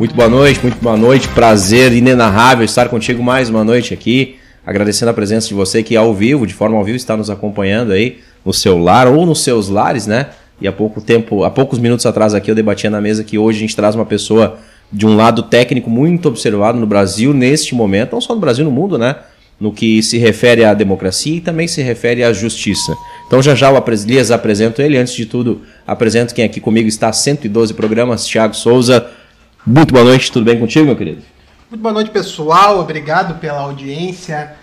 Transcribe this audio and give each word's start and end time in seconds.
Muito 0.00 0.14
boa 0.14 0.30
noite, 0.30 0.60
muito 0.62 0.78
boa 0.80 0.96
noite. 0.96 1.28
Prazer 1.28 1.92
inenarrável 1.92 2.64
estar 2.64 2.88
contigo 2.88 3.22
mais 3.22 3.50
uma 3.50 3.62
noite 3.62 3.92
aqui. 3.92 4.36
Agradecendo 4.64 5.10
a 5.10 5.12
presença 5.12 5.46
de 5.48 5.52
você 5.52 5.82
que 5.82 5.94
ao 5.94 6.14
vivo, 6.14 6.46
de 6.46 6.54
forma 6.54 6.78
ao 6.78 6.82
vivo, 6.82 6.96
está 6.96 7.14
nos 7.18 7.28
acompanhando 7.28 7.92
aí 7.92 8.16
no 8.42 8.50
seu 8.50 8.78
lar 8.78 9.06
ou 9.08 9.26
nos 9.26 9.44
seus 9.44 9.68
lares, 9.68 10.06
né? 10.06 10.28
E 10.58 10.66
há 10.66 10.72
pouco 10.72 11.02
tempo, 11.02 11.44
há 11.44 11.50
poucos 11.50 11.78
minutos 11.78 12.06
atrás 12.06 12.32
aqui 12.32 12.50
eu 12.50 12.54
debatia 12.54 12.88
na 12.88 12.98
mesa 12.98 13.22
que 13.22 13.36
hoje 13.36 13.58
a 13.58 13.60
gente 13.60 13.76
traz 13.76 13.94
uma 13.94 14.06
pessoa 14.06 14.58
de 14.90 15.06
um 15.06 15.14
lado 15.16 15.42
técnico 15.42 15.90
muito 15.90 16.28
observado 16.28 16.80
no 16.80 16.86
Brasil 16.86 17.34
neste 17.34 17.74
momento, 17.74 18.12
não 18.12 18.22
só 18.22 18.34
no 18.34 18.40
Brasil, 18.40 18.64
no 18.64 18.70
mundo, 18.70 18.96
né? 18.96 19.16
No 19.60 19.70
que 19.70 20.02
se 20.02 20.16
refere 20.16 20.64
à 20.64 20.72
democracia 20.72 21.36
e 21.36 21.40
também 21.42 21.68
se 21.68 21.82
refere 21.82 22.24
à 22.24 22.32
justiça. 22.32 22.96
Então 23.26 23.42
já 23.42 23.54
já 23.54 23.70
Lhes 24.06 24.30
apresento 24.30 24.80
ele. 24.80 24.96
Antes 24.96 25.12
de 25.12 25.26
tudo, 25.26 25.60
apresento 25.86 26.34
quem 26.34 26.46
aqui 26.46 26.58
comigo 26.58 26.88
está 26.88 27.10
há 27.10 27.12
112 27.12 27.74
programas, 27.74 28.24
Thiago 28.24 28.56
Souza. 28.56 29.19
Muito 29.66 29.92
boa 29.92 30.04
noite, 30.04 30.32
tudo 30.32 30.46
bem 30.46 30.58
contigo, 30.58 30.86
meu 30.86 30.96
querido? 30.96 31.22
Muito 31.68 31.82
boa 31.82 31.92
noite, 31.92 32.10
pessoal. 32.10 32.80
Obrigado 32.80 33.38
pela 33.38 33.60
audiência. 33.60 34.56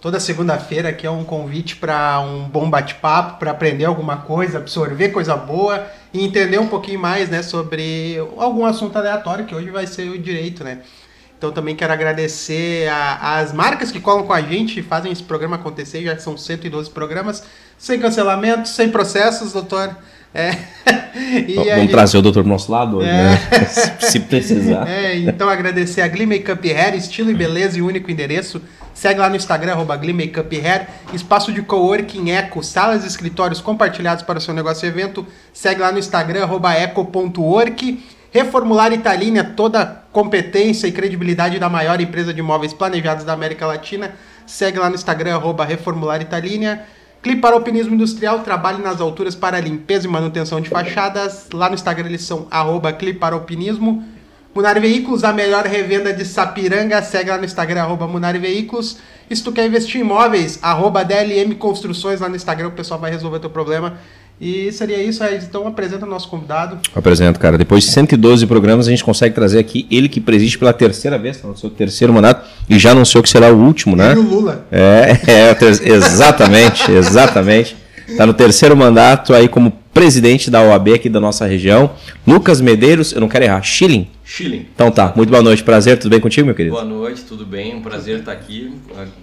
Toda 0.00 0.18
segunda-feira 0.18 0.88
aqui 0.88 1.06
é 1.06 1.10
um 1.10 1.22
convite 1.22 1.76
para 1.76 2.18
um 2.20 2.48
bom 2.48 2.68
bate-papo, 2.68 3.38
para 3.38 3.52
aprender 3.52 3.84
alguma 3.84 4.16
coisa, 4.16 4.58
absorver 4.58 5.10
coisa 5.10 5.36
boa 5.36 5.86
e 6.12 6.24
entender 6.24 6.58
um 6.58 6.66
pouquinho 6.66 6.98
mais 6.98 7.28
né, 7.28 7.44
sobre 7.44 8.16
algum 8.36 8.66
assunto 8.66 8.96
aleatório, 8.96 9.44
que 9.44 9.54
hoje 9.54 9.70
vai 9.70 9.86
ser 9.86 10.10
o 10.10 10.18
direito, 10.18 10.64
né? 10.64 10.80
Então 11.38 11.52
também 11.52 11.76
quero 11.76 11.92
agradecer 11.92 12.88
as 13.22 13.52
marcas 13.52 13.92
que 13.92 14.00
colam 14.00 14.26
com 14.26 14.32
a 14.32 14.42
gente 14.42 14.80
e 14.80 14.82
fazem 14.82 15.12
esse 15.12 15.22
programa 15.22 15.56
acontecer, 15.56 16.02
já 16.02 16.18
são 16.18 16.36
112 16.36 16.90
programas, 16.90 17.44
sem 17.78 18.00
cancelamento, 18.00 18.68
sem 18.68 18.90
processos, 18.90 19.52
doutor. 19.52 19.96
É. 20.34 20.56
Vamos 21.54 21.80
gente... 21.80 21.90
trazer 21.90 22.18
o 22.18 22.22
doutor 22.22 22.42
pro 22.42 22.52
nosso 22.52 22.70
lado, 22.70 23.02
é. 23.02 23.06
né? 23.30 23.38
se 24.00 24.20
precisar. 24.20 24.88
É, 24.88 25.16
então 25.16 25.48
agradecer 25.48 26.02
a 26.02 26.08
Glee 26.08 26.26
Makeup 26.26 26.72
Hair, 26.72 26.94
estilo 26.94 27.30
e 27.30 27.34
beleza 27.34 27.78
e 27.78 27.82
único 27.82 28.10
endereço. 28.10 28.60
Segue 28.94 29.18
lá 29.18 29.28
no 29.28 29.36
Instagram, 29.36 29.72
arroba 29.72 29.96
Glee 29.96 30.12
Makeup 30.12 30.56
Hair. 30.56 30.86
Espaço 31.12 31.52
de 31.52 31.62
coworking 31.62 32.30
Eco, 32.30 32.62
salas 32.62 33.04
e 33.04 33.06
escritórios 33.06 33.60
compartilhados 33.60 34.22
para 34.22 34.38
o 34.38 34.40
seu 34.40 34.52
negócio 34.52 34.86
e 34.86 34.88
evento. 34.88 35.26
Segue 35.52 35.80
lá 35.80 35.90
no 35.90 35.98
Instagram, 35.98 36.42
arroba 36.42 36.74
eco.work. 36.74 38.04
Reformular 38.32 38.92
Italínia, 38.92 39.42
toda 39.42 39.82
a 39.82 39.86
competência 39.86 40.86
e 40.86 40.92
credibilidade 40.92 41.58
da 41.58 41.68
maior 41.68 42.00
empresa 42.00 42.32
de 42.32 42.38
imóveis 42.38 42.72
planejados 42.72 43.24
da 43.24 43.32
América 43.32 43.66
Latina. 43.66 44.12
Segue 44.46 44.78
lá 44.78 44.88
no 44.88 44.94
Instagram, 44.94 45.34
arroba 45.34 45.64
Reformular 45.64 46.20
Italínia. 46.20 46.84
Cliparopinismo 47.22 47.94
Industrial, 47.94 48.38
trabalhe 48.40 48.82
nas 48.82 48.98
alturas 48.98 49.34
para 49.34 49.60
limpeza 49.60 50.06
e 50.06 50.10
manutenção 50.10 50.58
de 50.58 50.70
fachadas. 50.70 51.48
Lá 51.52 51.68
no 51.68 51.74
Instagram 51.74 52.08
eles 52.08 52.22
são 52.22 52.46
arroba 52.50 52.94
Cliparopinismo. 52.94 54.02
Munari 54.54 54.80
Veículos, 54.80 55.22
a 55.22 55.30
melhor 55.30 55.66
revenda 55.66 56.14
de 56.14 56.24
Sapiranga. 56.24 57.02
Segue 57.02 57.28
lá 57.28 57.36
no 57.36 57.44
Instagram, 57.44 57.82
arroba 57.82 58.06
Munari 58.06 58.38
Veículos. 58.38 58.98
E 59.28 59.36
se 59.36 59.44
tu 59.44 59.52
quer 59.52 59.66
investir 59.66 60.00
em 60.00 60.04
imóveis, 60.04 60.58
arroba 60.62 61.04
DLM 61.04 61.54
Construções 61.56 62.20
lá 62.20 62.28
no 62.28 62.36
Instagram, 62.36 62.68
o 62.68 62.72
pessoal 62.72 62.98
vai 62.98 63.10
resolver 63.10 63.38
teu 63.38 63.50
problema. 63.50 63.98
E 64.40 64.72
seria 64.72 65.02
isso, 65.02 65.22
Regis. 65.22 65.44
Então 65.44 65.66
apresenta 65.66 66.06
o 66.06 66.08
nosso 66.08 66.26
convidado. 66.28 66.78
Apresento, 66.94 67.38
cara. 67.38 67.58
Depois 67.58 67.84
de 67.84 67.90
112 67.90 68.46
programas, 68.46 68.88
a 68.88 68.90
gente 68.90 69.04
consegue 69.04 69.34
trazer 69.34 69.58
aqui 69.58 69.86
ele 69.90 70.08
que 70.08 70.18
preside 70.18 70.56
pela 70.56 70.72
terceira 70.72 71.18
vez, 71.18 71.42
no 71.42 71.54
seu 71.56 71.68
terceiro 71.68 72.12
mandato, 72.12 72.48
e 72.68 72.78
já 72.78 72.92
anunciou 72.92 73.22
que 73.22 73.28
será 73.28 73.52
o 73.52 73.58
último, 73.58 73.94
né? 73.94 74.14
E 74.14 74.16
o 74.16 74.22
Lula. 74.22 74.66
É, 74.72 75.18
é 75.26 75.56
exatamente, 75.92 76.90
exatamente. 76.92 77.76
Está 78.08 78.24
no 78.24 78.32
terceiro 78.32 78.74
mandato 78.74 79.34
aí 79.34 79.46
como 79.46 79.70
presidente 79.92 80.50
da 80.50 80.62
OAB 80.62 80.94
aqui 80.94 81.08
da 81.08 81.20
nossa 81.20 81.46
região. 81.46 81.90
Lucas 82.26 82.60
Medeiros, 82.60 83.12
eu 83.12 83.20
não 83.20 83.28
quero 83.28 83.44
errar, 83.44 83.62
Schilling. 83.62 84.08
Schilling. 84.24 84.66
Então 84.74 84.90
tá, 84.90 85.12
muito 85.14 85.28
boa 85.28 85.42
noite, 85.42 85.62
prazer, 85.62 85.98
tudo 85.98 86.10
bem 86.10 86.20
contigo, 86.20 86.46
meu 86.46 86.54
querido? 86.54 86.74
Boa 86.74 86.84
noite, 86.84 87.22
tudo 87.22 87.44
bem, 87.44 87.74
um 87.74 87.82
prazer 87.82 88.20
estar 88.20 88.32
aqui. 88.32 88.72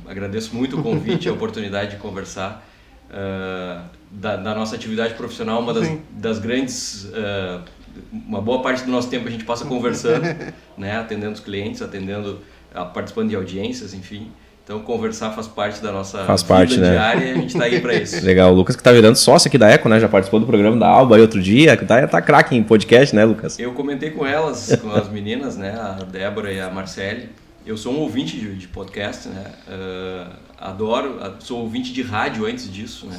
Agradeço 0.08 0.56
muito 0.56 0.80
o 0.80 0.84
convite, 0.84 1.28
a 1.28 1.34
oportunidade 1.34 1.92
de 1.92 1.96
conversar. 1.98 2.66
Uh, 3.10 3.82
da, 4.12 4.36
da, 4.36 4.56
nossa 4.56 4.76
atividade 4.76 5.14
profissional, 5.14 5.62
uma 5.62 5.74
das, 5.74 5.92
das 6.12 6.40
grandes. 6.40 7.06
Uh, 7.06 7.62
uma 8.12 8.40
boa 8.40 8.62
parte 8.62 8.84
do 8.84 8.92
nosso 8.92 9.10
tempo 9.10 9.28
a 9.28 9.32
gente 9.32 9.44
passa 9.44 9.66
conversando, 9.66 10.24
né, 10.78 10.98
atendendo 10.98 11.34
os 11.34 11.40
clientes, 11.40 11.82
atendendo, 11.82 12.40
uh, 12.76 12.86
participando 12.94 13.30
de 13.30 13.36
audiências, 13.36 13.94
enfim. 13.94 14.32
Então, 14.68 14.82
conversar 14.82 15.32
faz 15.32 15.48
parte 15.48 15.82
da 15.82 15.94
nossa 15.94 16.26
faz 16.26 16.42
vida 16.42 16.54
parte, 16.54 16.78
né? 16.78 16.92
diária 16.92 17.26
e 17.26 17.32
a 17.32 17.36
gente 17.36 17.48
está 17.48 17.64
aí 17.64 17.80
para 17.80 17.94
isso. 17.96 18.20
Legal. 18.26 18.52
O 18.52 18.54
Lucas 18.54 18.76
que 18.76 18.82
está 18.82 18.92
virando 18.92 19.16
sócio 19.16 19.48
aqui 19.48 19.58
da 19.58 19.70
Eco, 19.70 19.88
né? 19.88 19.98
Já 19.98 20.10
participou 20.10 20.42
do 20.42 20.46
programa 20.46 20.76
da 20.76 20.90
Alba 20.90 21.16
aí 21.16 21.22
outro 21.22 21.42
dia. 21.42 21.78
Tá, 21.78 22.06
tá 22.06 22.22
craque 22.22 22.54
em 22.54 22.62
podcast, 22.62 23.16
né, 23.16 23.24
Lucas? 23.24 23.58
Eu 23.58 23.72
comentei 23.72 24.12
com 24.12 24.26
elas, 24.26 24.78
com 24.82 24.92
as 24.92 25.10
meninas, 25.10 25.56
né? 25.56 25.72
A 25.72 26.04
Débora 26.04 26.52
e 26.52 26.60
a 26.60 26.70
Marcele. 26.70 27.30
Eu 27.66 27.78
sou 27.78 27.94
um 27.94 28.00
ouvinte 28.00 28.38
de, 28.38 28.56
de 28.56 28.68
podcast, 28.68 29.30
né? 29.30 29.54
Uh, 29.70 30.34
adoro, 30.60 31.18
sou 31.40 31.62
ouvinte 31.62 31.94
de 31.94 32.02
rádio 32.02 32.46
antes 32.46 32.70
disso, 32.70 33.08
né? 33.08 33.18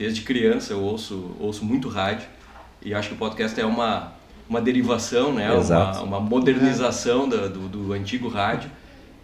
Desde 0.00 0.22
criança 0.22 0.72
eu 0.72 0.80
ouço, 0.80 1.36
ouço 1.38 1.62
muito 1.62 1.86
rádio 1.90 2.26
e 2.82 2.94
acho 2.94 3.08
que 3.08 3.14
o 3.14 3.18
podcast 3.18 3.60
é 3.60 3.66
uma, 3.66 4.14
uma 4.48 4.58
derivação, 4.58 5.30
né? 5.30 5.52
Uma, 5.52 6.00
uma, 6.00 6.20
modernização 6.20 7.28
da, 7.28 7.48
do, 7.48 7.68
do 7.68 7.92
antigo 7.92 8.26
rádio. 8.26 8.70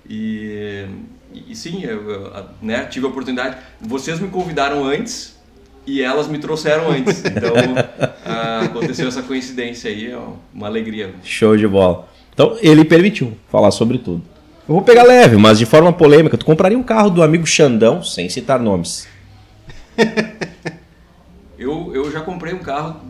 E, 0.06 0.84
e 1.32 1.56
sim, 1.56 1.82
eu, 1.82 2.10
eu, 2.10 2.44
né, 2.60 2.84
tive 2.84 3.06
a 3.06 3.08
oportunidade. 3.08 3.56
Vocês 3.80 4.20
me 4.20 4.28
convidaram 4.28 4.84
antes 4.84 5.40
e 5.86 6.02
elas 6.02 6.28
me 6.28 6.38
trouxeram 6.38 6.90
antes. 6.90 7.22
Então 7.24 7.54
aconteceu 8.66 9.08
essa 9.08 9.22
coincidência 9.22 9.90
aí, 9.90 10.12
é 10.12 10.18
uma 10.52 10.66
alegria. 10.66 11.14
Show 11.24 11.56
de 11.56 11.66
bola. 11.66 12.06
Então 12.34 12.54
ele 12.60 12.84
permitiu 12.84 13.32
falar 13.48 13.70
sobre 13.70 13.96
tudo. 13.96 14.22
Eu 14.68 14.74
vou 14.74 14.82
pegar 14.82 15.04
leve, 15.04 15.38
mas 15.38 15.58
de 15.58 15.64
forma 15.64 15.90
polêmica. 15.90 16.36
Tu 16.36 16.44
compraria 16.44 16.76
um 16.76 16.82
carro 16.82 17.08
do 17.08 17.22
amigo 17.22 17.46
Xandão, 17.46 18.02
sem 18.02 18.28
citar 18.28 18.60
nomes. 18.60 19.15
eu, 21.58 21.92
eu 21.94 22.10
já 22.10 22.20
comprei 22.20 22.52
um 22.54 22.58
carro 22.58 23.00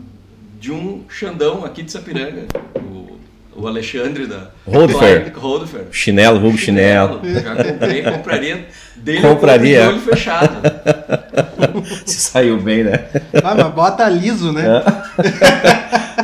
de 0.59 0.71
um 0.71 1.03
Xandão 1.09 1.63
aqui 1.63 1.83
de 1.83 1.91
Sapiranga. 1.91 2.45
O, 2.75 3.17
o 3.55 3.67
Alexandre 3.67 4.27
da 4.27 4.51
Rodefer. 4.65 5.87
Chinelo, 5.91 6.39
vulgo 6.39 6.57
chinelo. 6.57 7.19
chinelo. 7.23 7.41
Já 7.41 7.55
comprei, 7.55 8.03
compraria 8.03 8.67
dele 8.95 9.21
compraria. 9.21 9.79
com 9.79 9.85
o 9.85 9.89
olho 9.93 10.01
fechado. 10.01 10.61
Se 12.05 12.19
saiu 12.19 12.59
bem, 12.59 12.83
né? 12.83 13.05
Ah, 13.43 13.55
mas 13.55 13.73
bota 13.73 14.07
liso, 14.09 14.51
né? 14.51 14.63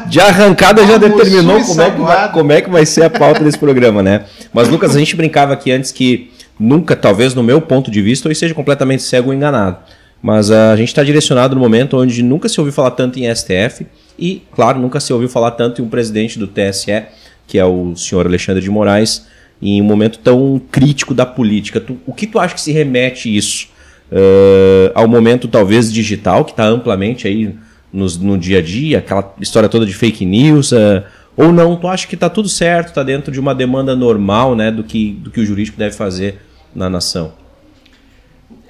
De 0.07 0.19
arrancada 0.19 0.85
já 0.85 0.97
determinou 0.97 1.59
como 1.63 1.81
é, 1.81 1.91
que 1.91 2.01
vai, 2.01 2.31
como 2.31 2.51
é 2.51 2.61
que 2.61 2.69
vai 2.69 2.85
ser 2.85 3.03
a 3.03 3.09
pauta 3.09 3.43
desse 3.43 3.57
programa, 3.57 4.03
né? 4.03 4.25
Mas, 4.53 4.69
Lucas, 4.69 4.95
a 4.95 4.99
gente 4.99 5.15
brincava 5.15 5.53
aqui 5.53 5.71
antes 5.71 5.91
que 5.91 6.31
nunca, 6.59 6.95
talvez 6.95 7.33
no 7.33 7.41
meu 7.41 7.61
ponto 7.61 7.89
de 7.89 8.01
vista, 8.01 8.27
eu 8.27 8.31
esteja 8.31 8.53
completamente 8.53 9.01
cego 9.01 9.29
ou 9.29 9.33
enganado. 9.33 9.77
Mas 10.23 10.49
a 10.49 10.73
gente 10.77 10.87
está 10.87 11.03
direcionado 11.03 11.53
no 11.53 11.59
momento 11.59 11.97
onde 11.97 12.23
nunca 12.23 12.47
se 12.47 12.57
ouviu 12.57 12.71
falar 12.71 12.91
tanto 12.91 13.19
em 13.19 13.35
STF 13.35 13.85
e, 14.17 14.41
claro, 14.55 14.79
nunca 14.79 15.01
se 15.01 15.11
ouviu 15.11 15.27
falar 15.27 15.51
tanto 15.51 15.81
em 15.81 15.85
um 15.85 15.89
presidente 15.89 16.39
do 16.39 16.47
TSE, 16.47 17.03
que 17.45 17.59
é 17.59 17.65
o 17.65 17.93
senhor 17.93 18.25
Alexandre 18.25 18.63
de 18.63 18.69
Moraes, 18.69 19.27
em 19.61 19.81
um 19.81 19.85
momento 19.85 20.19
tão 20.19 20.61
crítico 20.71 21.13
da 21.13 21.25
política. 21.25 21.81
Tu, 21.81 21.97
o 22.07 22.13
que 22.13 22.25
tu 22.25 22.39
acha 22.39 22.55
que 22.55 22.61
se 22.61 22.71
remete 22.71 23.35
isso? 23.35 23.67
Uh, 24.09 24.91
ao 24.95 25.09
momento 25.09 25.45
talvez 25.49 25.91
digital, 25.91 26.45
que 26.45 26.51
está 26.51 26.65
amplamente 26.67 27.27
aí 27.27 27.53
nos, 27.91 28.17
no 28.17 28.37
dia 28.37 28.59
a 28.59 28.61
dia, 28.61 28.99
aquela 28.99 29.33
história 29.41 29.67
toda 29.67 29.85
de 29.85 29.93
fake 29.93 30.25
news, 30.25 30.71
uh, 30.71 31.03
ou 31.35 31.51
não? 31.51 31.75
Tu 31.75 31.85
acha 31.85 32.07
que 32.07 32.15
está 32.15 32.29
tudo 32.29 32.47
certo, 32.47 32.89
está 32.89 33.03
dentro 33.03 33.29
de 33.29 33.41
uma 33.41 33.53
demanda 33.53 33.93
normal 33.93 34.55
né, 34.55 34.71
do, 34.71 34.85
que, 34.85 35.11
do 35.19 35.29
que 35.29 35.41
o 35.41 35.45
jurídico 35.45 35.77
deve 35.77 35.95
fazer 35.97 36.39
na 36.73 36.89
nação? 36.89 37.42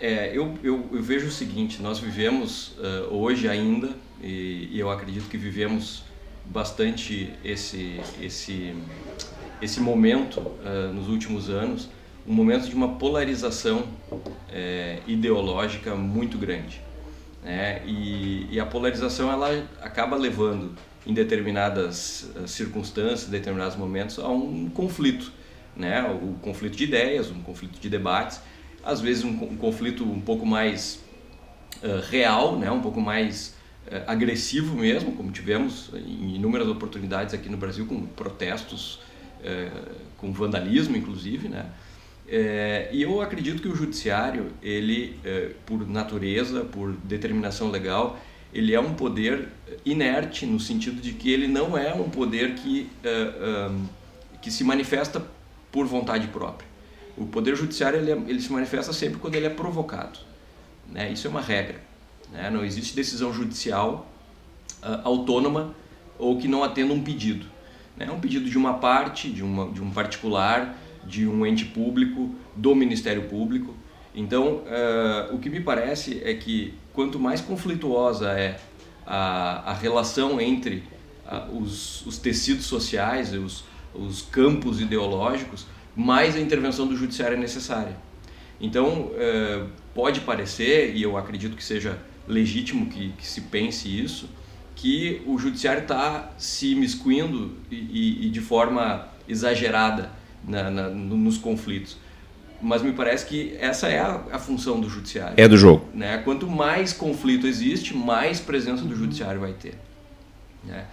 É, 0.03 0.31
eu, 0.33 0.53
eu, 0.61 0.89
eu 0.91 1.01
vejo 1.01 1.27
o 1.27 1.31
seguinte, 1.31 1.81
nós 1.81 1.97
vivemos 1.97 2.73
uh, 2.77 3.15
hoje 3.15 3.47
ainda, 3.47 3.89
e, 4.21 4.67
e, 4.69 4.77
eu 4.77 4.91
acredito 4.91 5.29
que 5.29 5.37
vivemos 5.37 6.03
bastante 6.43 7.31
esse, 7.41 8.01
esse, 8.21 8.75
esse 9.61 9.79
momento 9.79 10.41
uh, 10.41 10.91
nos 10.93 11.07
últimos 11.07 11.49
anos, 11.49 11.87
um 12.27 12.33
momento 12.33 12.67
de 12.67 12.75
uma 12.75 12.95
polarização 12.95 13.87
é, 14.51 14.99
ideológica 15.07 15.95
muito 15.95 16.37
grande. 16.37 16.81
Né? 17.41 17.81
E, 17.85 18.47
e, 18.51 18.59
a 18.59 18.65
polarização 18.65 19.31
ela 19.31 19.65
acaba 19.81 20.17
levando, 20.17 20.75
em 21.07 21.13
determinadas 21.13 22.29
circunstâncias, 22.45 23.29
determinados 23.29 23.77
momentos, 23.77 24.19
a 24.19 24.27
um 24.27 24.69
conflito. 24.69 25.31
Né? 25.77 26.01
O 26.21 26.33
conflito 26.41 26.75
de 26.75 26.83
ideias, 26.83 27.31
um 27.31 27.41
conflito 27.41 27.79
de 27.79 27.89
debates, 27.89 28.41
às 28.83 29.01
vezes 29.01 29.23
um, 29.23 29.29
um 29.29 29.57
conflito 29.57 30.03
um 30.03 30.19
pouco 30.19 30.45
mais 30.45 31.03
uh, 31.81 32.09
real, 32.09 32.57
né? 32.57 32.69
um 32.71 32.81
pouco 32.81 32.99
mais 32.99 33.55
uh, 33.87 34.03
agressivo 34.07 34.75
mesmo, 34.75 35.13
como 35.13 35.31
tivemos 35.31 35.89
em 35.93 36.35
inúmeras 36.35 36.67
oportunidades 36.67 37.33
aqui 37.33 37.49
no 37.49 37.57
Brasil, 37.57 37.85
com 37.85 38.05
protestos, 38.05 38.99
com 40.15 40.31
vandalismo 40.31 40.95
inclusive, 40.95 41.49
né? 41.49 41.65
É, 42.25 42.89
e 42.91 43.01
eu 43.01 43.21
acredito 43.21 43.61
que 43.61 43.67
o 43.67 43.75
judiciário, 43.75 44.51
ele, 44.61 45.19
é, 45.23 45.51
por 45.65 45.87
natureza, 45.87 46.63
por 46.63 46.93
determinação 47.03 47.69
legal, 47.69 48.17
ele 48.53 48.73
é 48.73 48.79
um 48.79 48.93
poder 48.93 49.49
inerte 49.85 50.45
no 50.45 50.59
sentido 50.59 51.01
de 51.01 51.11
que 51.13 51.31
ele 51.31 51.47
não 51.47 51.77
é 51.77 51.93
um 51.93 52.09
poder 52.09 52.55
que, 52.55 52.89
é, 53.03 53.69
que 54.41 54.49
se 54.49 54.63
manifesta 54.63 55.25
por 55.71 55.85
vontade 55.85 56.27
própria. 56.27 56.72
O 57.17 57.25
poder 57.25 57.55
judiciário 57.55 57.99
ele, 57.99 58.11
é, 58.11 58.15
ele 58.27 58.41
se 58.41 58.51
manifesta 58.51 58.91
sempre 58.91 59.19
quando 59.19 59.35
ele 59.35 59.45
é 59.45 59.49
provocado. 59.49 60.19
Né? 60.89 61.11
Isso 61.11 61.27
é 61.27 61.29
uma 61.29 61.41
regra. 61.41 61.81
Né? 62.31 62.49
Não 62.49 62.65
existe 62.65 62.95
decisão 62.95 63.33
judicial 63.33 64.07
uh, 64.81 65.01
autônoma 65.03 65.75
ou 66.17 66.37
que 66.37 66.47
não 66.47 66.63
atenda 66.63 66.93
um 66.93 67.03
pedido. 67.03 67.45
Né? 67.95 68.09
Um 68.11 68.19
pedido 68.19 68.49
de 68.49 68.57
uma 68.57 68.75
parte, 68.75 69.29
de, 69.29 69.43
uma, 69.43 69.69
de 69.69 69.81
um 69.81 69.91
particular, 69.91 70.77
de 71.05 71.27
um 71.27 71.45
ente 71.45 71.65
público, 71.65 72.33
do 72.55 72.75
Ministério 72.75 73.23
Público. 73.23 73.75
Então, 74.15 74.57
uh, 74.57 75.35
o 75.35 75.39
que 75.39 75.49
me 75.49 75.59
parece 75.59 76.21
é 76.23 76.33
que 76.33 76.73
quanto 76.93 77.19
mais 77.19 77.41
conflituosa 77.41 78.29
é 78.31 78.59
a, 79.05 79.71
a 79.71 79.73
relação 79.73 80.39
entre 80.39 80.83
uh, 81.25 81.57
os, 81.57 82.05
os, 82.05 82.17
tecidos 82.17 82.65
sociais, 82.65 83.33
os, 83.33 83.63
os 83.93 84.21
campos 84.21 84.79
ideológicos, 84.79 85.65
mais 85.95 86.35
a 86.35 86.39
intervenção 86.39 86.87
do 86.87 86.95
judiciário 86.95 87.37
é 87.37 87.39
necessária. 87.39 87.95
Então, 88.59 89.11
uh, 89.11 89.67
pode 89.93 90.21
parecer, 90.21 90.95
e 90.95 91.03
eu 91.03 91.17
acredito 91.17 91.55
que 91.55 91.63
seja 91.63 91.99
legítimo 92.27 92.85
que, 92.87 93.09
que 93.17 93.25
se 93.25 93.41
pense 93.41 93.87
isso, 93.87 94.29
que 94.75 95.21
o 95.25 95.37
judiciário 95.37 95.83
está 95.83 96.31
se 96.37 96.71
imiscuindo 96.71 97.57
e, 97.69 97.75
e, 97.75 98.27
e, 98.27 98.29
de 98.29 98.41
forma 98.41 99.07
exagerada 99.27 100.09
na, 100.47 100.69
na, 100.69 100.89
nos 100.89 101.37
conflitos. 101.37 101.97
Mas 102.61 102.81
me 102.81 102.93
parece 102.93 103.25
que 103.25 103.55
essa 103.59 103.87
é 103.87 103.99
a, 103.99 104.21
a, 104.31 104.39
função 104.39 104.79
do 104.79 104.89
judiciário. 104.89 105.35
É 105.37 105.47
do 105.47 105.57
jogo. 105.57 105.87
Né? 105.93 106.17
Quanto 106.19 106.47
mais 106.47 106.93
conflito 106.93 107.45
existe, 107.45 107.95
mais 107.95 108.39
presença 108.39 108.83
do 108.83 108.95
judiciário 108.95 109.41
vai 109.41 109.53
ter. 109.53 109.75
Né? 110.63 110.85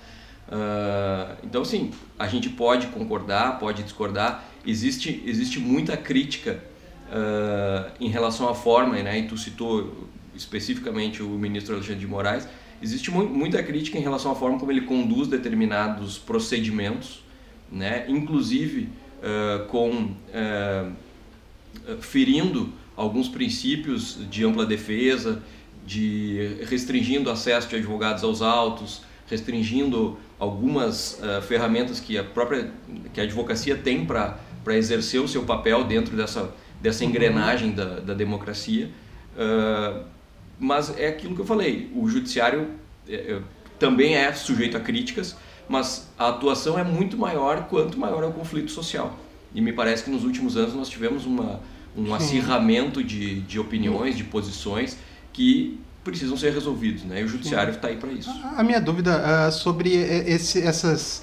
Uh, 0.49 1.37
então, 1.45 1.65
sim, 1.65 1.93
a 2.19 2.27
gente 2.27 2.49
pode 2.49 2.89
concordar, 2.89 3.59
pode 3.61 3.85
discordar. 3.85 4.45
Existe, 4.67 5.23
existe 5.27 5.59
muita 5.59 5.97
crítica 5.97 6.63
uh, 7.11 7.91
em 8.01 8.09
relação 8.09 8.49
à 8.49 8.55
forma, 8.55 9.03
né? 9.03 9.21
e 9.21 9.23
tu 9.29 9.37
citou 9.37 10.09
especificamente 10.35 11.23
o 11.23 11.29
ministro 11.31 11.75
Alexandre 11.75 12.01
de 12.01 12.07
Moraes, 12.07 12.49
existe 12.83 13.11
mu 13.11 13.25
muita 13.29 13.63
crítica 13.63 13.99
em 13.99 14.03
relação 14.03 14.33
à 14.33 14.35
forma 14.35 14.59
como 14.59 14.71
ele 14.71 14.83
conduz 14.83 15.29
determinados 15.29 16.19
procedimentos, 16.19 17.23
né? 17.71 18.05
inclusive 18.09 18.89
uh, 19.21 19.67
com 19.67 19.91
uh, 19.91 20.93
ferindo 22.01 22.73
alguns 22.97 23.29
princípios 23.29 24.19
de 24.31 24.45
ampla 24.45 24.67
defesa, 24.67 25.43
de 25.87 26.59
restringindo 26.69 27.31
acesso 27.31 27.69
de 27.69 27.77
advogados 27.77 28.23
aos 28.23 28.43
autos, 28.43 29.03
restringindo 29.29 30.19
algumas 30.39 31.21
uh, 31.21 31.41
ferramentas 31.43 32.01
que 32.01 32.19
a 32.19 32.25
própria 32.25 32.71
que 33.13 33.21
a 33.21 33.25
advocacia 33.25 33.77
tem 33.77 34.05
para 34.05 34.39
para 34.63 34.77
exercer 34.77 35.21
o 35.21 35.29
seu 35.29 35.43
papel 35.45 35.85
dentro 35.85 36.17
dessa 36.17 36.53
dessa 36.81 37.05
uhum. 37.05 37.11
engrenagem 37.11 37.73
da, 37.73 38.01
da 38.01 38.15
democracia. 38.15 38.91
Uh, 39.37 40.05
mas 40.59 40.97
é 40.99 41.09
aquilo 41.09 41.35
que 41.35 41.41
eu 41.41 41.47
falei, 41.47 41.91
o 41.95 42.09
judiciário 42.09 42.69
é, 43.09 43.15
é, 43.15 43.41
também 43.79 44.15
é 44.15 44.33
sujeito 44.33 44.77
a 44.77 44.81
críticas, 44.81 45.37
mas 45.69 46.09
a 46.19 46.29
atuação 46.29 46.79
é 46.79 46.85
muito 46.85 47.17
maior 47.17 47.67
quanto 47.67 47.99
maior 47.99 48.23
é 48.23 48.27
o 48.27 48.33
conflito 48.33 48.71
social. 48.71 49.19
E 49.55 49.61
me 49.61 49.73
parece 49.73 50.05
que 50.05 50.11
nos 50.11 50.25
últimos 50.25 50.57
anos 50.57 50.75
nós 50.75 50.89
tivemos 50.89 51.25
uma, 51.25 51.61
um 51.97 52.15
acirramento 52.15 53.03
de, 53.03 53.41
de 53.41 53.59
opiniões, 53.59 54.17
de 54.17 54.25
posições 54.25 54.99
que 55.33 55.81
precisam 56.05 56.37
ser 56.37 56.53
resolvidos, 56.53 57.05
né? 57.05 57.21
E 57.21 57.25
o 57.25 57.29
judiciário 57.29 57.73
está 57.73 57.89
aí 57.89 57.97
para 57.97 58.11
isso. 58.13 58.31
A 58.57 58.63
minha 58.63 58.81
dúvida 58.81 59.49
uh, 59.49 59.53
sobre 59.53 59.95
esse, 59.95 60.61
essas, 60.61 61.23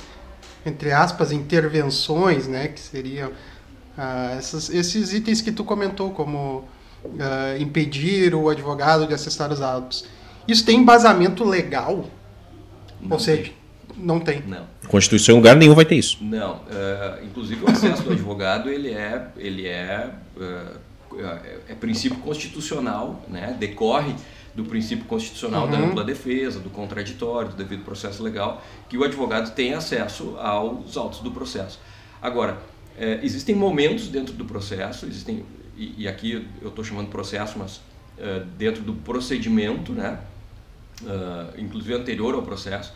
entre 0.67 0.91
aspas, 0.91 1.31
intervenções, 1.31 2.47
né? 2.47 2.67
Que 2.67 2.79
seriam 2.79 3.29
uh, 3.29 4.37
essas, 4.37 4.69
esses 4.69 5.13
itens 5.13 5.41
que 5.41 5.51
tu 5.51 5.63
comentou, 5.63 6.11
como 6.11 6.65
uh, 7.05 7.61
impedir 7.61 8.35
o 8.35 8.49
advogado 8.49 9.07
de 9.07 9.13
acessar 9.13 9.51
os 9.51 9.61
autos. 9.61 10.05
Isso 10.47 10.65
tem 10.65 10.79
embasamento 10.79 11.43
legal? 11.43 12.09
Não 13.01 13.13
Ou 13.13 13.19
seja, 13.19 13.43
tem. 13.43 13.53
não 13.97 14.19
tem. 14.19 14.43
Não. 14.45 14.65
Constituição 14.87 15.35
em 15.35 15.37
lugar 15.37 15.55
nenhum 15.55 15.75
vai 15.75 15.85
ter 15.85 15.95
isso. 15.95 16.17
Não. 16.21 16.55
Uh, 16.55 17.25
inclusive 17.25 17.63
o 17.63 17.69
acesso 17.69 18.03
do 18.03 18.11
advogado 18.11 18.69
ele 18.69 18.91
é, 18.91 19.27
ele 19.37 19.67
é, 19.67 20.09
uh, 20.35 21.19
é 21.67 21.75
princípio 21.75 22.19
constitucional, 22.19 23.23
né? 23.27 23.55
decorre 23.59 24.13
do 24.57 24.65
princípio 24.65 25.05
constitucional 25.05 25.65
uhum. 25.65 25.71
da 25.71 25.77
ampla 25.77 26.03
defesa, 26.03 26.59
do 26.59 26.69
contraditório, 26.69 27.51
do 27.51 27.55
devido 27.55 27.85
processo 27.85 28.23
legal, 28.23 28.61
que 28.89 28.97
o 28.97 29.03
advogado 29.03 29.53
tem 29.53 29.75
acesso 29.75 30.35
aos 30.39 30.97
autos 30.97 31.19
do 31.19 31.29
processo. 31.31 31.79
Agora, 32.19 32.57
é, 32.97 33.19
existem 33.21 33.53
momentos 33.53 34.07
dentro 34.07 34.33
do 34.33 34.43
processo, 34.43 35.05
existem 35.05 35.45
e, 35.77 35.93
e 35.99 36.07
aqui 36.07 36.47
eu 36.59 36.69
estou 36.69 36.83
chamando 36.83 37.09
processo, 37.09 37.59
mas 37.59 37.77
uh, 38.17 38.43
dentro 38.57 38.81
do 38.81 38.93
procedimento, 38.93 39.93
né, 39.93 40.19
uh, 41.03 41.61
inclusive 41.61 41.93
anterior 41.93 42.33
ao 42.33 42.41
processo, 42.41 42.93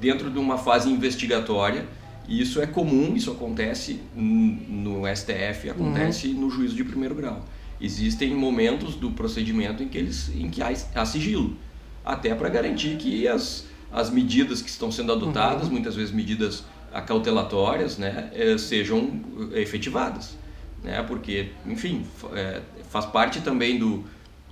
dentro 0.00 0.30
de 0.30 0.38
uma 0.38 0.56
fase 0.56 0.88
investigatória, 0.88 1.84
e 2.28 2.40
isso 2.40 2.62
é 2.62 2.66
comum, 2.66 3.16
isso 3.16 3.32
acontece 3.32 4.00
no 4.14 5.02
STF, 5.12 5.70
acontece 5.70 6.28
uhum. 6.28 6.42
no 6.42 6.50
juízo 6.50 6.76
de 6.76 6.84
primeiro 6.84 7.16
grau. 7.16 7.44
Existem 7.82 8.34
momentos 8.34 8.94
do 8.94 9.10
procedimento 9.10 9.82
em 9.82 9.88
que, 9.88 9.98
eles, 9.98 10.30
em 10.34 10.48
que 10.48 10.62
há, 10.62 10.72
há 10.94 11.04
sigilo, 11.04 11.56
até 12.04 12.34
para 12.34 12.48
garantir 12.48 12.96
que 12.96 13.26
as, 13.26 13.66
as 13.92 14.08
medidas 14.08 14.62
que 14.62 14.70
estão 14.70 14.92
sendo 14.92 15.12
adotadas, 15.12 15.66
uhum. 15.66 15.72
muitas 15.72 15.96
vezes 15.96 16.14
medidas 16.14 16.64
acautelatórias, 16.92 17.98
né, 17.98 18.30
eh, 18.34 18.56
sejam 18.58 19.20
efetivadas 19.54 20.36
né? 20.82 21.04
Porque, 21.06 21.48
enfim, 21.66 22.04
é, 22.34 22.60
faz 22.90 23.06
parte 23.06 23.40
também 23.40 23.78
do, 23.78 24.04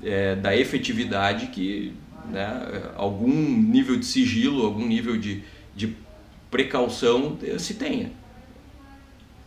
é, 0.02 0.36
da 0.36 0.56
efetividade 0.56 1.48
que 1.48 1.92
né, 2.30 2.66
algum 2.96 3.28
nível 3.28 3.96
de 3.96 4.06
sigilo, 4.06 4.64
algum 4.64 4.86
nível 4.86 5.16
de, 5.16 5.42
de 5.74 5.94
precaução 6.50 7.36
se 7.58 7.74
tenha. 7.74 8.10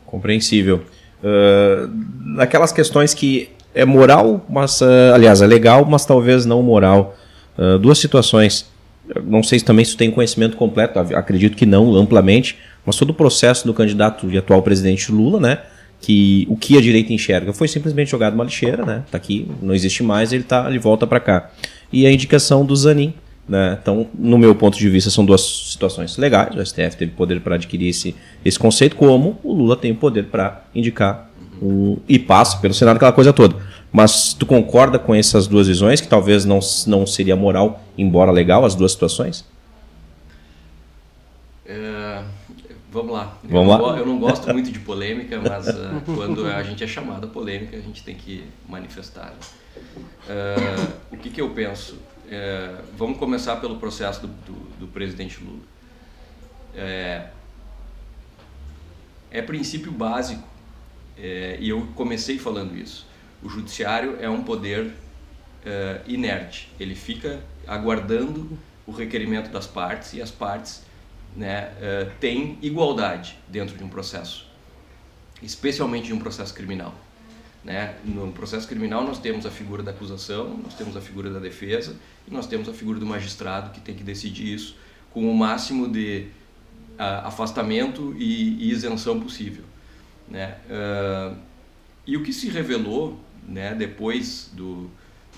Compreensível. 0.06 0.84
Uh, 1.24 1.88
naquelas 2.36 2.74
questões 2.74 3.14
que 3.14 3.50
é 3.74 3.86
moral, 3.86 4.46
mas 4.50 4.82
uh, 4.82 5.14
aliás 5.14 5.42
é 5.42 5.48
legal, 5.48 5.86
mas 5.86 6.06
talvez 6.06 6.46
não 6.46 6.62
moral. 6.62 7.16
Uh, 7.58 7.78
duas 7.78 7.98
situações. 7.98 8.66
não 9.26 9.44
sei 9.44 9.60
se 9.60 9.66
também 9.66 9.84
se 9.86 9.98
tem 9.98 10.12
conhecimento 10.12 10.56
completo, 10.58 11.00
acredito 11.00 11.56
que 11.56 11.66
não, 11.66 11.96
amplamente, 11.96 12.58
mas 12.86 12.96
todo 12.96 13.10
o 13.10 13.14
processo 13.14 13.66
do 13.66 13.74
candidato 13.74 14.30
e 14.30 14.38
atual 14.38 14.62
presidente 14.62 15.12
Lula, 15.12 15.40
né? 15.40 15.60
que 16.04 16.46
o 16.50 16.58
que 16.58 16.78
a 16.78 16.82
direita 16.82 17.14
enxerga 17.14 17.54
foi 17.54 17.66
simplesmente 17.70 18.12
jogado 18.12 18.34
uma 18.34 18.44
lixeira, 18.44 18.86
né? 18.86 19.04
Tá 19.10 19.18
aqui, 19.18 19.50
não 19.62 19.74
existe 19.74 20.04
mais, 20.04 20.34
ele 20.34 20.44
tá, 20.44 20.66
ele 20.68 20.78
volta 20.78 21.08
para 21.08 21.18
cá. 21.18 21.50
E 21.94 22.06
a 22.06 22.12
indicação 22.12 22.66
do 22.66 22.76
Zanin, 22.76 23.14
né? 23.48 23.78
Então, 23.82 24.08
no 24.14 24.38
meu 24.38 24.54
ponto 24.54 24.78
de 24.78 24.90
vista, 24.90 25.10
são 25.10 25.24
duas 25.24 25.42
situações 25.42 26.18
legais. 26.18 26.54
O 26.56 26.66
STF 26.66 26.98
teve 26.98 27.12
poder 27.12 27.40
para 27.40 27.56
adquirir 27.56 27.88
esse, 27.88 28.14
esse 28.44 28.60
conceito, 28.60 28.98
como 28.98 29.40
o 29.44 29.54
Lula 29.54 29.78
tem 29.78 29.96
poder 29.96 30.26
para 30.26 30.66
indicar 30.76 31.32
um, 31.62 31.98
e 32.08 32.18
passa 32.18 32.58
pelo 32.58 32.74
Senado 32.74 32.98
aquela 32.98 33.12
coisa 33.12 33.34
toda. 33.34 33.56
Mas 33.92 34.34
tu 34.34 34.46
concorda 34.46 34.98
com 34.98 35.14
essas 35.14 35.46
duas 35.48 35.68
visões, 35.68 36.02
que 36.02 36.08
talvez 36.08 36.46
não, 36.46 36.60
não 36.88 37.06
seria 37.06 37.36
moral, 37.36 37.84
embora 37.98 38.32
legal, 38.32 38.66
as 38.66 38.74
duas 38.74 38.92
situações? 38.92 39.46
Vamos 42.94 43.12
lá. 43.12 43.40
Vamos 43.44 43.74
eu, 43.74 43.82
lá. 43.82 43.98
eu 43.98 44.06
não 44.06 44.20
gosto 44.20 44.48
muito 44.54 44.72
de 44.72 44.78
polêmica, 44.78 45.42
mas 45.42 45.68
uh, 45.68 46.00
quando 46.06 46.46
a 46.46 46.62
gente 46.62 46.84
é 46.84 46.88
chamado 46.88 47.26
a 47.26 47.28
polêmica, 47.28 47.76
a 47.76 47.80
gente 47.80 48.04
tem 48.04 48.14
que 48.14 48.46
manifestar. 48.70 49.34
Uh, 49.76 50.94
o 51.12 51.18
que, 51.18 51.32
que 51.32 51.42
eu 51.42 51.50
penso? 51.50 51.96
Uh, 51.96 52.84
vamos 52.96 53.18
começar 53.18 53.56
pelo 53.56 53.78
processo 53.78 54.22
do, 54.22 54.28
do, 54.28 54.54
do 54.82 54.88
presidente 54.88 55.44
Lula. 55.44 55.64
É, 56.76 57.30
é 59.32 59.42
princípio 59.42 59.92
básico, 59.92 60.48
é, 61.18 61.58
e 61.60 61.70
eu 61.70 61.88
comecei 61.96 62.38
falando 62.38 62.78
isso. 62.78 63.08
O 63.42 63.50
judiciário 63.50 64.18
é 64.20 64.30
um 64.30 64.44
poder 64.44 64.92
inerte. 66.06 66.70
Ele 66.78 66.94
fica 66.94 67.42
aguardando 67.66 68.58
o 68.86 68.92
requerimento 68.92 69.50
das 69.50 69.66
partes 69.66 70.14
e 70.14 70.22
as 70.22 70.30
partes 70.30 70.84
né, 71.36 71.72
uh, 71.72 72.12
tem 72.20 72.58
igualdade 72.62 73.38
dentro 73.48 73.78
de 73.78 73.84
um 73.84 73.90
processo, 73.90 74.46
especialmente 75.42 76.08
de 76.08 76.14
um 76.14 76.20
processo 76.20 76.54
criminal. 76.54 76.94
Né? 77.64 77.96
No 78.04 78.32
processo 78.32 78.68
criminal 78.68 79.04
nós 79.04 79.20
temos 79.20 79.46
a 79.46 79.52
figura 79.52 79.82
da 79.82 79.92
acusação, 79.92 80.58
nós 80.62 80.74
temos 80.76 80.98
a 80.98 81.02
figura 81.02 81.30
da 81.30 81.40
defesa 81.40 81.96
e 82.28 82.34
nós 82.34 82.46
temos 82.46 82.68
a 82.68 82.74
figura 82.74 83.00
do 83.00 83.06
magistrado 83.06 83.72
que 83.72 83.80
tem 83.80 83.96
que 83.96 84.04
decidir 84.04 84.54
isso 84.54 84.76
com 85.12 85.30
o 85.30 85.36
máximo 85.36 85.88
de 85.88 86.28
afastamento 86.98 88.14
e, 88.18 88.66
e, 88.66 88.72
isenção 88.72 89.20
possível. 89.20 89.64
Né? 90.28 90.56
Uh, 90.70 91.38
e 92.06 92.18
o 92.18 92.24
que 92.24 92.34
se 92.34 92.50
revelou 92.50 93.20
né, 93.48 93.74
depois 93.74 94.50
do, 94.54 94.90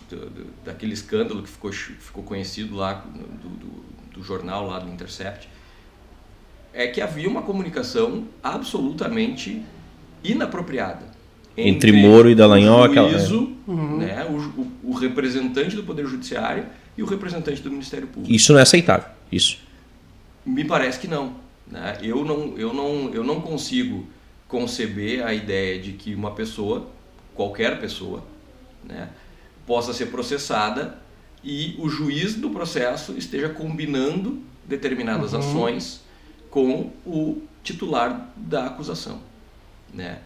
do, 0.10 0.30
do, 0.30 0.48
daquele 0.63 0.94
escândalo 0.94 1.44
que 1.44 1.50
ficou, 1.50 1.72
ficou 1.72 2.24
conhecido 2.24 2.75
lá 2.75 2.94
do, 2.94 3.50
do, 3.50 3.86
do 4.13 4.24
jornal 4.24 4.68
lá 4.68 4.80
do 4.80 4.92
Intercept 4.92 5.50
é 6.74 6.88
que 6.88 7.01
havia 7.01 7.30
uma 7.30 7.42
comunicação 7.42 8.27
absolutamente 8.44 9.63
inapropriada 10.24 11.15
entre, 11.58 11.89
entre 11.89 11.92
Moro 11.94 12.30
e 12.30 12.36
Dallagnol, 12.36 12.89
o 12.89 12.94
juízo, 12.94 13.54
uhum. 13.65 13.98
né, 13.98 14.25
o, 14.25 14.62
o, 14.62 14.72
o, 14.92 14.94
representante 14.94 15.75
do 15.75 15.84
Poder 15.84 16.06
Judiciário 16.06 16.65
e 16.98 17.04
o 17.04 17.06
representante 17.06 17.62
do 17.62 17.72
Ministério 17.72 18.08
Público. 18.08 18.34
Isso 18.34 18.51
não 18.51 18.60
é 18.60 18.63
aceitável, 18.63 19.08
isso. 19.32 19.60
Me 20.46 20.65
parece 20.65 21.00
que 21.00 21.08
não. 21.08 21.34
Né? 21.65 21.98
Eu, 22.01 22.25
não, 22.25 22.58
eu, 22.58 22.74
não 22.74 23.13
eu 23.13 23.24
não 23.24 23.39
consigo 23.39 24.06
conceber 24.48 25.25
a 25.25 25.34
ideia 25.34 25.80
de 25.80 25.94
que 25.94 26.14
uma 26.14 26.32
pessoa, 26.32 26.88
qualquer 27.34 27.80
pessoa, 27.80 28.24
né, 28.84 29.10
possa 29.66 29.94
ser 29.94 30.08
processada 30.08 30.98
e 31.44 31.75
o 31.80 31.90
juiz 31.90 32.36
do 32.36 32.50
processo 32.50 33.18
esteja 33.18 33.50
combinando 33.50 34.42
determinadas 34.66 35.34
uhum. 35.34 35.40
ações 35.40 36.04
com 36.50 36.92
o 37.06 37.42
titular 37.64 38.32
da 38.36 38.68
acusação. 38.68 39.20
Né? 39.94 40.20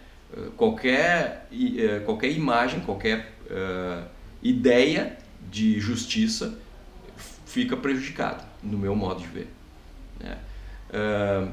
qualquer, 0.55 1.47
eh, 1.51 2.01
qualquer 2.05 2.31
imagem, 2.31 2.81
qualquer 2.81 3.33
uh, 3.49 4.07
ideia 4.43 5.17
de 5.49 5.79
justiça 5.79 6.57
fica 7.45 7.75
prejudicada, 7.75 8.43
no 8.61 8.77
meu 8.77 8.95
modo 8.95 9.21
de 9.21 9.27
ver. 9.27 9.47
Né? 10.19 10.38
Uh, 10.89 11.51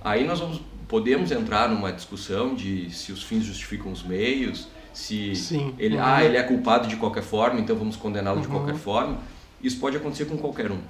aí 0.00 0.24
nós 0.24 0.38
vamos, 0.38 0.60
podemos 0.92 1.32
entrar 1.32 1.70
numa 1.70 1.90
discussão 1.90 2.54
de 2.54 2.90
se 2.90 3.12
os 3.12 3.22
fins 3.22 3.44
justificam 3.44 3.90
os 3.90 4.02
meios, 4.02 4.68
se 4.92 5.34
Sim. 5.34 5.74
ele, 5.78 5.96
uhum. 5.96 6.04
ah, 6.04 6.22
ele 6.22 6.36
é 6.36 6.42
culpado 6.42 6.86
de 6.86 6.96
qualquer 6.96 7.22
forma, 7.22 7.58
então 7.58 7.74
vamos 7.74 7.96
condená-lo 7.96 8.36
uhum. 8.36 8.42
de 8.42 8.48
qualquer 8.48 8.74
forma. 8.74 9.16
Isso 9.62 9.80
pode 9.80 9.96
acontecer 9.96 10.26
com 10.26 10.36
qualquer 10.36 10.70
um. 10.70 10.80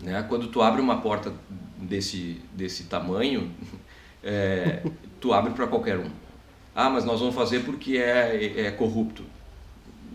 Né? 0.00 0.24
Quando 0.26 0.48
tu 0.48 0.62
abre 0.62 0.80
uma 0.80 1.02
porta 1.02 1.30
desse, 1.76 2.40
desse 2.54 2.84
tamanho, 2.84 3.50
é, 4.24 4.82
tu 5.20 5.34
abre 5.34 5.52
para 5.52 5.66
qualquer 5.66 5.98
um. 5.98 6.08
Ah, 6.74 6.88
mas 6.88 7.04
nós 7.04 7.20
vamos 7.20 7.34
fazer 7.34 7.64
porque 7.64 7.98
é, 7.98 8.60
é 8.60 8.70
corrupto. 8.70 9.24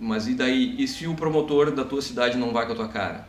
Mas 0.02 0.28
e 0.28 0.34
daí? 0.34 0.74
E 0.82 0.88
se 0.88 1.06
o 1.06 1.14
promotor 1.14 1.70
da 1.70 1.86
tua 1.86 2.02
cidade 2.02 2.36
não 2.36 2.52
vai 2.52 2.66
com 2.66 2.74
a 2.74 2.76
tua 2.76 2.88
cara? 2.88 3.28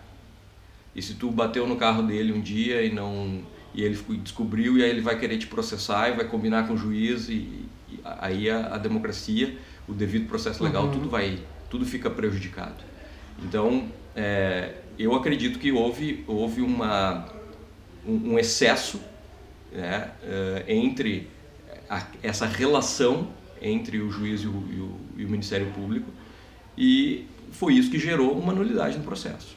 E 0.97 1.03
se 1.03 1.13
tu 1.13 1.31
bateu 1.31 1.67
no 1.67 1.77
carro 1.77 2.05
dele 2.05 2.33
um 2.33 2.41
dia 2.41 2.81
e 2.83 2.91
não 2.91 3.43
e 3.75 3.83
ele 3.83 3.99
descobriu 4.23 4.79
e 4.79 4.83
aí 4.83 4.91
ele 4.91 5.01
vai 5.01 5.19
querer 5.19 5.39
te 5.39 5.47
processar 5.47 6.09
e 6.09 6.13
vai 6.13 6.27
combinar 6.27 6.67
com 6.67 6.75
o 6.75 6.77
juiz 6.77 7.29
e, 7.29 7.33
e 7.33 8.01
aí 8.05 8.51
a, 8.51 8.75
a, 8.75 8.79
democracia, 8.79 9.57
o 9.87 9.93
devido 9.93 10.29
processo 10.29 10.63
legal, 10.63 10.85
uhum. 10.85 10.93
tudo 10.93 11.09
vai, 11.09 11.39
tudo 11.71 11.85
fica 11.85 12.11
prejudicado. 12.11 12.85
Então, 13.43 13.89
é, 14.17 14.75
eu 14.99 15.15
acredito 15.15 15.59
que 15.59 15.71
houve 15.71 16.25
houve 16.27 16.61
uma 16.61 17.29
um, 18.07 18.33
um 18.33 18.39
excesso 18.39 19.01
né, 19.73 20.11
uh, 20.23 20.65
entre 20.67 21.29
a, 21.89 22.05
essa 22.23 22.47
relação 22.47 23.29
entre 23.61 23.99
o 23.99 24.11
juiz 24.11 24.43
e 24.43 24.47
o, 24.47 24.51
e, 24.51 24.81
o, 24.81 24.97
e 25.19 25.25
o, 25.25 25.29
Ministério 25.29 25.71
Público 25.73 26.11
e 26.77 27.27
foi 27.53 27.75
isso 27.75 27.91
que 27.91 27.99
gerou 27.99 28.37
uma 28.39 28.53
nulidade 28.53 28.97
no 28.99 29.05
processo. 29.05 29.57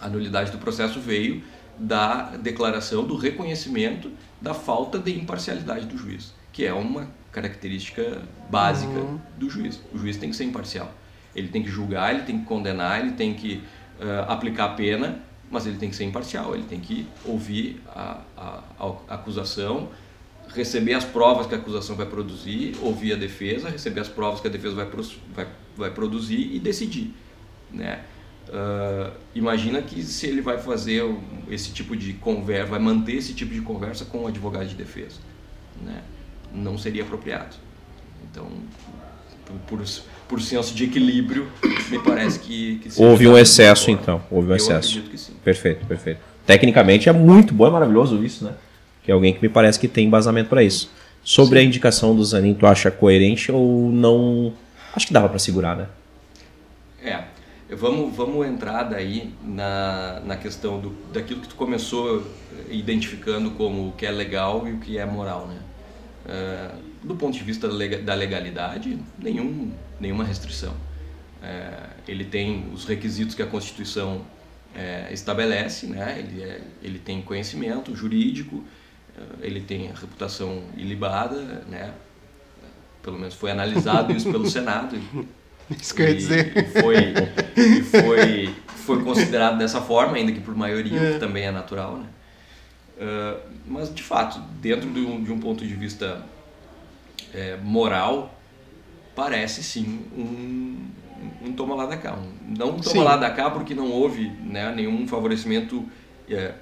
A 0.00 0.08
nulidade 0.08 0.50
do 0.50 0.58
processo 0.58 1.00
veio 1.00 1.42
da 1.78 2.36
declaração 2.36 3.04
do 3.04 3.16
reconhecimento 3.16 4.10
da 4.40 4.54
falta 4.54 4.98
de 4.98 5.18
imparcialidade 5.18 5.86
do 5.86 5.96
juiz, 5.96 6.32
que 6.52 6.64
é 6.64 6.72
uma 6.72 7.08
característica 7.32 8.22
básica 8.48 8.92
uhum. 8.92 9.18
do 9.36 9.50
juiz. 9.50 9.80
O 9.92 9.98
juiz 9.98 10.16
tem 10.16 10.30
que 10.30 10.36
ser 10.36 10.44
imparcial. 10.44 10.92
Ele 11.34 11.48
tem 11.48 11.62
que 11.62 11.68
julgar, 11.68 12.14
ele 12.14 12.22
tem 12.22 12.38
que 12.38 12.44
condenar, 12.44 13.00
ele 13.00 13.12
tem 13.12 13.34
que 13.34 13.62
uh, 14.00 14.30
aplicar 14.30 14.66
a 14.66 14.68
pena, 14.68 15.20
mas 15.50 15.66
ele 15.66 15.76
tem 15.76 15.90
que 15.90 15.96
ser 15.96 16.04
imparcial. 16.04 16.54
Ele 16.54 16.64
tem 16.64 16.78
que 16.78 17.06
ouvir 17.24 17.82
a, 17.88 18.20
a, 18.36 18.62
a 18.78 19.14
acusação, 19.14 19.88
receber 20.54 20.94
as 20.94 21.04
provas 21.04 21.46
que 21.46 21.54
a 21.54 21.58
acusação 21.58 21.96
vai 21.96 22.06
produzir, 22.06 22.76
ouvir 22.80 23.14
a 23.14 23.16
defesa, 23.16 23.68
receber 23.68 24.00
as 24.00 24.08
provas 24.08 24.40
que 24.40 24.46
a 24.46 24.50
defesa 24.50 24.74
vai, 24.76 24.86
vai, 25.34 25.48
vai 25.76 25.90
produzir 25.90 26.54
e 26.54 26.60
decidir. 26.60 27.12
Né? 27.72 28.00
Uh, 28.48 29.10
imagina 29.34 29.82
que 29.82 30.02
se 30.02 30.26
ele 30.26 30.40
vai 30.40 30.58
fazer 30.58 31.02
esse 31.50 31.72
tipo 31.72 31.96
de 31.96 32.12
conversa, 32.12 32.70
vai 32.70 32.78
manter 32.78 33.16
esse 33.16 33.34
tipo 33.34 33.52
de 33.52 33.60
conversa 33.60 34.04
com 34.04 34.18
o 34.18 34.26
advogado 34.26 34.66
de 34.66 34.74
defesa. 34.74 35.16
Né? 35.82 36.02
Não 36.52 36.78
seria 36.78 37.02
apropriado. 37.02 37.56
Então, 38.30 38.46
por, 39.44 39.78
por, 39.78 39.84
por 40.28 40.40
senso 40.40 40.74
de 40.74 40.84
equilíbrio, 40.84 41.48
me 41.90 41.98
parece 41.98 42.38
que. 42.38 42.78
que 42.78 43.02
Houve 43.02 43.26
um 43.26 43.36
excesso, 43.36 43.90
então. 43.90 44.22
Houve 44.30 44.48
um 44.48 44.50
Eu 44.52 44.56
excesso. 44.56 45.02
Perfeito, 45.42 45.84
perfeito. 45.86 46.20
Tecnicamente 46.46 47.08
é 47.08 47.12
muito 47.12 47.52
bom, 47.54 47.66
é 47.66 47.70
maravilhoso 47.70 48.22
isso, 48.22 48.44
né? 48.44 48.54
que 49.04 49.10
é 49.10 49.14
alguém 49.14 49.34
que 49.34 49.42
me 49.42 49.48
parece 49.48 49.78
que 49.78 49.86
tem 49.86 50.06
embasamento 50.06 50.48
para 50.48 50.62
isso. 50.62 50.90
Sobre 51.22 51.60
Sim. 51.60 51.64
a 51.64 51.68
indicação 51.68 52.16
do 52.16 52.24
Zanin, 52.24 52.54
tu 52.54 52.66
acha 52.66 52.90
coerente 52.90 53.52
ou 53.52 53.90
não? 53.90 54.52
Acho 54.96 55.06
que 55.06 55.12
dava 55.12 55.28
para 55.28 55.38
segurar, 55.38 55.76
né? 55.76 55.86
É. 57.02 57.24
Vamos, 57.76 58.14
vamos 58.14 58.46
entrar 58.46 58.84
daí 58.84 59.34
na, 59.42 60.20
na 60.24 60.36
questão 60.36 60.80
do, 60.80 60.90
daquilo 61.12 61.40
que 61.40 61.48
tu 61.48 61.54
começou 61.54 62.24
identificando 62.70 63.50
como 63.52 63.88
o 63.88 63.92
que 63.92 64.06
é 64.06 64.10
legal 64.10 64.66
e 64.66 64.72
o 64.72 64.78
que 64.78 64.98
é 64.98 65.04
moral, 65.04 65.48
né? 65.48 65.60
Uh, 66.26 67.06
do 67.06 67.14
ponto 67.16 67.36
de 67.36 67.44
vista 67.44 67.68
da 67.68 68.14
legalidade, 68.14 68.98
nenhum, 69.18 69.70
nenhuma 70.00 70.24
restrição. 70.24 70.72
Uh, 70.72 71.90
ele 72.08 72.24
tem 72.24 72.70
os 72.72 72.86
requisitos 72.86 73.34
que 73.34 73.42
a 73.42 73.46
Constituição 73.46 74.16
uh, 74.16 75.12
estabelece, 75.12 75.86
né? 75.86 76.18
ele, 76.18 76.42
é, 76.42 76.62
ele 76.82 76.98
tem 76.98 77.20
conhecimento 77.20 77.94
jurídico, 77.94 78.64
eh, 79.16 79.22
ele 79.42 79.60
tem 79.60 79.90
a 79.90 79.94
reputação 79.94 80.64
ilibada, 80.76 81.40
né? 81.68 81.92
Pelo 83.02 83.18
menos 83.18 83.34
foi 83.34 83.50
analisado 83.50 84.12
isso 84.12 84.30
pelo 84.32 84.48
Senado. 84.50 84.98
Isso 85.80 85.94
que 85.94 86.02
eu 86.02 86.08
ia 86.08 86.14
dizer. 86.14 86.52
E 86.56 86.80
foi, 86.80 86.96
e 87.56 87.82
foi, 87.82 88.54
foi 88.84 89.02
considerado 89.02 89.58
dessa 89.58 89.80
forma, 89.80 90.16
ainda 90.16 90.32
que 90.32 90.40
por 90.40 90.54
maioria, 90.56 91.00
é. 91.00 91.12
que 91.12 91.18
também 91.18 91.44
é 91.44 91.50
natural, 91.50 91.98
né? 91.98 92.06
Uh, 92.96 93.40
mas, 93.66 93.92
de 93.92 94.02
fato, 94.02 94.38
dentro 94.60 94.88
de 94.90 95.00
um, 95.00 95.22
de 95.22 95.32
um 95.32 95.40
ponto 95.40 95.66
de 95.66 95.74
vista 95.74 96.24
é, 97.32 97.56
moral, 97.56 98.38
parece 99.14 99.62
sim 99.62 100.00
um, 100.16 100.86
um 101.44 101.52
toma 101.52 101.74
lá 101.74 101.86
da 101.86 101.96
cá. 101.96 102.14
Um, 102.14 102.56
não 102.56 102.68
um 102.70 102.80
toma 102.80 102.82
sim. 102.82 103.02
lá 103.02 103.16
da 103.16 103.30
cá 103.30 103.50
porque 103.50 103.74
não 103.74 103.90
houve 103.90 104.28
né, 104.40 104.72
nenhum 104.74 105.08
favorecimento 105.08 105.84
é, 106.28 106.54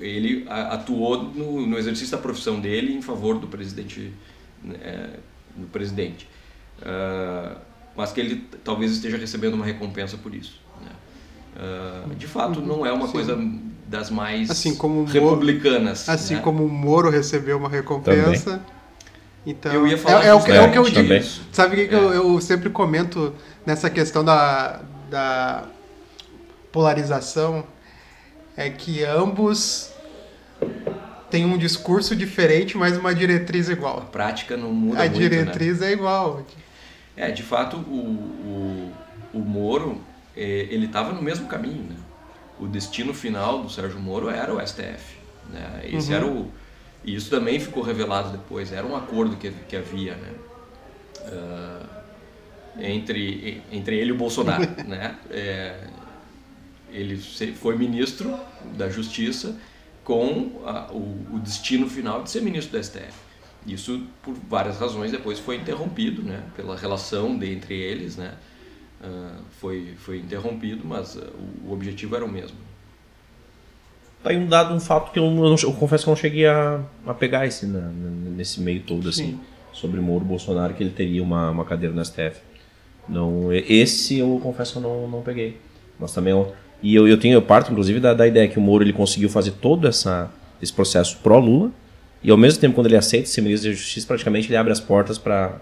ele 0.00 0.44
atuou 0.48 1.22
no, 1.22 1.66
no, 1.66 1.78
exercício 1.78 2.16
da 2.16 2.22
profissão 2.22 2.60
dele 2.60 2.94
em 2.94 3.02
favor 3.02 3.38
do 3.38 3.46
presidente, 3.46 4.12
é, 4.80 5.10
do 5.56 5.66
presidente, 5.68 6.28
uh, 6.80 7.56
mas 7.98 8.12
que 8.12 8.20
ele 8.20 8.48
talvez 8.64 8.92
esteja 8.92 9.18
recebendo 9.18 9.54
uma 9.54 9.64
recompensa 9.66 10.16
por 10.16 10.34
isso. 10.34 10.58
Né? 10.80 10.90
Uh, 12.10 12.14
de 12.14 12.26
fato, 12.26 12.62
não 12.62 12.86
é 12.86 12.92
uma 12.92 13.06
Sim. 13.06 13.12
coisa 13.12 13.38
das 13.86 14.10
mais 14.10 14.50
assim 14.50 14.74
como 14.74 15.04
republicanas. 15.04 16.06
Moro, 16.06 16.18
assim 16.18 16.34
né? 16.34 16.40
como 16.40 16.64
o 16.64 16.68
Moro 16.70 17.10
recebeu 17.10 17.58
uma 17.58 17.68
recompensa. 17.68 18.52
Também. 18.52 18.78
Então, 19.46 19.72
eu 19.72 19.86
ia 19.86 19.98
falar 19.98 20.24
é, 20.24 20.28
é, 20.28 20.34
o, 20.34 20.38
é, 20.38 20.62
o, 20.62 20.72
que 20.72 20.78
eu 20.78 20.84
digo. 20.84 21.24
Sabe 21.52 21.74
o 21.74 21.88
que, 21.88 21.94
é. 21.94 21.98
eu, 21.98 22.12
eu 22.12 22.40
sempre 22.40 22.70
comento 22.70 23.34
nessa 23.66 23.90
questão 23.90 24.24
da, 24.24 24.80
da 25.10 25.68
polarização? 26.72 27.64
é 28.58 28.68
que 28.68 29.04
ambos 29.04 29.92
têm 31.30 31.44
um 31.44 31.56
discurso 31.56 32.16
diferente, 32.16 32.76
mas 32.76 32.98
uma 32.98 33.14
diretriz 33.14 33.68
igual. 33.68 33.98
A 33.98 34.00
prática 34.00 34.56
não 34.56 34.72
muda 34.72 35.00
A 35.00 35.04
muito, 35.04 35.16
diretriz 35.16 35.78
né? 35.78 35.90
é 35.90 35.92
igual. 35.92 36.44
É, 37.18 37.32
de 37.32 37.42
fato, 37.42 37.78
o, 37.78 37.80
o, 37.82 38.92
o 39.34 39.38
Moro, 39.40 40.00
é, 40.36 40.68
ele 40.70 40.86
estava 40.86 41.12
no 41.12 41.20
mesmo 41.20 41.48
caminho, 41.48 41.82
né? 41.82 41.96
O 42.60 42.66
destino 42.66 43.12
final 43.12 43.60
do 43.60 43.68
Sérgio 43.68 43.98
Moro 43.98 44.30
era 44.30 44.54
o 44.54 44.64
STF. 44.64 45.18
Né? 45.50 45.82
Esse 45.84 46.10
uhum. 46.10 46.16
era 46.16 46.26
o... 46.26 46.52
E 47.04 47.14
isso 47.14 47.28
também 47.28 47.58
ficou 47.58 47.82
revelado 47.82 48.30
depois. 48.30 48.72
Era 48.72 48.86
um 48.86 48.96
acordo 48.96 49.36
que, 49.36 49.50
que 49.50 49.76
havia, 49.76 50.14
né? 50.14 50.34
Uh, 51.24 51.86
entre, 52.78 53.62
entre 53.72 53.96
ele 53.96 54.10
e 54.10 54.12
o 54.12 54.16
Bolsonaro, 54.16 54.64
né? 54.86 55.16
É, 55.30 55.76
ele 56.90 57.16
foi 57.16 57.76
ministro 57.76 58.38
da 58.76 58.88
Justiça 58.88 59.56
com 60.04 60.62
a, 60.64 60.90
o, 60.92 61.34
o, 61.34 61.38
destino 61.40 61.88
final 61.88 62.22
de 62.22 62.30
ser 62.30 62.42
ministro 62.42 62.78
do 62.78 62.84
STF. 62.84 63.12
Isso, 63.66 64.02
por 64.22 64.34
várias 64.48 64.78
razões, 64.78 65.12
depois 65.12 65.38
foi 65.38 65.56
interrompido, 65.56 66.22
né? 66.22 66.42
Pela 66.56 66.76
relação 66.76 67.36
de, 67.36 67.52
entre 67.52 67.74
eles, 67.74 68.16
né? 68.16 68.34
Uh, 69.00 69.42
foi, 69.60 69.94
foi 69.96 70.18
interrompido, 70.18 70.82
mas 70.84 71.14
uh, 71.16 71.32
o, 71.64 71.72
objetivo 71.72 72.16
era 72.16 72.24
o 72.24 72.28
mesmo. 72.28 72.56
Tá 74.22 74.30
aí 74.30 74.36
um 74.36 74.46
dado, 74.46 74.74
um 74.74 74.80
fato 74.80 75.12
que 75.12 75.18
eu, 75.18 75.24
eu, 75.24 75.56
eu 75.62 75.72
confesso 75.74 76.04
que 76.04 76.10
eu 76.10 76.12
não 76.12 76.20
cheguei 76.20 76.46
a, 76.46 76.80
a 77.06 77.14
pegar 77.14 77.46
esse, 77.46 77.66
né, 77.66 77.92
nesse 78.36 78.60
meio 78.60 78.80
todo, 78.82 79.08
assim, 79.08 79.32
Sim. 79.32 79.40
sobre 79.72 80.00
Moro 80.00 80.24
Bolsonaro, 80.24 80.74
que 80.74 80.82
ele 80.82 80.90
teria 80.90 81.22
uma, 81.22 81.50
uma 81.50 81.64
cadeira 81.64 81.94
no 81.94 82.04
STF. 82.04 82.40
Não, 83.08 83.52
esse 83.52 84.18
eu 84.18 84.40
confesso 84.42 84.72
que 84.72 84.78
eu 84.78 84.82
não, 84.82 85.08
não 85.08 85.22
peguei. 85.22 85.58
Mas 85.98 86.12
também 86.12 86.32
eu, 86.32 86.52
e 86.82 86.94
eu, 86.94 87.06
eu 87.06 87.18
tenho 87.18 87.34
eu 87.34 87.42
parto 87.42 87.70
inclusive 87.70 88.00
da, 88.00 88.12
da 88.12 88.26
ideia 88.26 88.48
que 88.48 88.58
o 88.58 88.62
Moro 88.62 88.84
ele 88.84 88.92
conseguiu 88.92 89.28
fazer 89.28 89.52
toda 89.52 89.88
essa 89.88 90.30
desse 90.60 90.72
processo 90.72 91.18
pró-Lula, 91.18 91.70
e 92.22 92.30
ao 92.30 92.36
mesmo 92.36 92.60
tempo, 92.60 92.74
quando 92.74 92.86
ele 92.86 92.96
aceita 92.96 93.28
ser 93.28 93.40
ministro 93.40 93.70
da 93.70 93.76
Justiça, 93.76 94.06
praticamente 94.06 94.48
ele 94.48 94.56
abre 94.56 94.72
as 94.72 94.80
portas 94.80 95.18
para 95.18 95.60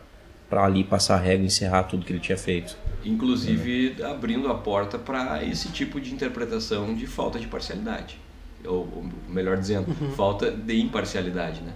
ali 0.51 0.85
passar 0.85 1.17
a 1.17 1.19
regra 1.19 1.43
e 1.43 1.47
encerrar 1.47 1.85
tudo 1.85 2.05
que 2.05 2.13
ele 2.13 2.21
tinha 2.21 2.39
feito. 2.39 2.77
Inclusive 3.05 3.97
é. 3.99 4.05
abrindo 4.05 4.49
a 4.49 4.55
porta 4.55 4.99
para 4.99 5.45
esse 5.45 5.69
tipo 5.69 6.01
de 6.01 6.13
interpretação 6.13 6.95
de 6.95 7.07
falta 7.07 7.39
de 7.39 7.47
parcialidade. 7.47 8.19
Ou, 8.65 8.89
ou 8.97 9.11
melhor 9.29 9.59
dizendo, 9.59 9.95
uhum. 10.01 10.11
falta 10.13 10.51
de 10.51 10.81
imparcialidade, 10.81 11.61
né? 11.61 11.73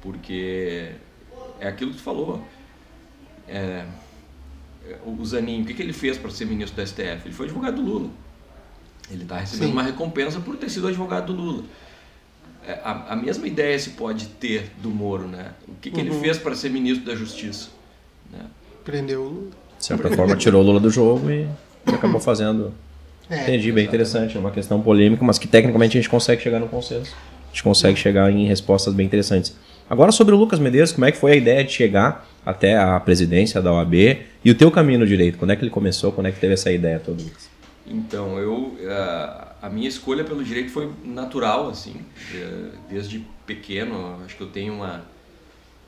Porque 0.00 0.92
é 1.60 1.68
aquilo 1.68 1.90
que 1.90 1.98
tu 1.98 2.02
falou. 2.02 2.42
É, 3.46 3.84
o 5.04 5.24
Zanin, 5.24 5.62
o 5.62 5.64
que, 5.66 5.74
que 5.74 5.82
ele 5.82 5.92
fez 5.92 6.16
para 6.16 6.30
ser 6.30 6.46
ministro 6.46 6.82
do 6.82 6.86
STF? 6.86 7.26
Ele 7.26 7.34
foi 7.34 7.46
advogado 7.46 7.76
do 7.76 7.82
Lula. 7.82 8.10
Ele 9.10 9.22
está 9.22 9.38
recebendo 9.38 9.68
Sim. 9.68 9.72
uma 9.72 9.82
recompensa 9.82 10.40
por 10.40 10.56
ter 10.56 10.68
sido 10.70 10.88
advogado 10.88 11.32
do 11.32 11.40
Lula. 11.40 11.64
É, 12.68 12.78
a, 12.84 13.14
a, 13.14 13.16
mesma 13.16 13.46
ideia 13.46 13.78
se 13.78 13.90
pode 13.90 14.26
ter 14.26 14.70
do 14.82 14.90
Moro, 14.90 15.26
né? 15.26 15.52
O 15.66 15.72
que, 15.80 15.90
que 15.90 15.98
uhum. 15.98 16.06
ele 16.06 16.20
fez 16.20 16.36
para 16.36 16.54
ser 16.54 16.68
ministro 16.68 17.06
da 17.06 17.14
Justiça? 17.14 17.70
Né? 18.30 18.40
Prendeu 18.84 19.22
o 19.22 19.28
Lula. 19.28 19.50
De 19.78 19.86
certa 19.86 20.10
forma, 20.10 20.36
tirou 20.36 20.62
o 20.62 20.66
Lula 20.66 20.78
do 20.78 20.90
jogo 20.90 21.30
e, 21.30 21.48
acabou 21.86 22.20
fazendo. 22.20 22.74
É, 23.30 23.44
Entendi, 23.44 23.72
bem 23.72 23.86
interessante. 23.86 24.36
É 24.36 24.40
uma 24.40 24.50
questão 24.50 24.82
polêmica, 24.82 25.24
mas 25.24 25.38
que 25.38 25.48
tecnicamente 25.48 25.96
a 25.96 26.00
gente 26.00 26.10
consegue 26.10 26.42
chegar 26.42 26.60
no 26.60 26.68
consenso. 26.68 27.14
A 27.46 27.48
gente 27.48 27.62
consegue 27.62 27.98
chegar 27.98 28.30
em 28.30 28.46
respostas 28.46 28.92
bem 28.92 29.06
interessantes. 29.06 29.56
Agora 29.88 30.12
sobre 30.12 30.34
o 30.34 30.38
Lucas 30.38 30.58
Medeiros, 30.58 30.92
como 30.92 31.06
é 31.06 31.12
que 31.12 31.16
foi 31.16 31.32
a 31.32 31.36
ideia 31.36 31.64
de 31.64 31.72
chegar 31.72 32.28
até 32.44 32.76
a 32.76 33.00
presidência 33.00 33.62
da 33.62 33.72
OAB 33.72 33.94
e 34.44 34.50
o 34.50 34.54
teu 34.54 34.70
caminho 34.70 34.98
no 34.98 35.06
direito? 35.06 35.38
Quando 35.38 35.52
é 35.52 35.56
que 35.56 35.62
ele 35.62 35.70
começou? 35.70 36.12
Quando 36.12 36.26
é 36.26 36.32
que 36.32 36.38
teve 36.38 36.52
essa 36.52 36.70
ideia 36.70 37.00
toda, 37.00 37.22
Lucas? 37.22 37.48
Então, 37.90 38.38
eu 38.38 38.76
a, 38.90 39.52
a 39.62 39.70
minha 39.70 39.88
escolha 39.88 40.24
pelo 40.24 40.44
direito 40.44 40.70
foi 40.70 40.90
natural, 41.04 41.68
assim, 41.68 41.96
desde 42.88 43.24
pequeno. 43.46 44.20
Acho 44.24 44.36
que 44.36 44.42
eu 44.42 44.50
tenho 44.50 44.74
uma 44.74 45.04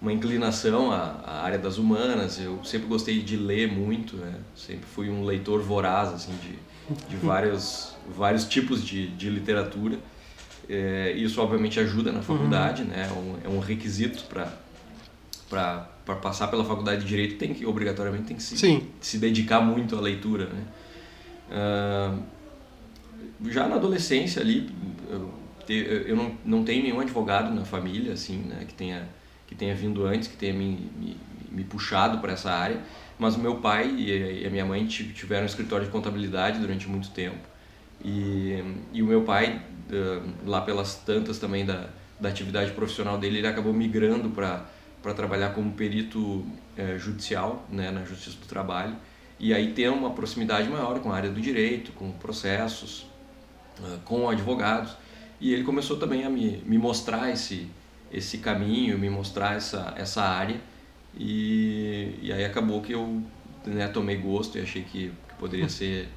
uma 0.01 0.13
inclinação 0.13 0.91
à, 0.91 1.21
à, 1.27 1.43
área 1.43 1.59
das 1.59 1.77
humanas. 1.77 2.41
Eu 2.41 2.65
sempre 2.65 2.89
gostei 2.89 3.21
de 3.21 3.37
ler 3.37 3.71
muito, 3.71 4.17
né? 4.17 4.35
Sempre 4.57 4.87
fui 4.87 5.11
um 5.11 5.25
leitor 5.25 5.61
voraz, 5.61 6.09
assim, 6.13 6.33
de, 6.43 7.07
de 7.09 7.17
vários 7.23 7.95
vários 8.17 8.45
tipos 8.45 8.85
de, 8.85 9.09
de 9.09 9.29
literatura. 9.29 9.99
É, 10.69 11.13
isso 11.13 11.41
obviamente 11.41 11.79
ajuda 11.81 12.13
na 12.13 12.23
faculdade, 12.23 12.83
uhum. 12.83 12.89
né? 12.89 13.11
É 13.45 13.49
um, 13.49 13.61
é 13.61 13.65
requisito 13.65 14.25
para 14.25 14.53
para 15.49 16.15
passar 16.23 16.47
pela 16.47 16.65
faculdade 16.65 17.03
de 17.03 17.09
direito 17.09 17.37
tem 17.37 17.53
que 17.53 17.67
obrigatoriamente 17.67 18.25
tem 18.25 18.37
que 18.37 18.43
se, 18.43 18.57
Sim. 18.57 18.87
se 19.01 19.19
dedicar 19.19 19.61
muito 19.61 19.97
à 19.97 20.01
leitura, 20.01 20.45
né? 20.45 20.63
Já 23.49 23.67
na 23.67 23.77
adolescência 23.77 24.43
ali 24.43 24.71
eu, 25.69 26.17
não, 26.17 26.37
não 26.45 26.65
tenho 26.65 26.83
nenhum 26.83 27.01
advogado 27.01 27.55
na 27.55 27.65
família 27.65 28.13
assim, 28.13 28.39
né? 28.39 28.65
Que 28.67 28.75
tenha 28.75 29.09
que 29.47 29.55
tenha 29.57 29.75
vindo 29.75 30.07
antes, 30.07 30.29
que 30.29 30.37
tenha 30.37 30.55
me, 30.55 30.89
me, 30.97 31.17
me 31.51 31.65
puxado 31.65 32.19
para 32.19 32.33
essa 32.33 32.53
área, 32.53 32.81
mas 33.19 33.35
o 33.35 33.41
meu 33.41 33.57
pai 33.57 33.93
e 33.99 34.47
a 34.47 34.51
minha 34.51 34.65
mãe 34.65 34.87
tiveram 34.87 35.43
um 35.43 35.47
escritório 35.47 35.85
de 35.85 35.91
contabilidade 35.91 36.61
durante 36.61 36.89
muito 36.89 37.11
tempo. 37.11 37.51
E, 38.03 38.63
e 38.93 39.03
o 39.03 39.07
meu 39.07 39.23
pai, 39.23 39.61
lá 40.47 40.61
pelas 40.61 40.95
tantas 40.95 41.39
também 41.39 41.67
da, 41.67 41.89
da 42.21 42.29
atividade 42.29 42.71
profissional 42.73 43.19
dele, 43.19 43.39
ele 43.39 43.47
acabou 43.49 43.73
migrando 43.73 44.31
para 44.31 45.15
trabalhar 45.15 45.51
como 45.51 45.73
perito 45.73 46.47
é, 46.77 46.97
judicial 46.97 47.67
né, 47.69 47.91
na 47.91 48.05
Justiça 48.05 48.37
do 48.39 48.47
Trabalho. 48.47 48.97
E 49.41 49.55
aí 49.55 49.73
tem 49.73 49.89
uma 49.89 50.11
proximidade 50.11 50.69
maior 50.69 51.01
com 51.01 51.11
a 51.11 51.17
área 51.17 51.31
do 51.31 51.41
direito, 51.41 51.93
com 51.93 52.13
processos, 52.13 53.07
uh, 53.81 53.99
com 54.05 54.29
advogados. 54.29 54.93
E 55.41 55.55
ele 55.55 55.65
começou 55.65 55.97
também 55.97 56.25
a 56.25 56.31
me, 56.31 56.63
me 56.67 56.77
mostrar 56.77 57.31
esse, 57.31 57.67
esse 58.13 58.39
caminho, 58.39 58.99
me 58.99 59.09
mostrar 59.09 59.57
essa, 59.57 59.95
essa 59.97 60.23
área. 60.23 60.61
E, 61.19 62.19
e 62.21 62.31
aí 62.31 62.45
acabou 62.45 62.83
que 62.83 62.93
eu 62.93 63.23
né, 63.65 63.89
tomei 63.89 64.17
gosto 64.17 64.59
e 64.59 64.61
achei 64.61 64.83
que, 64.83 65.09
que 65.09 65.35
poderia 65.39 65.69
ser, 65.71 66.09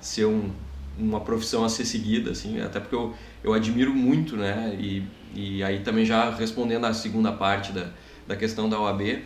ser 0.00 0.26
um, 0.26 0.52
uma 0.96 1.20
profissão 1.20 1.64
a 1.64 1.68
ser 1.68 1.84
seguida, 1.84 2.30
assim, 2.30 2.60
até 2.60 2.78
porque 2.78 2.94
eu, 2.94 3.12
eu 3.42 3.52
admiro 3.52 3.92
muito, 3.92 4.36
né? 4.36 4.76
E, 4.78 5.02
e 5.34 5.64
aí 5.64 5.80
também 5.80 6.04
já 6.04 6.30
respondendo 6.30 6.84
à 6.84 6.94
segunda 6.94 7.32
parte 7.32 7.72
da, 7.72 7.90
da 8.26 8.36
questão 8.36 8.68
da 8.68 8.80
OAB, 8.80 9.24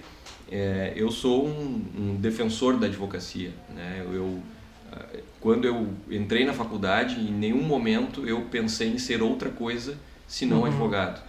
é, 0.53 0.93
eu 0.95 1.11
sou 1.11 1.47
um, 1.47 1.83
um, 1.99 2.17
defensor 2.17 2.77
da 2.77 2.87
advocacia, 2.87 3.53
né? 3.75 4.05
Eu, 4.05 4.15
eu, 4.15 4.43
quando 5.41 5.65
eu 5.65 5.89
entrei 6.11 6.45
na 6.45 6.53
faculdade, 6.53 7.19
em 7.19 7.33
nenhum 7.33 7.63
momento 7.63 8.27
eu 8.29 8.43
pensei 8.43 8.89
em 8.89 8.99
ser 8.99 9.23
outra 9.23 9.49
coisa 9.49 9.97
senão 10.27 10.59
uhum. 10.59 10.67
advogado. 10.67 11.23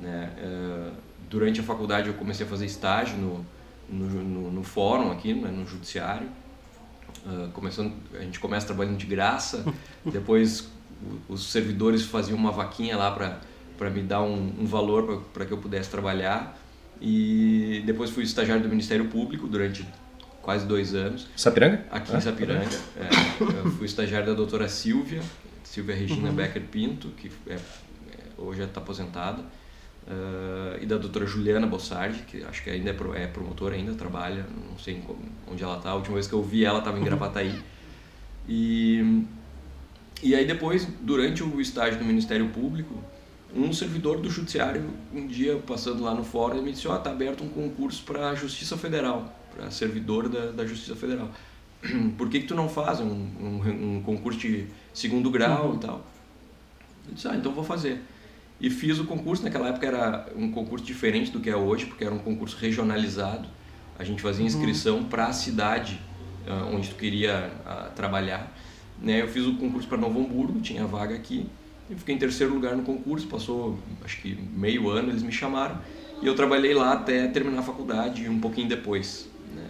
Né? 0.00 0.30
É, 0.38 0.90
durante 1.28 1.60
a 1.60 1.62
faculdade 1.62 2.08
eu 2.08 2.14
comecei 2.14 2.46
a 2.46 2.48
fazer 2.48 2.64
estágio 2.64 3.16
no, 3.18 3.46
no, 3.90 4.06
no, 4.06 4.50
no 4.50 4.62
fórum 4.62 5.12
aqui, 5.12 5.34
né? 5.34 5.50
no 5.50 5.66
judiciário. 5.66 6.28
Uh, 7.26 7.50
começando, 7.52 7.92
a 8.14 8.20
gente 8.20 8.40
começa 8.40 8.66
trabalhando 8.66 8.96
de 8.96 9.06
graça, 9.06 9.64
depois 10.04 10.68
os 11.28 11.52
servidores 11.52 12.02
faziam 12.02 12.38
uma 12.38 12.50
vaquinha 12.50 12.96
lá 12.96 13.10
para 13.76 13.90
me 13.90 14.02
dar 14.02 14.22
um, 14.22 14.54
um 14.60 14.64
valor 14.64 15.22
para 15.32 15.44
que 15.44 15.52
eu 15.52 15.58
pudesse 15.58 15.90
trabalhar. 15.90 16.58
E 17.04 17.82
depois 17.84 18.10
fui 18.10 18.22
estagiário 18.22 18.62
do 18.62 18.68
Ministério 18.68 19.06
Público 19.06 19.48
durante 19.48 19.84
quase 20.40 20.64
dois 20.64 20.94
anos. 20.94 21.28
Sapiranga? 21.36 21.84
Aqui 21.90 22.12
ah, 22.14 22.18
em 22.18 22.20
Sapiranga. 22.20 22.76
É, 22.96 23.70
fui 23.76 23.86
estagiário 23.86 24.28
da 24.28 24.34
doutora 24.34 24.68
Silvia, 24.68 25.20
Silvia 25.64 25.96
Regina 25.96 26.28
uhum. 26.28 26.34
Becker 26.36 26.62
Pinto, 26.62 27.08
que 27.16 27.28
é, 27.48 27.54
é 27.54 27.58
hoje 28.38 28.62
está 28.62 28.80
aposentada. 28.80 29.42
Uh, 30.04 30.82
e 30.82 30.86
da 30.86 30.96
doutora 30.96 31.26
Juliana 31.26 31.66
Bossardi, 31.66 32.22
que 32.22 32.44
acho 32.44 32.62
que 32.62 32.70
ainda 32.70 32.90
é, 32.90 32.92
pro, 32.92 33.14
é 33.14 33.26
promotora, 33.26 33.74
ainda 33.74 33.94
trabalha, 33.94 34.46
não 34.68 34.78
sei 34.78 35.02
onde 35.50 35.62
ela 35.62 35.78
está. 35.78 35.90
A 35.90 35.94
última 35.94 36.14
vez 36.14 36.28
que 36.28 36.32
eu 36.32 36.42
vi 36.42 36.64
ela 36.64 36.78
estava 36.78 37.00
em 37.00 37.04
Gravataí. 37.04 37.60
E, 38.48 39.24
e 40.22 40.36
aí 40.36 40.44
depois, 40.44 40.88
durante 41.00 41.42
o 41.42 41.60
estágio 41.60 41.98
no 41.98 42.04
Ministério 42.04 42.48
Público, 42.48 43.02
um 43.54 43.72
servidor 43.72 44.20
do 44.20 44.30
Judiciário, 44.30 44.90
um 45.14 45.26
dia 45.26 45.56
passando 45.66 46.02
lá 46.02 46.14
no 46.14 46.24
fórum, 46.24 46.62
me 46.62 46.72
disse, 46.72 46.88
ó, 46.88 46.94
oh, 46.94 46.98
tá 46.98 47.10
aberto 47.10 47.44
um 47.44 47.48
concurso 47.48 48.02
para 48.04 48.30
a 48.30 48.34
Justiça 48.34 48.76
Federal, 48.76 49.32
para 49.54 49.70
servidor 49.70 50.28
da, 50.28 50.50
da 50.50 50.66
Justiça 50.66 50.96
Federal. 50.96 51.30
Por 52.16 52.28
que, 52.28 52.40
que 52.40 52.46
tu 52.46 52.54
não 52.54 52.68
faz 52.68 53.00
um, 53.00 53.10
um, 53.10 53.96
um 53.96 54.02
concurso 54.02 54.38
de 54.38 54.66
segundo 54.94 55.30
grau 55.30 55.70
uhum. 55.70 55.76
e 55.76 55.78
tal? 55.78 56.06
Eu 57.08 57.14
disse, 57.14 57.28
ah, 57.28 57.36
então 57.36 57.52
vou 57.52 57.64
fazer 57.64 58.00
e 58.62 58.70
fiz 58.70 58.98
o 59.00 59.04
concurso. 59.04 59.42
Naquela 59.42 59.68
época 59.68 59.86
era 59.86 60.28
um 60.36 60.50
concurso 60.52 60.86
diferente 60.86 61.30
do 61.32 61.40
que 61.40 61.50
é 61.50 61.56
hoje, 61.56 61.86
porque 61.86 62.04
era 62.04 62.14
um 62.14 62.20
concurso 62.20 62.56
regionalizado. 62.56 63.48
A 63.98 64.04
gente 64.04 64.22
fazia 64.22 64.42
uhum. 64.42 64.46
inscrição 64.46 64.98
uhum. 64.98 65.04
para 65.04 65.26
a 65.26 65.32
cidade 65.32 66.00
uh, 66.46 66.74
onde 66.74 66.88
tu 66.88 66.94
queria 66.94 67.50
uh, 67.66 67.92
trabalhar. 67.94 68.56
Né? 69.00 69.20
Eu 69.20 69.28
fiz 69.28 69.44
o 69.44 69.56
concurso 69.56 69.88
para 69.88 69.98
Novo 69.98 70.20
Hamburgo, 70.20 70.60
tinha 70.60 70.86
vaga 70.86 71.14
aqui. 71.14 71.46
Eu 71.92 71.98
fiquei 71.98 72.14
em 72.14 72.18
terceiro 72.18 72.54
lugar 72.54 72.74
no 72.74 72.82
concurso, 72.82 73.26
passou 73.26 73.78
acho 74.02 74.22
que 74.22 74.34
meio 74.56 74.88
ano, 74.88 75.10
eles 75.10 75.22
me 75.22 75.30
chamaram. 75.30 75.76
E 76.22 76.26
eu 76.26 76.34
trabalhei 76.34 76.72
lá 76.72 76.94
até 76.94 77.26
terminar 77.26 77.58
a 77.58 77.62
faculdade, 77.62 78.26
um 78.30 78.40
pouquinho 78.40 78.66
depois. 78.66 79.28
Né? 79.54 79.66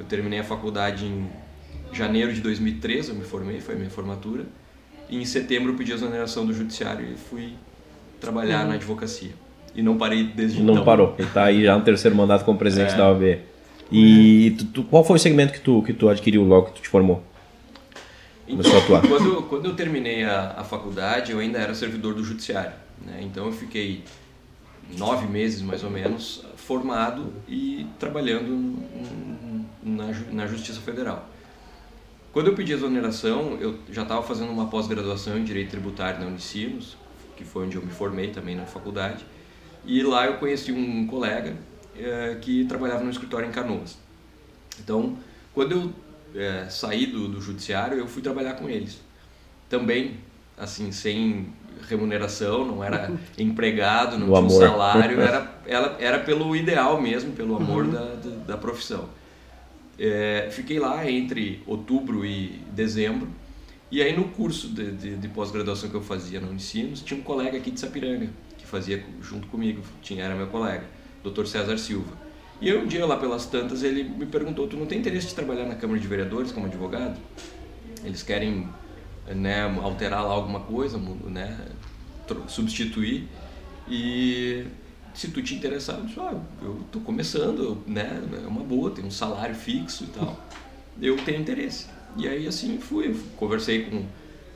Eu 0.00 0.06
terminei 0.06 0.38
a 0.38 0.44
faculdade 0.44 1.04
em 1.04 1.28
janeiro 1.92 2.32
de 2.32 2.40
2013, 2.40 3.10
eu 3.10 3.14
me 3.16 3.24
formei, 3.24 3.60
foi 3.60 3.74
a 3.74 3.78
minha 3.78 3.90
formatura. 3.90 4.46
E 5.10 5.20
em 5.20 5.24
setembro 5.26 5.72
eu 5.72 5.76
pedi 5.76 5.92
a 5.92 5.96
exoneração 5.96 6.46
do 6.46 6.54
judiciário 6.54 7.06
e 7.06 7.16
fui 7.18 7.52
trabalhar 8.18 8.62
uhum. 8.62 8.68
na 8.68 8.74
advocacia. 8.76 9.32
E 9.74 9.82
não 9.82 9.98
parei 9.98 10.24
desde 10.24 10.56
não 10.56 10.64
então. 10.64 10.74
Não 10.76 10.84
parou. 10.84 11.14
Ele 11.18 11.28
está 11.28 11.44
aí 11.44 11.64
já 11.64 11.76
no 11.76 11.84
terceiro 11.84 12.16
mandato 12.16 12.46
como 12.46 12.58
presidente 12.58 12.94
é. 12.94 12.96
da 12.96 13.10
OAB. 13.10 13.40
E 13.92 14.56
tu, 14.56 14.64
tu, 14.66 14.84
qual 14.84 15.04
foi 15.04 15.16
o 15.16 15.18
segmento 15.18 15.52
que 15.52 15.60
tu, 15.60 15.82
que 15.82 15.92
tu 15.92 16.08
adquiriu 16.08 16.42
logo 16.44 16.68
que 16.68 16.76
tu 16.76 16.82
te 16.82 16.88
formou? 16.88 17.22
Então, 18.48 18.74
a 18.74 18.78
atuar? 18.78 19.02
Quando, 19.02 19.42
quando 19.42 19.66
eu 19.66 19.74
terminei 19.74 20.24
a, 20.24 20.54
a 20.58 20.64
faculdade, 20.64 21.32
eu 21.32 21.38
ainda 21.38 21.58
era 21.58 21.74
servidor 21.74 22.14
do 22.14 22.24
judiciário. 22.24 22.72
Né? 23.04 23.20
Então 23.22 23.46
eu 23.46 23.52
fiquei 23.52 24.02
nove 24.96 25.26
meses 25.26 25.60
mais 25.60 25.84
ou 25.84 25.90
menos 25.90 26.44
formado 26.56 27.32
e 27.46 27.86
trabalhando 27.98 28.78
na, 29.82 30.06
na 30.32 30.46
Justiça 30.46 30.80
Federal. 30.80 31.28
Quando 32.32 32.48
eu 32.48 32.54
pedi 32.54 32.72
exoneração, 32.72 33.56
eu 33.60 33.78
já 33.90 34.02
estava 34.02 34.22
fazendo 34.22 34.50
uma 34.50 34.66
pós-graduação 34.66 35.38
em 35.38 35.44
Direito 35.44 35.70
Tributário 35.70 36.20
na 36.20 36.26
Unicinos, 36.26 36.96
que 37.36 37.44
foi 37.44 37.66
onde 37.66 37.76
eu 37.76 37.82
me 37.82 37.90
formei 37.90 38.28
também 38.28 38.54
na 38.54 38.64
faculdade. 38.64 39.24
E 39.84 40.02
lá 40.02 40.26
eu 40.26 40.34
conheci 40.34 40.70
um 40.72 41.06
colega 41.06 41.56
é, 41.96 42.36
que 42.40 42.64
trabalhava 42.66 43.02
no 43.02 43.10
escritório 43.10 43.48
em 43.48 43.52
Canoas. 43.52 43.98
Então, 44.78 45.16
quando 45.54 45.72
eu 45.72 45.92
é, 46.38 46.68
saí 46.68 47.06
do, 47.06 47.28
do 47.28 47.40
judiciário, 47.40 47.98
eu 47.98 48.06
fui 48.06 48.22
trabalhar 48.22 48.54
com 48.54 48.68
eles. 48.68 49.00
Também, 49.68 50.18
assim, 50.56 50.92
sem 50.92 51.52
remuneração, 51.88 52.64
não 52.64 52.82
era 52.82 53.12
empregado, 53.36 54.18
não 54.18 54.30
o 54.30 54.34
tinha 54.34 54.44
um 54.44 54.50
salário, 54.50 55.20
era, 55.20 55.60
era, 55.66 55.96
era 55.98 56.18
pelo 56.20 56.54
ideal 56.54 57.00
mesmo, 57.00 57.32
pelo 57.32 57.56
amor 57.56 57.84
uhum. 57.84 57.90
da, 57.90 58.14
da, 58.14 58.30
da, 58.46 58.56
profissão. 58.56 59.08
É, 59.98 60.48
fiquei 60.52 60.78
lá 60.78 61.10
entre 61.10 61.60
outubro 61.66 62.24
e 62.24 62.60
dezembro 62.72 63.28
e 63.90 64.00
aí 64.00 64.14
no 64.14 64.28
curso 64.28 64.68
de, 64.68 64.92
de, 64.92 65.16
de 65.16 65.28
pós-graduação 65.28 65.90
que 65.90 65.96
eu 65.96 66.02
fazia 66.02 66.40
no 66.40 66.50
Unicinos, 66.50 67.00
tinha 67.00 67.18
um 67.18 67.22
colega 67.22 67.56
aqui 67.56 67.70
de 67.70 67.80
Sapiranga, 67.80 68.28
que 68.56 68.66
fazia 68.66 69.02
junto 69.22 69.48
comigo, 69.48 69.82
tinha, 70.02 70.22
era 70.22 70.34
meu 70.34 70.46
colega, 70.46 70.84
Dr. 71.24 71.46
César 71.46 71.78
Silva. 71.78 72.27
E 72.60 72.72
um 72.74 72.86
dia 72.86 73.06
lá 73.06 73.16
pelas 73.16 73.46
tantas 73.46 73.82
ele 73.82 74.02
me 74.02 74.26
perguntou: 74.26 74.66
"Tu 74.66 74.76
não 74.76 74.86
tem 74.86 74.98
interesse 74.98 75.28
de 75.28 75.34
trabalhar 75.34 75.64
na 75.64 75.74
Câmara 75.74 76.00
de 76.00 76.06
Vereadores 76.06 76.52
como 76.52 76.66
advogado? 76.66 77.18
Eles 78.04 78.22
querem 78.22 78.68
né, 79.34 79.62
alterar 79.82 80.24
lá 80.24 80.32
alguma 80.32 80.60
coisa, 80.60 80.98
né, 80.98 81.56
substituir 82.48 83.28
e 83.88 84.64
se 85.14 85.28
tu 85.28 85.42
te 85.42 85.54
interessar, 85.54 85.98
eu, 85.98 86.04
disse, 86.04 86.20
ah, 86.20 86.40
eu 86.62 86.80
tô 86.92 87.00
começando, 87.00 87.82
né, 87.86 88.22
é 88.44 88.46
uma 88.46 88.62
boa, 88.62 88.90
tem 88.90 89.04
um 89.04 89.10
salário 89.10 89.54
fixo 89.54 90.04
e 90.04 90.06
tal. 90.08 90.38
Eu 91.00 91.16
tenho 91.16 91.40
interesse. 91.40 91.86
E 92.16 92.28
aí 92.28 92.46
assim 92.46 92.78
fui, 92.78 93.18
conversei 93.36 93.84
com, 93.86 94.04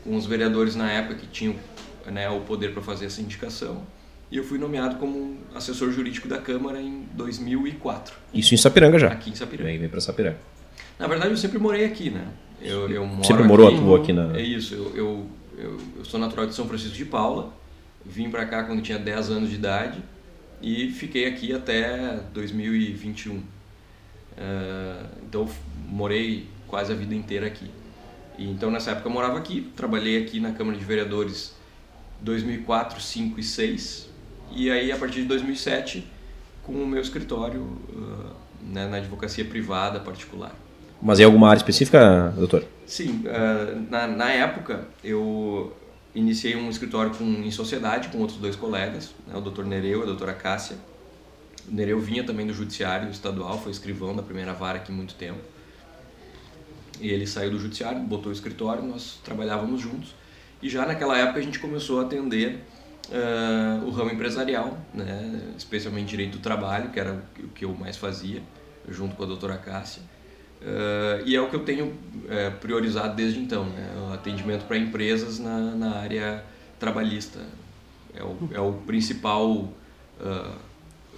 com 0.05 0.17
os 0.17 0.27
vereadores 0.27 0.75
na 0.75 0.91
época 0.91 1.17
que 1.17 1.27
tinham 1.27 1.57
né, 2.07 2.29
o 2.29 2.41
poder 2.41 2.73
para 2.73 2.83
fazer 2.83 3.07
essa 3.07 3.21
indicação. 3.21 3.83
E 4.33 4.38
eu 4.38 4.42
fui 4.42 4.59
nomeado 4.59 4.97
como 4.97 5.37
assessor 5.55 5.92
jurídico 5.92 6.27
da 6.27 6.38
Câmara 6.38 6.81
em 6.81 7.07
2004. 7.12 8.16
Isso 8.33 8.55
em 8.55 8.57
Sapiranga 8.57 8.99
já? 8.99 9.09
Aqui 9.09 9.29
em 9.29 9.35
Sapiranga. 9.35 9.68
Vem, 9.68 9.79
vem 9.79 9.90
para 9.90 10.01
Sapiranga. 10.01 10.38
Na 10.99 11.07
verdade, 11.07 11.33
eu 11.33 11.37
sempre 11.37 11.59
morei 11.59 11.85
aqui, 11.85 12.09
né? 12.09 12.27
Eu, 12.62 12.88
eu 12.88 13.05
moro 13.05 13.27
sempre 13.27 13.45
morou, 13.45 13.68
aqui, 13.68 13.77
atuou 13.77 13.95
aqui 13.95 14.11
na... 14.14 14.35
É 14.35 14.40
isso, 14.40 14.75
eu, 14.75 14.97
eu, 14.97 15.27
eu, 15.59 15.81
eu 15.99 16.05
sou 16.07 16.18
natural 16.18 16.47
de 16.47 16.55
São 16.55 16.66
Francisco 16.66 16.97
de 16.97 17.05
Paula, 17.05 17.53
vim 18.07 18.31
para 18.31 18.47
cá 18.47 18.64
quando 18.64 18.81
tinha 18.81 18.99
10 18.99 19.31
anos 19.31 19.51
de 19.51 19.57
idade 19.57 20.03
e 20.62 20.88
fiquei 20.90 21.27
aqui 21.27 21.53
até 21.53 22.21
2021. 22.33 23.35
Uh, 23.35 23.42
então, 25.29 25.47
morei 25.87 26.49
quase 26.66 26.90
a 26.90 26.97
vida 26.97 27.14
inteira 27.14 27.47
aqui. 27.47 27.71
E, 28.38 28.49
então, 28.49 28.71
nessa 28.71 28.92
época 28.92 29.09
eu 29.09 29.12
morava 29.12 29.37
aqui, 29.37 29.71
trabalhei 29.77 30.23
aqui 30.23 30.40
na 30.40 30.53
Câmara 30.53 30.79
de 30.79 30.85
Vereadores 30.87 31.55
2004, 32.23 32.99
5 32.99 33.38
e 33.38 33.42
6. 33.42 34.12
E 34.55 34.71
aí, 34.71 34.93
a 34.93 34.97
partir 34.97 35.23
de 35.23 35.29
2007, 35.29 36.07
com 36.62 36.73
o 36.73 36.87
meu 36.87 37.01
escritório 37.01 37.61
uh, 37.61 38.35
né, 38.62 38.87
na 38.87 38.99
advocacia 38.99 39.45
privada 39.45 39.99
particular. 40.01 40.55
Mas 41.01 41.19
em 41.19 41.25
alguma 41.25 41.49
área 41.49 41.59
específica, 41.59 42.33
doutor? 42.37 42.65
Sim, 42.87 43.25
uh, 43.27 43.91
na, 43.91 44.07
na 44.07 44.31
época 44.31 44.87
eu 45.03 45.75
iniciei 46.15 46.55
um 46.55 46.69
escritório 46.69 47.11
com, 47.12 47.25
em 47.25 47.51
sociedade 47.51 48.09
com 48.09 48.19
outros 48.19 48.38
dois 48.38 48.55
colegas, 48.55 49.15
né, 49.27 49.37
o 49.37 49.41
doutor 49.41 49.65
Nereu 49.65 50.01
e 50.01 50.03
a 50.03 50.07
doutora 50.07 50.33
Cássia. 50.33 50.77
O 51.69 51.75
Nereu 51.75 51.99
vinha 51.99 52.23
também 52.23 52.47
do 52.47 52.53
judiciário 52.53 53.11
estadual, 53.11 53.59
foi 53.59 53.73
escrivão 53.73 54.15
da 54.15 54.23
primeira 54.23 54.53
vara 54.53 54.79
aqui 54.79 54.93
muito 54.93 55.15
tempo. 55.15 55.41
E 57.01 57.09
ele 57.09 57.27
saiu 57.27 57.51
do 57.51 57.59
judiciário, 57.59 58.01
botou 58.01 58.31
o 58.31 58.33
escritório, 58.33 58.83
nós 58.83 59.19
trabalhávamos 59.25 59.81
juntos. 59.81 60.15
E 60.62 60.69
já 60.69 60.87
naquela 60.87 61.19
época 61.19 61.41
a 61.41 61.43
gente 61.43 61.59
começou 61.59 61.99
a 61.99 62.03
atender 62.03 62.62
uh, 63.09 63.87
o 63.87 63.91
ramo 63.91 64.11
empresarial, 64.11 64.79
né? 64.95 65.53
especialmente 65.57 66.09
direito 66.09 66.38
do 66.38 66.43
trabalho, 66.43 66.91
que 66.91 67.01
era 67.01 67.23
o 67.38 67.49
que 67.49 67.65
eu 67.65 67.75
mais 67.75 67.97
fazia, 67.97 68.43
junto 68.88 69.17
com 69.17 69.23
a 69.23 69.27
doutora 69.27 69.57
Cássia. 69.57 70.03
Uh, 70.61 71.27
e 71.27 71.35
é 71.35 71.41
o 71.41 71.49
que 71.51 71.57
eu 71.57 71.65
tenho 71.65 71.87
uh, 71.87 72.59
priorizado 72.61 73.17
desde 73.17 73.41
então, 73.41 73.65
né? 73.65 74.09
o 74.09 74.12
atendimento 74.12 74.65
para 74.67 74.77
empresas 74.77 75.38
na, 75.38 75.59
na 75.75 75.97
área 75.97 76.45
trabalhista. 76.79 77.41
É 78.15 78.23
o, 78.23 78.37
é 78.53 78.61
o 78.61 78.73
principal 78.73 79.73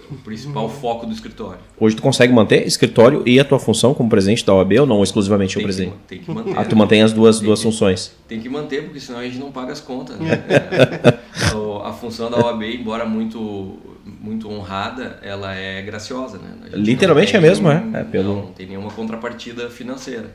o 0.09 0.15
principal 0.15 0.69
foco 0.69 1.05
do 1.05 1.13
escritório. 1.13 1.59
Hoje 1.79 1.95
tu 1.95 2.01
consegue 2.01 2.31
manter 2.31 2.65
escritório 2.65 3.23
e 3.25 3.39
a 3.39 3.45
tua 3.45 3.59
função 3.59 3.93
como 3.93 4.09
presidente 4.09 4.45
da 4.45 4.53
OAB 4.53 4.73
ou 4.81 4.85
não 4.85 5.03
exclusivamente 5.03 5.55
tem 5.55 5.63
o 5.63 5.65
presidente? 5.65 5.93
Que, 5.93 6.07
tem 6.07 6.19
que 6.19 6.31
manter. 6.31 6.57
Ah, 6.57 6.65
tu 6.65 6.75
mantém 6.75 7.01
as 7.01 7.13
duas, 7.13 7.39
duas 7.39 7.59
que, 7.59 7.65
funções. 7.65 8.11
Tem 8.27 8.39
que 8.39 8.49
manter, 8.49 8.83
porque 8.83 8.99
senão 8.99 9.19
a 9.19 9.23
gente 9.23 9.37
não 9.37 9.51
paga 9.51 9.73
as 9.73 9.79
contas. 9.79 10.17
Né? 10.17 10.43
é, 10.49 11.87
a 11.87 11.93
função 11.93 12.29
da 12.29 12.37
OAB, 12.37 12.63
embora 12.63 13.05
muito 13.05 13.79
muito 14.05 14.49
honrada, 14.49 15.19
ela 15.21 15.53
é 15.53 15.81
graciosa. 15.81 16.37
Né? 16.37 16.69
Literalmente 16.73 17.35
é 17.35 17.39
mesmo, 17.39 17.69
é. 17.69 17.83
é 17.93 18.03
pelo... 18.03 18.35
Não, 18.35 18.45
tem 18.47 18.67
nenhuma 18.67 18.91
contrapartida 18.91 19.69
financeira. 19.69 20.31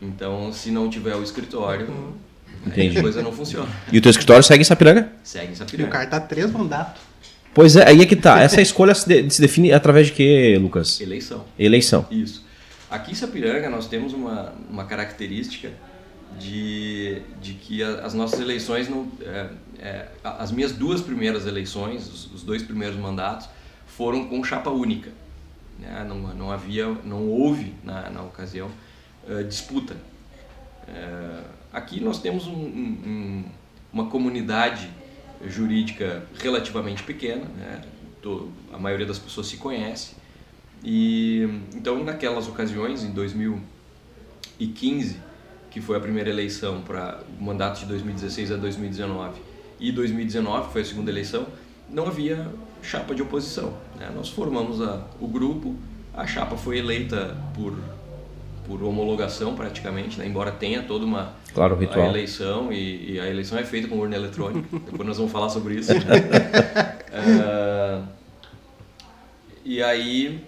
Então, 0.00 0.52
se 0.52 0.70
não 0.70 0.88
tiver 0.88 1.14
o 1.16 1.22
escritório, 1.22 1.88
Entendi. 2.66 2.98
a 2.98 3.02
coisa 3.02 3.22
não 3.22 3.32
funciona. 3.32 3.68
E 3.92 3.98
o 3.98 4.02
teu 4.02 4.10
escritório 4.10 4.42
segue 4.42 4.62
em 4.62 4.64
Sapiranga? 4.64 5.10
Segue 5.22 5.52
em 5.52 5.54
Sapiranga. 5.54 5.86
E 5.86 5.88
o 5.88 5.92
cara 5.92 6.06
tá 6.06 6.20
três 6.20 6.50
mandatos. 6.50 7.02
Pois 7.54 7.76
é, 7.76 7.88
aí 7.88 8.00
é 8.00 8.06
que 8.06 8.16
tá. 8.16 8.40
Essa 8.40 8.60
escolha 8.60 8.94
se, 8.94 9.06
de, 9.06 9.34
se 9.34 9.40
define 9.40 9.72
através 9.72 10.08
de 10.08 10.12
quê, 10.12 10.58
Lucas? 10.60 11.00
Eleição. 11.00 11.44
Eleição. 11.58 12.06
Isso. 12.10 12.46
Aqui 12.90 13.12
em 13.12 13.14
Sapiranga 13.14 13.68
nós 13.68 13.86
temos 13.86 14.12
uma, 14.12 14.54
uma 14.70 14.84
característica 14.84 15.70
de, 16.38 17.22
de 17.40 17.54
que 17.54 17.82
a, 17.82 18.04
as 18.04 18.14
nossas 18.14 18.40
eleições 18.40 18.88
não. 18.88 19.08
É, 19.22 19.50
é, 19.80 20.08
as 20.22 20.50
minhas 20.50 20.72
duas 20.72 21.00
primeiras 21.00 21.46
eleições, 21.46 22.08
os, 22.08 22.32
os, 22.32 22.42
dois 22.42 22.62
primeiros 22.62 22.96
mandatos, 22.96 23.48
foram 23.86 24.26
com 24.26 24.42
chapa 24.42 24.70
única. 24.70 25.10
Né? 25.78 26.04
Não, 26.08 26.34
não 26.34 26.50
havia, 26.50 26.86
não 27.04 27.28
houve 27.28 27.74
na, 27.84 28.10
na 28.10 28.22
ocasião 28.22 28.70
uh, 29.28 29.44
disputa. 29.44 29.96
Uh, 30.88 31.44
aqui 31.72 32.00
nós 32.00 32.18
temos 32.20 32.46
um, 32.46 32.52
um, 32.52 33.44
uma 33.92 34.06
comunidade 34.06 34.90
jurídica 35.46 36.26
relativamente 36.40 37.02
pequena, 37.02 37.44
né? 37.56 37.82
a 38.72 38.78
maioria 38.78 39.06
das 39.06 39.18
pessoas 39.18 39.46
se 39.46 39.56
conhece. 39.56 40.14
E 40.84 41.48
então 41.74 42.04
naquelas 42.04 42.46
ocasiões, 42.46 43.02
em 43.02 43.10
2015, 43.10 45.16
que 45.70 45.80
foi 45.80 45.96
a 45.96 46.00
primeira 46.00 46.28
eleição 46.28 46.82
para 46.82 47.22
o 47.38 47.42
mandato 47.42 47.80
de 47.80 47.86
2016 47.86 48.52
a 48.52 48.56
2019, 48.56 49.40
e 49.80 49.92
2019 49.92 50.72
foi 50.72 50.82
a 50.82 50.84
segunda 50.84 51.10
eleição, 51.10 51.46
não 51.88 52.06
havia 52.06 52.46
chapa 52.82 53.14
de 53.14 53.22
oposição. 53.22 53.72
Né? 53.98 54.10
Nós 54.14 54.28
formamos 54.28 54.82
a, 54.82 55.06
o 55.20 55.26
grupo, 55.26 55.74
a 56.14 56.26
chapa 56.26 56.56
foi 56.56 56.78
eleita 56.78 57.36
por 57.54 57.76
por 58.68 58.82
homologação 58.82 59.54
praticamente, 59.54 60.18
né? 60.18 60.26
embora 60.26 60.52
tenha 60.52 60.82
toda 60.82 61.06
uma 61.06 61.32
claro, 61.54 61.74
ritual. 61.74 62.06
A 62.06 62.10
eleição 62.10 62.70
e, 62.70 63.14
e, 63.14 63.20
a 63.20 63.26
eleição 63.26 63.58
é 63.58 63.64
feita 63.64 63.88
com 63.88 63.96
urna 63.96 64.14
eletrônica. 64.14 64.68
Depois 64.84 65.08
nós 65.08 65.16
vamos 65.16 65.32
falar 65.32 65.48
sobre 65.48 65.76
isso. 65.76 65.90
uh, 65.90 65.96
e 69.64 69.82
aí, 69.82 70.44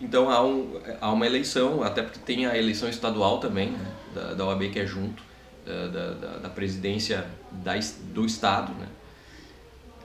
então 0.00 0.28
há, 0.28 0.44
um, 0.44 0.80
há 1.00 1.12
uma 1.12 1.24
eleição, 1.24 1.84
até 1.84 2.02
porque 2.02 2.18
tem 2.18 2.44
a 2.44 2.58
eleição 2.58 2.88
estadual 2.88 3.38
também, 3.38 3.70
né? 3.70 3.86
da, 4.12 4.34
da 4.34 4.44
OAB 4.46 4.62
que 4.72 4.80
é 4.80 4.86
junto, 4.86 5.22
da, 5.64 6.14
da, 6.14 6.38
da 6.38 6.48
presidência 6.48 7.24
da, 7.52 7.74
do 8.12 8.26
estado, 8.26 8.72
né? 8.72 8.88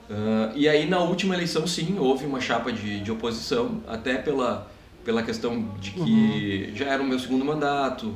Uh, 0.07 0.55
e 0.55 0.69
aí 0.69 0.87
na 0.87 0.99
última 0.99 1.33
eleição 1.33 1.65
sim 1.65 1.97
houve 1.97 2.27
uma 2.27 2.39
chapa 2.39 2.71
de, 2.71 2.99
de 2.99 3.11
oposição, 3.11 3.81
até 3.87 4.19
pela 4.19 4.69
pela 5.05 5.21
questão 5.21 5.63
de 5.79 5.91
que 5.91 6.67
uhum. 6.69 6.75
já 6.75 6.85
era 6.87 7.01
o 7.01 7.05
meu 7.05 7.19
segundo 7.19 7.45
mandato, 7.45 8.13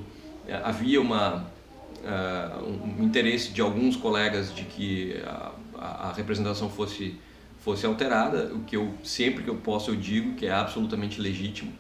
é, 0.48 0.56
havia 0.56 1.00
uma, 1.00 1.46
uh, 2.04 2.66
um 3.00 3.04
interesse 3.04 3.52
de 3.52 3.62
alguns 3.62 3.96
colegas 3.96 4.54
de 4.54 4.64
que 4.64 5.16
a, 5.24 5.52
a, 5.78 6.14
representação 6.14 6.68
fosse, 6.68 7.16
fosse 7.60 7.86
alterada, 7.86 8.52
o 8.56 8.62
que 8.62 8.76
eu 8.76 8.92
sempre 9.04 9.44
que 9.44 9.50
eu 9.50 9.56
posso 9.56 9.92
eu 9.92 9.96
digo 9.96 10.34
que 10.34 10.48
é 10.48 10.52
absolutamente 10.52 11.22
legítimo. 11.22 11.72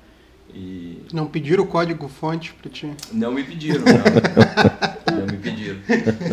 E... 0.54 1.02
Não 1.12 1.28
pediram 1.28 1.64
o 1.64 1.68
código 1.68 2.08
fonte 2.08 2.54
para 2.54 2.70
ti? 2.70 2.92
Não 3.12 3.32
me 3.32 3.44
pediram, 3.44 3.82
não. 3.82 5.16
não 5.18 5.26
me 5.26 5.38
pediram. 5.38 5.80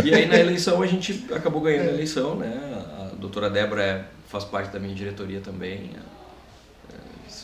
E 0.05 0.15
aí 0.15 0.27
na 0.27 0.39
eleição 0.39 0.83
a 0.83 0.87
gente 0.87 1.27
acabou 1.35 1.62
ganhando 1.62 1.89
a 1.89 1.93
eleição, 1.93 2.37
né? 2.37 2.85
A 3.01 3.15
doutora 3.17 3.49
Débora 3.49 3.83
é, 3.83 4.05
faz 4.27 4.45
parte 4.45 4.73
da 4.73 4.79
minha 4.79 4.95
diretoria 4.95 5.41
também, 5.41 5.91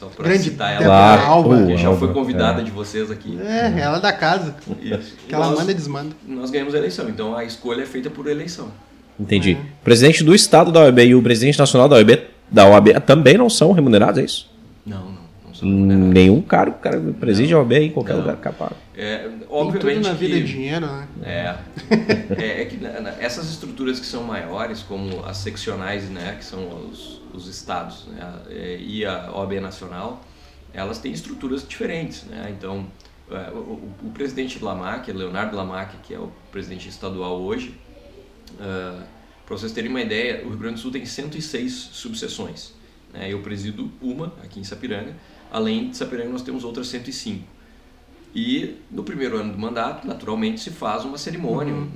só 0.03 0.09
pra 0.09 0.25
Grande 0.25 0.43
citar 0.43 0.75
ela, 0.75 0.85
claro. 0.85 1.23
Alva, 1.23 1.67
que 1.67 1.77
já 1.77 1.95
foi 1.95 2.12
convidada 2.12 2.61
é. 2.61 2.65
de 2.65 2.71
vocês 2.71 3.11
aqui. 3.11 3.38
É, 3.41 3.81
ela 3.81 3.99
é 3.99 4.01
da 4.01 4.12
casa. 4.12 4.57
Isso. 4.81 5.15
Que 5.29 5.35
ela 5.35 5.47
nós, 5.49 5.59
manda 5.61 5.71
e 5.71 5.75
desmanda. 5.75 6.17
Nós 6.27 6.51
ganhamos 6.51 6.75
a 6.75 6.79
eleição, 6.79 7.09
então 7.09 7.37
a 7.37 7.45
escolha 7.45 7.83
é 7.83 7.87
feita 7.87 8.11
por 8.11 8.27
eleição. 8.27 8.69
Entendi. 9.19 9.53
É. 9.53 9.85
presidente 9.85 10.25
do 10.25 10.35
estado 10.35 10.73
da 10.73 10.81
OAB 10.81 10.99
e 11.01 11.15
o 11.15 11.23
presidente 11.23 11.59
nacional 11.59 11.88
da 11.88 11.97
OAB, 11.97 12.19
da 12.51 12.67
OAB 12.67 12.88
também 13.07 13.38
não 13.38 13.49
são 13.49 13.71
remunerados, 13.73 14.19
é 14.19 14.25
isso? 14.25 14.51
Não, 14.85 15.05
não. 15.05 15.23
Nenhum 15.62 16.41
cargo, 16.41 16.79
cara, 16.79 17.01
preside 17.21 17.55
a 17.55 17.59
OAB 17.59 17.73
em 17.73 17.91
qualquer 17.91 18.15
não. 18.15 18.23
lugar 18.23 18.37
capaz. 18.38 18.73
É, 18.97 19.29
obviamente 19.49 20.01
tudo 20.01 20.09
na 20.09 20.15
vida 20.15 20.35
que, 20.35 20.41
é 20.41 20.45
dinheiro, 20.45 20.87
né? 20.87 21.07
É. 21.23 21.55
é, 22.43 22.62
é 22.62 22.65
que 22.65 22.81
essas 23.21 23.49
estruturas 23.49 24.01
que 24.01 24.07
são 24.07 24.25
maiores, 24.25 24.83
como 24.83 25.25
as 25.25 25.37
seccionais, 25.37 26.11
né, 26.11 26.35
que 26.37 26.45
são 26.45 26.67
os, 26.91 27.21
os 27.33 27.47
estados 27.47 28.07
né, 28.07 28.42
é, 28.49 28.79
e 28.81 29.05
a 29.05 29.31
OAB 29.33 29.61
nacional, 29.61 30.23
elas 30.73 30.99
têm 30.99 31.12
estruturas 31.12 31.66
diferentes. 31.66 32.25
Né? 32.25 32.55
Então, 32.57 32.87
é, 33.31 33.51
o, 33.51 34.11
presidente 34.12 34.62
LAMAC, 34.62 35.11
Leonardo 35.12 35.57
Lamac, 35.57 35.97
que 36.03 36.14
é 36.14 36.18
o 36.18 36.31
presidente 36.51 36.88
estadual 36.88 37.40
hoje, 37.40 37.75
uh, 38.55 39.03
para 39.47 39.57
vocês 39.57 39.73
terem 39.73 39.90
uma 39.90 40.01
ideia, 40.01 40.45
o 40.45 40.49
Rio 40.51 40.59
Grande 40.59 40.75
do 40.75 40.81
Sul 40.81 40.90
tem 40.90 41.05
106 41.05 41.73
subseções. 41.73 42.73
Né? 43.12 43.33
Eu 43.33 43.40
presido 43.40 43.90
uma 44.01 44.33
aqui 44.42 44.61
em 44.61 44.64
Sapiranga, 44.64 45.14
além 45.51 45.90
de 45.90 45.97
Sapiranga 45.97 46.31
nós 46.31 46.42
temos 46.42 46.64
outras 46.64 46.88
105. 46.88 47.45
E 48.35 48.77
no 48.90 49.05
primeiro 49.05 49.37
ano 49.37 49.53
do 49.53 49.59
mandato, 49.59 50.07
naturalmente, 50.07 50.61
se 50.61 50.71
faz 50.71 51.05
uma 51.05 51.18
cerimônia, 51.18 51.75
uhum. 51.75 51.90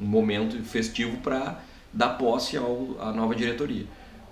um, 0.00 0.04
um 0.04 0.06
momento 0.06 0.56
festivo 0.62 1.16
para 1.18 1.60
dar 1.92 2.10
posse 2.10 2.56
ao, 2.56 2.96
à 3.00 3.12
nova 3.12 3.34
diretoria. 3.34 3.86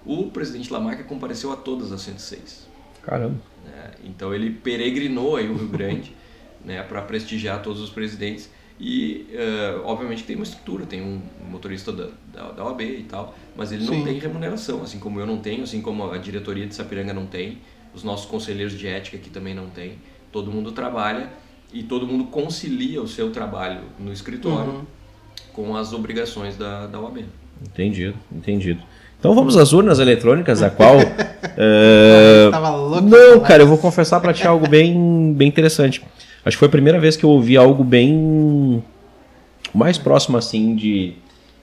O 0.07 0.31
presidente 0.31 0.73
Lamarca 0.73 1.03
compareceu 1.05 1.53
a 1.53 1.57
todas 1.57 1.93
as 1.93 2.03
106. 2.03 2.69
Caramba. 3.03 3.37
É, 3.67 3.91
então 4.05 4.35
ele 4.35 4.51
peregrinou 4.51 5.37
aí 5.37 5.49
o 5.49 5.57
Rio 5.57 5.69
Grande 5.69 6.13
né, 6.65 6.83
para 6.83 7.03
prestigiar 7.03 7.63
todos 7.63 7.81
os 7.81 7.91
presidentes. 7.91 8.51
E, 8.79 9.27
uh, 9.31 9.87
obviamente, 9.87 10.25
tem 10.25 10.35
uma 10.35 10.43
estrutura, 10.43 10.85
tem 10.85 11.01
um 11.01 11.23
motorista 11.49 11.93
da, 11.93 12.09
da, 12.33 12.51
da 12.51 12.65
OAB 12.65 12.81
e 12.81 13.07
tal, 13.09 13.35
mas 13.57 13.71
ele 13.71 13.85
Sim. 13.85 13.99
não 13.99 14.05
tem 14.05 14.19
remuneração, 14.19 14.83
assim 14.83 14.99
como 14.99 15.21
eu 15.21 15.27
não 15.27 15.39
tenho, 15.39 15.63
assim 15.63 15.81
como 15.81 16.11
a 16.11 16.19
diretoria 16.19 16.67
de 16.67 16.75
Sapiranga 16.75 17.13
não 17.13 17.25
tem, 17.25 17.59
os 17.95 18.03
nossos 18.03 18.27
conselheiros 18.27 18.77
de 18.77 18.89
ética 18.89 19.17
aqui 19.17 19.31
também 19.31 19.55
não 19.55 19.71
tem. 19.71 19.99
Todo 20.33 20.51
mundo 20.51 20.73
trabalha 20.73 21.31
e 21.73 21.85
todo 21.85 22.07
mundo 22.07 22.25
concilia 22.25 23.01
o 23.01 23.07
seu 23.07 23.31
trabalho 23.31 23.83
no 23.99 24.13
escritório 24.13 24.73
uhum. 24.73 24.87
com 25.53 25.77
as 25.77 25.93
obrigações 25.93 26.57
da, 26.57 26.89
da 26.89 27.01
OAB. 27.01 27.25
Entendido, 27.63 28.19
entendido. 28.33 28.83
Então 29.19 29.35
vamos 29.35 29.57
às 29.57 29.73
urnas 29.73 29.99
eletrônicas, 29.99 30.63
a 30.63 30.71
qual. 30.71 30.99
uh, 31.57 33.01
não, 33.03 33.41
cara, 33.41 33.63
eu 33.63 33.67
vou 33.67 33.79
confessar 33.79 34.21
para 34.21 34.33
ti 34.33 34.47
algo 34.47 34.69
bem, 34.69 35.33
bem 35.35 35.49
interessante. 35.49 36.03
Acho 36.45 36.57
que 36.57 36.59
foi 36.59 36.69
a 36.69 36.71
primeira 36.71 37.01
vez 37.01 37.17
que 37.17 37.25
eu 37.25 37.31
ouvi 37.31 37.57
algo 37.57 37.83
bem 37.83 38.83
mais 39.75 39.97
próximo 39.97 40.37
assim 40.37 40.77
de, 40.77 41.15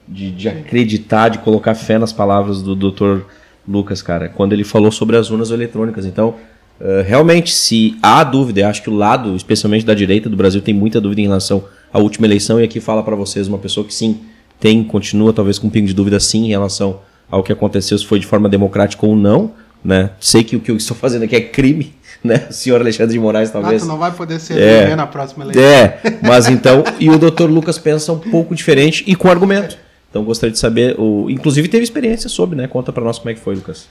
de, 0.08 0.32
de 0.32 0.48
acreditar, 0.48 1.28
de 1.28 1.38
colocar 1.38 1.74
fé 1.74 1.98
nas 1.98 2.12
palavras 2.12 2.60
do 2.60 2.74
Dr. 2.74 3.20
Lucas, 3.66 4.02
cara, 4.02 4.28
quando 4.28 4.52
ele 4.52 4.64
falou 4.64 4.90
sobre 4.90 5.16
as 5.16 5.30
urnas 5.30 5.50
eletrônicas. 5.50 6.04
Então, 6.04 6.34
uh, 6.80 7.02
realmente, 7.06 7.52
se 7.52 7.96
há 8.02 8.24
dúvida, 8.24 8.60
eu 8.60 8.66
acho 8.66 8.82
que 8.82 8.90
o 8.90 8.94
lado, 8.94 9.36
especialmente 9.36 9.86
da 9.86 9.94
direita 9.94 10.28
do 10.28 10.36
Brasil, 10.36 10.60
tem 10.60 10.74
muita 10.74 11.00
dúvida 11.00 11.20
em 11.20 11.24
relação 11.24 11.64
à 11.92 11.98
última 11.98 12.26
eleição, 12.26 12.60
e 12.60 12.64
aqui 12.64 12.80
fala 12.80 13.02
para 13.02 13.14
vocês 13.14 13.46
uma 13.46 13.58
pessoa 13.58 13.86
que 13.86 13.94
sim, 13.94 14.20
tem, 14.58 14.82
continua 14.82 15.32
talvez 15.32 15.58
com 15.58 15.68
um 15.68 15.70
pingo 15.70 15.86
de 15.86 15.94
dúvida 15.94 16.18
sim 16.18 16.46
em 16.46 16.48
relação 16.48 17.00
ao 17.32 17.42
que 17.42 17.50
aconteceu, 17.50 17.96
se 17.96 18.04
foi 18.04 18.18
de 18.20 18.26
forma 18.26 18.46
democrática 18.46 19.06
ou 19.06 19.16
não. 19.16 19.52
Né? 19.82 20.10
Sei 20.20 20.44
que 20.44 20.54
o 20.54 20.60
que 20.60 20.70
eu 20.70 20.76
estou 20.76 20.96
fazendo 20.96 21.24
aqui 21.24 21.34
é 21.34 21.40
crime, 21.40 21.92
né? 22.22 22.46
O 22.48 22.52
senhor 22.52 22.80
Alexandre 22.80 23.14
de 23.14 23.18
Moraes 23.18 23.50
talvez. 23.50 23.82
Ah, 23.82 23.86
tu 23.86 23.88
não 23.88 23.98
vai 23.98 24.12
poder 24.12 24.38
ser 24.38 24.60
é, 24.60 24.94
na 24.94 25.08
próxima 25.08 25.44
eleição. 25.44 25.64
É, 25.64 25.98
mas 26.22 26.46
então, 26.46 26.84
e 27.00 27.10
o 27.10 27.18
doutor 27.18 27.50
Lucas 27.50 27.78
pensa 27.78 28.12
um 28.12 28.18
pouco 28.18 28.54
diferente 28.54 29.02
e 29.08 29.16
com 29.16 29.28
argumento. 29.28 29.76
Então 30.08 30.22
gostaria 30.22 30.52
de 30.52 30.58
saber, 30.58 30.94
o, 31.00 31.28
inclusive 31.30 31.66
teve 31.68 31.82
experiência 31.82 32.28
sobre, 32.28 32.54
né? 32.54 32.68
Conta 32.68 32.92
para 32.92 33.02
nós 33.02 33.18
como 33.18 33.30
é 33.30 33.34
que 33.34 33.40
foi, 33.40 33.56
Lucas. 33.56 33.88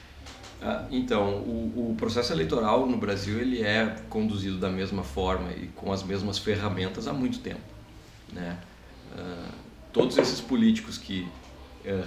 Ah, 0.61 0.83
então, 0.91 1.39
o, 1.39 1.89
o, 1.89 1.95
processo 1.97 2.31
eleitoral 2.31 2.85
no 2.85 2.95
Brasil 2.95 3.39
ele 3.39 3.61
é 3.63 3.95
conduzido 4.07 4.59
da 4.59 4.69
mesma 4.69 5.03
forma 5.03 5.49
e 5.61 5.65
com 5.75 5.91
as 5.91 6.03
mesmas 6.03 6.37
ferramentas 6.37 7.07
há 7.07 7.11
muito 7.11 7.39
tempo, 7.39 7.59
né? 8.31 8.55
Ah, 9.17 9.49
todos 9.91 10.17
esses 10.17 10.39
políticos 10.39 10.97
que 10.97 11.27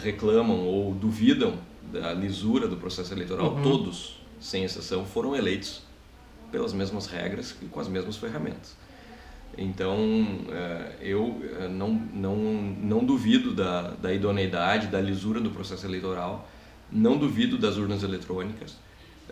reclamam 0.03 0.61
ou 0.61 0.95
duvidam 0.95 1.59
da 1.93 2.13
lisura 2.13 2.67
do 2.67 2.77
processo 2.77 3.13
eleitoral, 3.13 3.55
uhum. 3.55 3.63
todos, 3.63 4.21
sem 4.41 4.65
exceção, 4.65 5.05
foram 5.05 5.35
eleitos 5.35 5.83
pelas 6.51 6.73
mesmas 6.73 7.07
regras 7.07 7.57
e 7.63 7.67
com 7.67 7.81
as 7.81 7.89
mesmas 7.89 8.17
ferramentas. 8.17 8.77
Então, 9.57 9.99
eh, 10.51 10.93
eu 11.01 11.41
eh, 11.61 11.69
não, 11.69 11.93
não, 11.93 12.37
não 12.37 13.05
duvido 13.05 13.55
da, 13.55 13.91
da 13.91 14.13
idoneidade, 14.13 14.89
da 14.89 15.01
lisura 15.01 15.41
do 15.41 15.51
processo 15.51 15.87
eleitoral, 15.87 16.49
não 16.91 17.17
duvido 17.17 17.57
das 17.57 17.77
urnas 17.77 18.03
eletrônicas. 18.03 18.77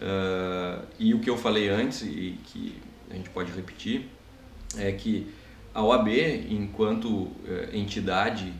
Eh, 0.01 0.79
e 0.99 1.15
o 1.15 1.21
que 1.21 1.29
eu 1.29 1.37
falei 1.37 1.69
antes, 1.69 2.03
e 2.03 2.39
que 2.45 2.75
a 3.11 3.15
gente 3.15 3.31
pode 3.31 3.51
repetir, 3.53 4.09
é 4.77 4.93
que 4.93 5.27
a 5.75 5.83
OAB, 5.83 6.09
enquanto 6.51 7.31
entidade 7.73 8.53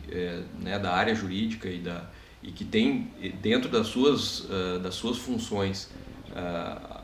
né, 0.59 0.79
da 0.79 0.91
área 0.91 1.13
jurídica 1.13 1.69
e, 1.69 1.79
da, 1.79 2.09
e 2.41 2.51
que 2.51 2.65
tem 2.65 3.11
dentro 3.41 3.69
das 3.69 3.87
suas, 3.87 4.47
das 4.81 4.95
suas 4.95 5.17
funções 5.17 5.89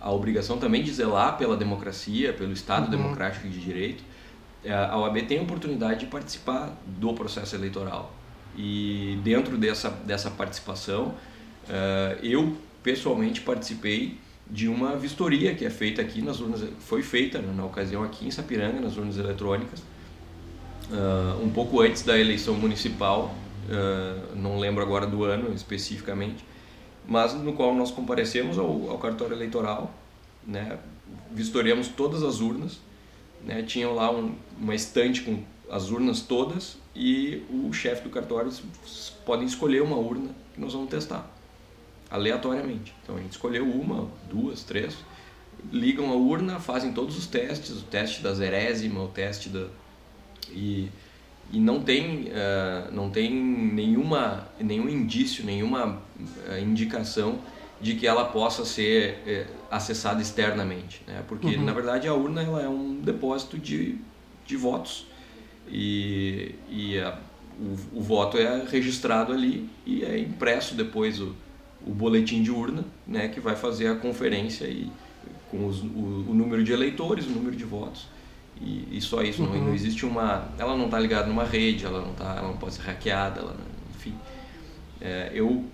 a 0.01 0.11
obrigação 0.11 0.57
também 0.57 0.81
de 0.81 0.91
zelar 0.91 1.37
pela 1.37 1.55
democracia, 1.55 2.33
pelo 2.33 2.51
Estado 2.51 2.85
uhum. 2.85 2.89
democrático 2.89 3.47
de 3.47 3.59
direito, 3.59 4.03
a 4.67 4.97
OAB 4.97 5.21
tem 5.27 5.39
a 5.39 5.41
oportunidade 5.43 6.01
de 6.01 6.05
participar 6.07 6.75
do 6.85 7.13
processo 7.13 7.55
eleitoral. 7.55 8.13
E 8.57 9.19
dentro 9.23 9.57
dessa, 9.57 9.89
dessa 9.89 10.31
participação, 10.31 11.13
eu 12.21 12.57
pessoalmente 12.83 13.41
participei 13.41 14.17
de 14.49 14.67
uma 14.67 14.95
vistoria 14.95 15.53
que 15.53 15.63
é 15.63 15.69
feita 15.69 16.01
aqui 16.01 16.21
nas 16.21 16.39
urnas, 16.39 16.65
foi 16.79 17.03
feita 17.03 17.39
né, 17.39 17.53
na 17.55 17.63
ocasião 17.65 18.03
aqui 18.03 18.25
em 18.25 18.31
Sapiranga, 18.31 18.81
nas 18.81 18.97
urnas 18.97 19.17
eletrônicas, 19.17 19.83
é, 20.91 21.43
um 21.43 21.49
pouco 21.49 21.81
antes 21.81 22.03
da 22.03 22.17
eleição 22.17 22.53
municipal, 22.55 23.35
não 24.35 24.57
lembro 24.57 24.81
agora 24.81 25.05
do 25.05 25.23
ano 25.23 25.53
especificamente, 25.53 26.43
mas 27.05 27.33
no 27.35 27.53
qual 27.53 27.75
nós 27.75 27.91
comparecemos 27.91 28.57
ao, 28.57 28.89
ao 28.89 28.97
cartório 28.97 29.35
eleitoral, 29.35 29.93
né, 30.45 30.79
vistoriamos 31.31 31.87
todas 31.87 32.23
as 32.23 32.39
urnas, 32.39 32.79
né, 33.45 33.61
tinham 33.63 33.93
lá 33.93 34.11
um, 34.11 34.33
uma 34.59 34.73
estante 34.73 35.21
com 35.21 35.43
as 35.69 35.91
urnas 35.91 36.21
todas 36.21 36.77
e 36.95 37.43
o 37.49 37.71
chefe 37.71 38.03
do 38.03 38.09
cartório 38.09 38.51
podem 39.25 39.45
escolher 39.45 39.81
uma 39.81 39.97
urna 39.97 40.31
que 40.53 40.59
nós 40.59 40.73
vamos 40.73 40.89
testar 40.89 41.29
aleatoriamente. 42.09 42.93
Então 43.03 43.17
a 43.17 43.19
gente 43.19 43.31
escolheu 43.31 43.65
uma, 43.65 44.07
duas, 44.29 44.63
três, 44.63 44.97
ligam 45.71 46.09
a 46.11 46.15
urna, 46.15 46.59
fazem 46.59 46.91
todos 46.91 47.17
os 47.17 47.27
testes, 47.27 47.81
o 47.81 47.83
teste 47.83 48.21
da 48.21 48.33
zerésima, 48.33 49.03
o 49.03 49.07
teste 49.07 49.49
da 49.49 49.67
e, 50.51 50.89
e 51.51 51.59
não 51.59 51.81
tem 51.81 52.27
uh, 52.27 52.91
não 52.91 53.09
tem 53.09 53.33
nenhuma 53.33 54.47
nenhum 54.59 54.89
indício, 54.89 55.45
nenhuma 55.45 56.01
uh, 56.19 56.59
indicação 56.61 57.39
de 57.81 57.95
que 57.95 58.05
ela 58.05 58.25
possa 58.25 58.65
ser 58.65 59.19
é, 59.25 59.47
acessada 59.71 60.21
externamente, 60.21 61.01
né? 61.07 61.23
porque 61.27 61.55
uhum. 61.55 61.63
na 61.63 61.71
verdade 61.71 62.07
a 62.07 62.13
urna 62.13 62.41
ela 62.41 62.61
é 62.61 62.67
um 62.67 62.99
depósito 62.99 63.57
de, 63.57 63.95
de 64.45 64.57
votos 64.57 65.07
e, 65.67 66.55
e 66.69 66.99
a, 66.99 67.17
o, 67.57 67.99
o, 67.99 68.01
voto 68.01 68.37
é 68.37 68.65
registrado 68.65 69.31
ali 69.31 69.69
e 69.85 70.03
é 70.03 70.17
impresso 70.17 70.75
depois 70.75 71.21
o, 71.21 71.33
o 71.85 71.91
boletim 71.91 72.43
de 72.43 72.51
urna, 72.51 72.83
né, 73.07 73.29
que 73.29 73.39
vai 73.39 73.55
fazer 73.55 73.87
a 73.87 73.95
conferência 73.95 74.65
e 74.65 74.91
com 75.49 75.65
os, 75.65 75.81
o, 75.81 76.25
o, 76.29 76.33
número 76.33 76.63
de 76.63 76.73
eleitores, 76.73 77.25
o 77.27 77.29
número 77.29 77.55
de 77.55 77.63
votos 77.63 78.07
e, 78.61 78.97
e 78.97 79.01
só 79.01 79.21
isso. 79.21 79.43
Uhum. 79.43 79.53
Não, 79.53 79.65
não, 79.65 79.73
existe 79.73 80.05
uma, 80.05 80.49
ela 80.57 80.75
não 80.75 80.85
está 80.85 80.99
ligada 80.99 81.27
numa 81.27 81.43
rede, 81.43 81.85
ela 81.85 82.01
não 82.01 82.13
tá, 82.13 82.35
ela 82.37 82.47
não 82.47 82.57
pode 82.57 82.75
ser 82.75 82.81
hackeada, 82.81 83.41
ela, 83.41 83.55
enfim. 83.95 84.13
É, 85.01 85.31
eu 85.33 85.65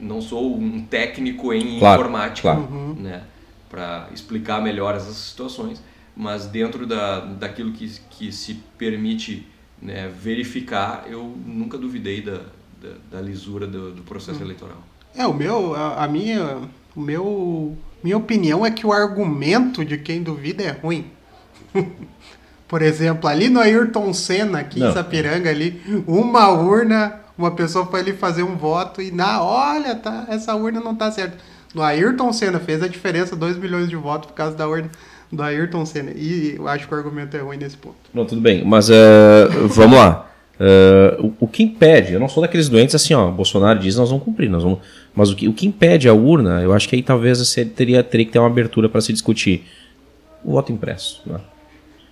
não 0.00 0.20
sou 0.20 0.56
um 0.56 0.84
técnico 0.84 1.52
em 1.52 1.78
claro, 1.78 2.00
informática, 2.00 2.54
claro. 2.54 2.72
Uhum. 2.72 2.94
né, 2.94 3.24
para 3.68 4.08
explicar 4.12 4.60
melhor 4.60 4.94
essas 4.94 5.16
situações, 5.16 5.82
mas 6.16 6.46
dentro 6.46 6.86
da, 6.86 7.20
daquilo 7.20 7.72
que, 7.72 7.90
que 8.10 8.32
se 8.32 8.54
permite 8.76 9.46
né, 9.80 10.08
verificar, 10.08 11.04
eu 11.08 11.36
nunca 11.44 11.78
duvidei 11.78 12.20
da, 12.20 12.40
da, 12.80 12.94
da 13.10 13.20
lisura 13.20 13.66
do, 13.66 13.92
do 13.92 14.02
processo 14.02 14.38
uhum. 14.38 14.46
eleitoral. 14.46 14.82
É, 15.14 15.26
o 15.26 15.34
meu, 15.34 15.74
a, 15.74 16.04
a, 16.04 16.08
minha, 16.08 16.60
o 16.94 17.00
meu, 17.00 17.76
minha 18.02 18.16
opinião 18.16 18.64
é 18.64 18.70
que 18.70 18.86
o 18.86 18.92
argumento 18.92 19.84
de 19.84 19.98
quem 19.98 20.22
duvida 20.22 20.62
é 20.62 20.70
ruim. 20.70 21.06
Por 22.72 22.80
exemplo, 22.80 23.28
ali 23.28 23.50
no 23.50 23.60
Ayrton 23.60 24.14
Senna, 24.14 24.60
aqui 24.60 24.80
Não. 24.80 24.88
em 24.88 24.92
Sapiranga, 24.94 25.50
ali, 25.50 25.78
uma 26.06 26.48
urna 26.48 27.20
uma 27.36 27.50
pessoa 27.50 27.84
foi 27.84 28.00
ali 28.00 28.14
fazer 28.14 28.44
um 28.44 28.56
voto 28.56 29.02
e 29.02 29.10
na 29.10 29.42
olha, 29.44 29.94
tá, 29.94 30.24
essa 30.30 30.54
urna 30.54 30.80
não 30.80 30.94
tá 30.94 31.10
certa. 31.10 31.36
No 31.74 31.82
Ayrton 31.82 32.32
Senna 32.32 32.58
fez 32.58 32.82
a 32.82 32.88
diferença 32.88 33.36
2 33.36 33.58
milhões 33.58 33.90
de 33.90 33.96
votos 33.96 34.30
por 34.30 34.34
causa 34.34 34.56
da 34.56 34.66
urna 34.66 34.90
do 35.30 35.42
Ayrton 35.42 35.84
Senna. 35.84 36.12
E 36.14 36.54
eu 36.56 36.66
acho 36.66 36.88
que 36.88 36.94
o 36.94 36.96
argumento 36.96 37.36
é 37.36 37.40
ruim 37.40 37.58
nesse 37.58 37.76
ponto. 37.76 37.96
Não, 38.14 38.24
tudo 38.24 38.40
bem, 38.40 38.64
mas 38.64 38.88
uh, 38.88 39.68
vamos 39.68 39.98
lá. 39.98 40.30
Uh, 40.58 41.26
o, 41.26 41.44
o, 41.44 41.48
que 41.48 41.62
impede, 41.62 42.14
eu 42.14 42.20
não 42.20 42.28
sou 42.28 42.42
daqueles 42.42 42.70
doentes 42.70 42.94
assim, 42.94 43.12
ó, 43.12 43.30
Bolsonaro 43.30 43.80
diz 43.80 43.96
nós 43.96 44.08
vamos 44.08 44.24
cumprir, 44.24 44.48
nós 44.48 44.62
vamos, 44.62 44.78
mas 45.14 45.30
o 45.30 45.36
que, 45.36 45.46
o 45.46 45.52
que 45.52 45.66
impede 45.66 46.08
a 46.08 46.14
urna, 46.14 46.62
eu 46.62 46.72
acho 46.72 46.88
que 46.88 46.96
aí 46.96 47.02
talvez 47.02 47.38
você 47.38 47.66
teria, 47.66 48.02
teria 48.02 48.24
que 48.24 48.32
ter 48.32 48.38
uma 48.38 48.46
abertura 48.46 48.88
para 48.88 49.02
se 49.02 49.12
discutir 49.12 49.66
o 50.42 50.52
voto 50.52 50.72
impresso. 50.72 51.20
Né? 51.26 51.40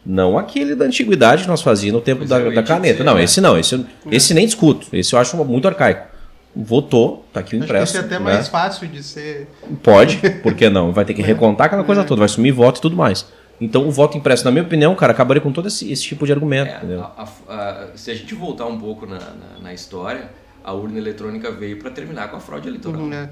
Não 0.05 0.39
aquele 0.39 0.75
da 0.75 0.87
antiguidade 0.87 1.43
que 1.43 1.49
nós 1.49 1.61
fazíamos 1.61 2.01
no 2.01 2.05
tempo 2.05 2.25
da, 2.25 2.39
da, 2.39 2.63
caneta. 2.63 2.95
Dizer, 2.95 3.05
não, 3.05 3.15
né? 3.17 3.25
esse 3.25 3.41
não. 3.41 3.59
Esse, 3.59 3.87
esse 4.11 4.35
nem 4.35 4.47
discuto. 4.47 4.87
Esse 4.93 5.15
eu 5.15 5.19
acho 5.19 5.37
muito 5.45 5.69
arcaico. 5.69 6.09
Votou, 6.57 7.25
tá 7.33 7.41
aqui 7.41 7.55
o 7.55 7.63
impresso. 7.63 7.83
Acho 7.83 7.93
que 7.93 7.99
esse 7.99 8.05
é 8.05 8.17
até 8.17 8.19
né? 8.19 8.33
mais 8.33 8.49
fácil 8.49 8.89
de 8.89 9.03
ser. 9.03 9.49
Pode, 9.83 10.17
por 10.43 10.55
que 10.55 10.69
não? 10.71 10.93
Vai 10.93 11.05
ter 11.05 11.15
que 11.15 11.23
é. 11.23 11.25
recontar 11.25 11.67
aquela 11.67 11.85
coisa 11.85 12.01
é. 12.01 12.05
toda, 12.05 12.21
vai 12.21 12.29
sumir 12.29 12.53
voto 12.53 12.79
e 12.79 12.83
tudo 12.83 12.97
mais. 12.97 13.27
Então 13.61 13.87
o 13.87 13.91
voto 13.91 14.17
impresso, 14.17 14.45
na 14.45 14.51
minha 14.51 14.65
opinião, 14.65 14.95
cara, 14.95 15.13
acabaria 15.13 15.41
com 15.41 15.53
todo 15.53 15.69
esse, 15.69 15.93
esse 15.93 16.03
tipo 16.03 16.25
de 16.25 16.33
argumento. 16.33 16.71
É, 16.71 16.97
a, 16.97 17.29
a, 17.49 17.55
a, 17.55 17.89
se 17.95 18.11
a 18.11 18.15
gente 18.15 18.35
voltar 18.35 18.67
um 18.67 18.79
pouco 18.79 19.07
na, 19.07 19.19
na, 19.19 19.61
na 19.63 19.75
história, 19.75 20.31
a 20.65 20.73
urna 20.73 20.99
eletrônica 20.99 21.51
veio 21.53 21.79
para 21.79 21.91
terminar 21.91 22.31
com 22.31 22.37
a 22.37 22.41
fraude 22.41 22.69
eleitoral. 22.69 23.03
Uhum, 23.03 23.09
né? 23.09 23.31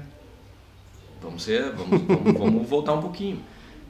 Vamos 1.21 1.43
ser, 1.43 1.71
vamos, 1.71 2.01
vamos, 2.03 2.39
vamos 2.39 2.69
voltar 2.69 2.93
um 2.93 3.01
pouquinho 3.01 3.39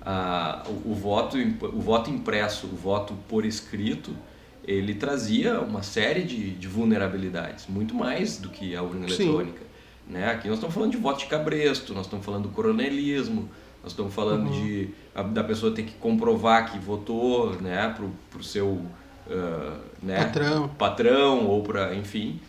a, 0.02 0.64
o, 0.68 0.92
o, 0.92 0.96
voto, 0.96 1.38
o 1.38 1.80
voto 1.80 2.10
impresso, 2.10 2.68
o 2.68 2.76
voto 2.76 3.14
por 3.28 3.46
escrito, 3.46 4.16
ele 4.64 4.94
trazia 4.94 5.60
uma 5.62 5.82
série 5.82 6.24
de, 6.24 6.52
de 6.52 6.68
vulnerabilidades, 6.68 7.68
muito 7.68 7.94
mais 7.96 8.38
do 8.38 8.50
que 8.50 8.76
a 8.76 8.84
urna 8.84 9.08
eletrônica. 9.08 9.62
Né? 10.08 10.30
Aqui 10.32 10.48
nós 10.48 10.58
estamos 10.58 10.74
falando 10.74 10.92
de 10.92 10.98
voto 10.98 11.20
de 11.20 11.26
cabresto, 11.28 11.94
nós 11.94 12.06
estamos 12.06 12.26
falando 12.26 12.44
do 12.44 12.50
coronelismo, 12.50 13.50
nós 13.84 13.92
estamos 13.92 14.14
falando 14.14 14.48
uhum. 14.48 14.66
de 14.66 14.90
a, 15.14 15.22
da 15.24 15.44
pessoa 15.44 15.74
ter 15.74 15.84
que 15.84 15.94
comprovar 15.94 16.72
que 16.72 16.80
votou 16.80 17.54
né, 17.62 17.96
para 17.96 18.40
o 18.40 18.44
seu 18.44 18.68
uh, 18.68 19.80
né, 20.02 20.18
patrão. 20.26 20.68
patrão 20.70 21.48
ou 21.48 21.64
para, 21.64 21.96
enfim. 21.96 22.40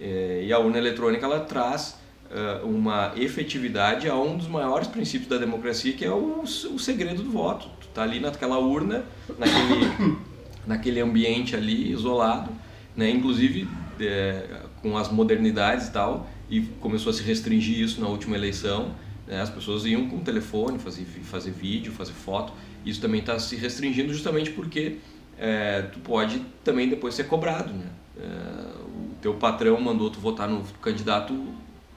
É, 0.00 0.42
e 0.46 0.52
a 0.52 0.58
urna 0.58 0.78
eletrônica 0.78 1.24
ela 1.24 1.40
traz 1.40 1.99
uma 2.64 3.12
efetividade 3.16 4.08
a 4.08 4.14
um 4.14 4.36
dos 4.36 4.46
maiores 4.46 4.86
princípios 4.86 5.28
da 5.28 5.36
democracia, 5.36 5.92
que 5.92 6.04
é 6.04 6.10
o, 6.10 6.42
o 6.42 6.78
segredo 6.78 7.22
do 7.22 7.30
voto. 7.30 7.68
Tu 7.80 7.88
tá 7.88 8.02
ali 8.02 8.20
naquela 8.20 8.58
urna, 8.58 9.04
naquele, 9.36 10.16
naquele 10.66 11.00
ambiente 11.00 11.56
ali 11.56 11.90
isolado, 11.90 12.50
né? 12.96 13.10
inclusive 13.10 13.68
é, 14.00 14.62
com 14.80 14.96
as 14.96 15.10
modernidades 15.10 15.88
e 15.88 15.92
tal, 15.92 16.28
e 16.48 16.60
começou 16.80 17.10
a 17.10 17.12
se 17.12 17.22
restringir 17.22 17.78
isso 17.78 18.00
na 18.00 18.08
última 18.08 18.36
eleição. 18.36 18.94
Né? 19.26 19.40
As 19.40 19.50
pessoas 19.50 19.84
iam 19.84 20.08
com 20.08 20.16
o 20.16 20.20
telefone 20.20 20.78
fazer, 20.78 21.04
fazer 21.04 21.50
vídeo, 21.50 21.92
fazer 21.92 22.12
foto. 22.12 22.52
Isso 22.84 23.00
também 23.00 23.20
está 23.20 23.38
se 23.38 23.56
restringindo 23.56 24.12
justamente 24.12 24.50
porque 24.50 24.98
é, 25.38 25.82
tu 25.82 25.98
pode 26.00 26.40
também 26.64 26.88
depois 26.88 27.14
ser 27.14 27.24
cobrado. 27.24 27.72
Né? 27.72 27.86
É, 28.18 28.24
o 28.86 29.14
teu 29.20 29.34
patrão 29.34 29.80
mandou 29.80 30.10
tu 30.10 30.20
votar 30.20 30.48
no 30.48 30.62
candidato 30.80 31.34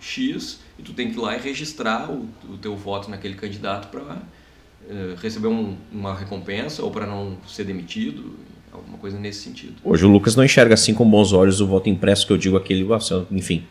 X 0.03 0.59
e 0.77 0.81
tu 0.81 0.93
tem 0.93 1.09
que 1.09 1.17
ir 1.17 1.21
lá 1.21 1.35
e 1.35 1.39
registrar 1.39 2.11
o, 2.11 2.27
o 2.49 2.57
teu 2.57 2.75
voto 2.75 3.09
naquele 3.09 3.35
candidato 3.35 3.89
para 3.89 4.17
é, 4.89 5.15
receber 5.21 5.47
um, 5.47 5.75
uma 5.91 6.13
recompensa 6.13 6.83
ou 6.83 6.91
para 6.91 7.05
não 7.05 7.37
ser 7.47 7.63
demitido, 7.63 8.35
alguma 8.71 8.97
coisa 8.97 9.17
nesse 9.17 9.41
sentido. 9.41 9.75
Hoje 9.83 10.05
o 10.05 10.09
Lucas 10.09 10.35
não 10.35 10.43
enxerga 10.43 10.73
assim 10.73 10.93
com 10.93 11.09
bons 11.09 11.31
olhos 11.31 11.61
o 11.61 11.67
voto 11.67 11.89
impresso 11.89 12.27
que 12.27 12.33
eu 12.33 12.37
digo 12.37 12.57
aquele, 12.57 12.85
enfim. 13.31 13.65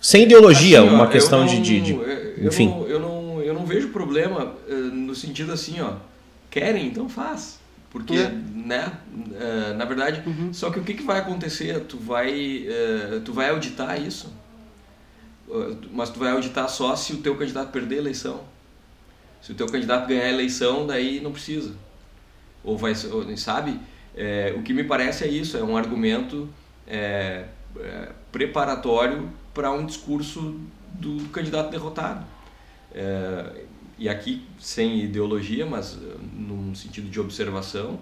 Sem 0.00 0.24
ideologia, 0.24 0.80
assim, 0.80 0.90
ó, 0.90 0.94
uma 0.94 1.08
questão 1.08 1.40
não, 1.40 1.46
de, 1.46 1.60
de, 1.60 1.80
de, 1.80 2.46
enfim. 2.46 2.68
Eu 2.68 2.76
não, 2.76 2.88
eu 2.88 3.00
não, 3.00 3.42
eu 3.42 3.54
não 3.54 3.66
vejo 3.66 3.88
problema 3.88 4.54
uh, 4.68 4.74
no 4.74 5.14
sentido 5.14 5.52
assim, 5.52 5.80
ó, 5.80 5.94
querem, 6.50 6.86
então 6.86 7.08
faz. 7.08 7.60
Porque, 7.90 8.16
é. 8.16 8.32
né, 8.54 8.92
uh, 9.14 9.74
na 9.76 9.84
verdade, 9.84 10.22
uhum. 10.26 10.52
só 10.52 10.70
que 10.70 10.78
o 10.78 10.82
que, 10.82 10.94
que 10.94 11.02
vai 11.02 11.18
acontecer? 11.18 11.80
Tu 11.80 11.98
vai, 11.98 12.66
uh, 12.66 13.20
tu 13.20 13.32
vai 13.32 13.50
auditar 13.50 14.00
isso, 14.00 14.32
mas 15.92 16.10
tu 16.10 16.18
vai 16.18 16.30
auditar 16.30 16.68
só 16.68 16.94
se 16.96 17.12
o 17.12 17.18
teu 17.18 17.36
candidato 17.36 17.70
perder 17.70 17.96
a 17.96 17.98
eleição. 17.98 18.40
Se 19.40 19.52
o 19.52 19.54
teu 19.54 19.66
candidato 19.66 20.06
ganhar 20.06 20.24
a 20.24 20.30
eleição, 20.30 20.86
daí 20.86 21.20
não 21.20 21.32
precisa. 21.32 21.74
Ou 22.62 22.78
vai, 22.78 22.94
sabe? 22.94 23.78
É, 24.14 24.54
o 24.56 24.62
que 24.62 24.72
me 24.72 24.84
parece 24.84 25.24
é 25.24 25.28
isso, 25.28 25.56
é 25.56 25.62
um 25.62 25.76
argumento 25.76 26.48
é, 26.86 27.46
é, 27.78 28.08
preparatório 28.30 29.30
para 29.52 29.70
um 29.72 29.84
discurso 29.84 30.60
do 30.94 31.28
candidato 31.30 31.70
derrotado. 31.70 32.24
É, 32.94 33.64
e 33.98 34.08
aqui, 34.08 34.42
sem 34.58 35.00
ideologia, 35.04 35.64
mas 35.64 35.94
eh, 35.94 36.16
num 36.32 36.74
sentido 36.74 37.08
de 37.08 37.20
observação, 37.20 38.00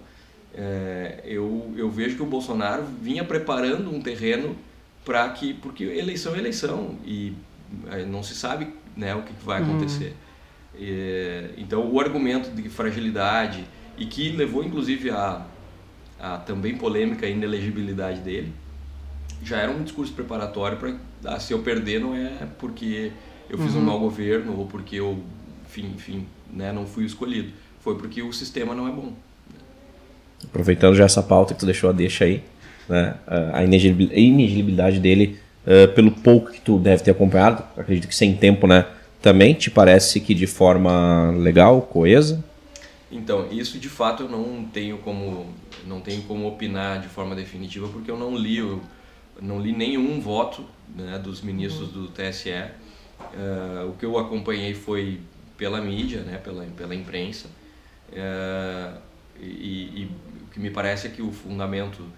é, 0.54 1.20
eu, 1.24 1.74
eu 1.76 1.90
vejo 1.90 2.16
que 2.16 2.22
o 2.22 2.26
Bolsonaro 2.26 2.84
vinha 3.02 3.22
preparando 3.22 3.94
um 3.94 4.00
terreno 4.00 4.56
para 5.04 5.28
que. 5.30 5.54
Porque 5.54 5.84
eleição 5.84 6.34
é 6.34 6.38
eleição 6.38 6.96
e 7.04 7.34
não 8.08 8.22
se 8.22 8.34
sabe 8.34 8.68
né, 8.96 9.14
o 9.14 9.22
que, 9.22 9.32
vai 9.44 9.62
uhum. 9.62 9.76
acontecer. 9.76 10.14
Uhum. 10.74 10.80
É, 10.80 11.50
então, 11.56 11.90
o 11.90 12.00
argumento 12.00 12.50
de 12.50 12.68
fragilidade, 12.68 13.64
e 13.96 14.06
que 14.06 14.30
levou 14.30 14.64
inclusive 14.64 15.10
a, 15.10 15.44
a 16.18 16.38
também 16.38 16.76
polêmica 16.76 17.26
inelegibilidade 17.26 18.20
dele, 18.20 18.52
já 19.42 19.58
era 19.58 19.70
um 19.70 19.82
discurso 19.82 20.12
preparatório 20.12 20.78
para 20.78 20.94
ah, 21.24 21.40
se 21.40 21.52
eu 21.52 21.60
perder 21.60 22.00
não 22.00 22.14
é 22.14 22.46
porque 22.58 23.12
eu 23.48 23.58
fiz 23.58 23.74
uhum. 23.74 23.80
um 23.80 23.84
mau 23.84 23.98
governo 23.98 24.58
ou 24.58 24.66
porque 24.66 24.96
eu, 24.96 25.22
enfim, 25.66 25.92
enfim 25.94 26.26
né, 26.52 26.72
não 26.72 26.86
fui 26.86 27.04
escolhido. 27.04 27.52
Foi 27.80 27.96
porque 27.96 28.22
o 28.22 28.32
sistema 28.32 28.74
não 28.74 28.86
é 28.86 28.92
bom. 28.92 29.12
Aproveitando 30.44 30.94
já 30.94 31.04
essa 31.04 31.22
pauta 31.22 31.54
que 31.54 31.60
tu 31.60 31.66
deixou 31.66 31.90
a 31.90 31.92
deixa 31.92 32.24
aí, 32.24 32.42
né, 32.88 33.14
a 33.52 33.62
inelegibilidade 33.64 34.98
dele, 34.98 35.38
uh, 35.66 35.92
pelo 35.94 36.10
pouco 36.10 36.52
que 36.52 36.60
tu 36.60 36.78
deve 36.78 37.02
ter 37.02 37.10
acompanhado, 37.12 37.62
acredito 37.76 38.08
que 38.08 38.14
sem 38.14 38.34
tempo, 38.34 38.66
né, 38.66 38.86
também 39.22 39.54
te 39.54 39.70
parece 39.70 40.20
que 40.20 40.34
de 40.34 40.46
forma 40.46 41.30
legal, 41.32 41.82
coesa? 41.82 42.42
Então, 43.12 43.48
isso 43.50 43.78
de 43.78 43.88
fato 43.88 44.22
eu 44.22 44.28
não 44.28 44.64
tenho 44.64 44.98
como 44.98 45.46
não 45.86 46.00
tenho 46.00 46.22
como 46.22 46.46
opinar 46.46 47.00
de 47.00 47.08
forma 47.08 47.34
definitiva 47.34 47.88
porque 47.88 48.10
eu 48.10 48.16
não 48.16 48.36
li 48.36 48.58
eu 48.58 48.80
não 49.40 49.60
li 49.60 49.72
nenhum 49.72 50.20
voto 50.20 50.64
né, 50.94 51.18
dos 51.18 51.40
ministros 51.40 51.94
uhum. 51.94 52.02
do 52.02 52.08
TSE. 52.08 52.50
Uh, 52.50 52.54
eh, 53.34 53.84
o 53.88 53.92
que 53.92 54.04
eu 54.04 54.18
acompanhei 54.18 54.74
foi 54.74 55.20
pela 55.56 55.80
mídia, 55.80 56.20
né, 56.22 56.38
pela, 56.38 56.64
pela 56.76 56.94
imprensa. 56.94 57.48
Uh, 58.10 58.98
e, 59.38 60.02
e, 60.02 60.10
o 60.42 60.52
que 60.52 60.60
me 60.60 60.70
parece 60.70 61.06
é 61.06 61.10
que 61.10 61.22
o 61.22 61.32
fundamento 61.32 62.00
uh, 62.00 62.10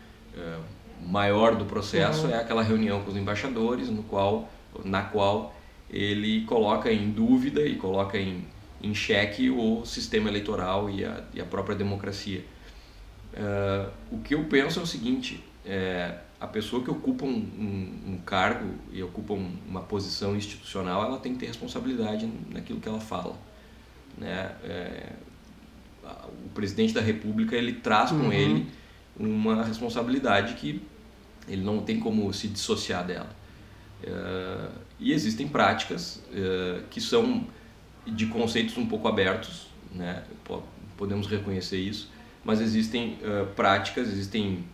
maior 1.01 1.57
do 1.57 1.64
processo 1.64 2.29
é 2.29 2.38
aquela 2.38 2.62
reunião 2.62 3.03
com 3.03 3.11
os 3.11 3.16
embaixadores, 3.16 3.88
no 3.88 4.03
qual, 4.03 4.49
na 4.85 5.03
qual 5.03 5.55
ele 5.90 6.45
coloca 6.45 6.92
em 6.92 7.11
dúvida 7.11 7.61
e 7.66 7.77
coloca 7.77 8.18
em, 8.18 8.45
em 8.83 8.95
xeque 8.95 9.51
o 9.51 9.85
sistema 9.85 10.29
eleitoral 10.29 10.88
e 10.88 11.05
a, 11.05 11.23
e 11.35 11.40
a 11.40 11.45
própria 11.45 11.77
democracia. 11.77 12.45
o 14.11 14.18
que 14.18 14.35
eu 14.35 14.45
penso 14.45 14.81
é 14.81 14.83
o 14.83 14.87
seguinte: 14.87 15.42
é, 15.66 16.18
a 16.40 16.47
pessoa 16.47 16.83
que 16.83 16.90
ocupa 16.90 17.25
um, 17.25 17.29
um, 17.29 18.12
um 18.12 18.18
cargo 18.25 18.75
e 18.92 19.03
ocupa 19.03 19.35
um, 19.35 19.57
uma 19.68 19.81
posição 19.81 20.37
institucional, 20.37 21.05
ela 21.05 21.18
tem 21.18 21.35
que 21.35 21.38
ter 21.38 21.47
responsabilidade 21.47 22.29
naquilo 22.51 22.81
que 22.81 22.88
ela 22.88 23.01
fala. 23.01 23.37
Né? 24.18 24.51
É, 24.64 25.12
o 26.45 26.49
presidente 26.53 26.92
da 26.92 27.01
República 27.01 27.55
ele 27.55 27.75
traz 27.75 28.11
com 28.11 28.16
uhum. 28.16 28.33
ele 28.33 28.66
uma 29.18 29.64
responsabilidade 29.64 30.55
que 30.55 30.83
ele 31.48 31.62
não 31.62 31.81
tem 31.81 31.98
como 31.98 32.33
se 32.33 32.48
dissociar 32.48 33.07
dela. 33.07 33.31
É, 34.03 34.68
e 34.98 35.12
existem 35.12 35.48
práticas 35.48 36.22
é, 36.33 36.83
que 36.90 37.01
são 37.01 37.46
de 38.07 38.27
conceitos 38.27 38.77
um 38.77 38.87
pouco 38.87 39.07
abertos, 39.09 39.68
né? 39.92 40.25
podemos 40.96 41.27
reconhecer 41.27 41.79
isso, 41.79 42.11
mas 42.44 42.61
existem 42.61 43.18
é, 43.22 43.44
práticas, 43.44 44.09
existem 44.09 44.64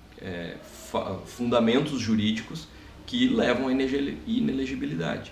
fundamentos 1.27 2.01
jurídicos 2.01 2.66
que 3.07 3.29
levam 3.29 3.68
à 3.68 3.72
inelegibilidade. 3.72 5.31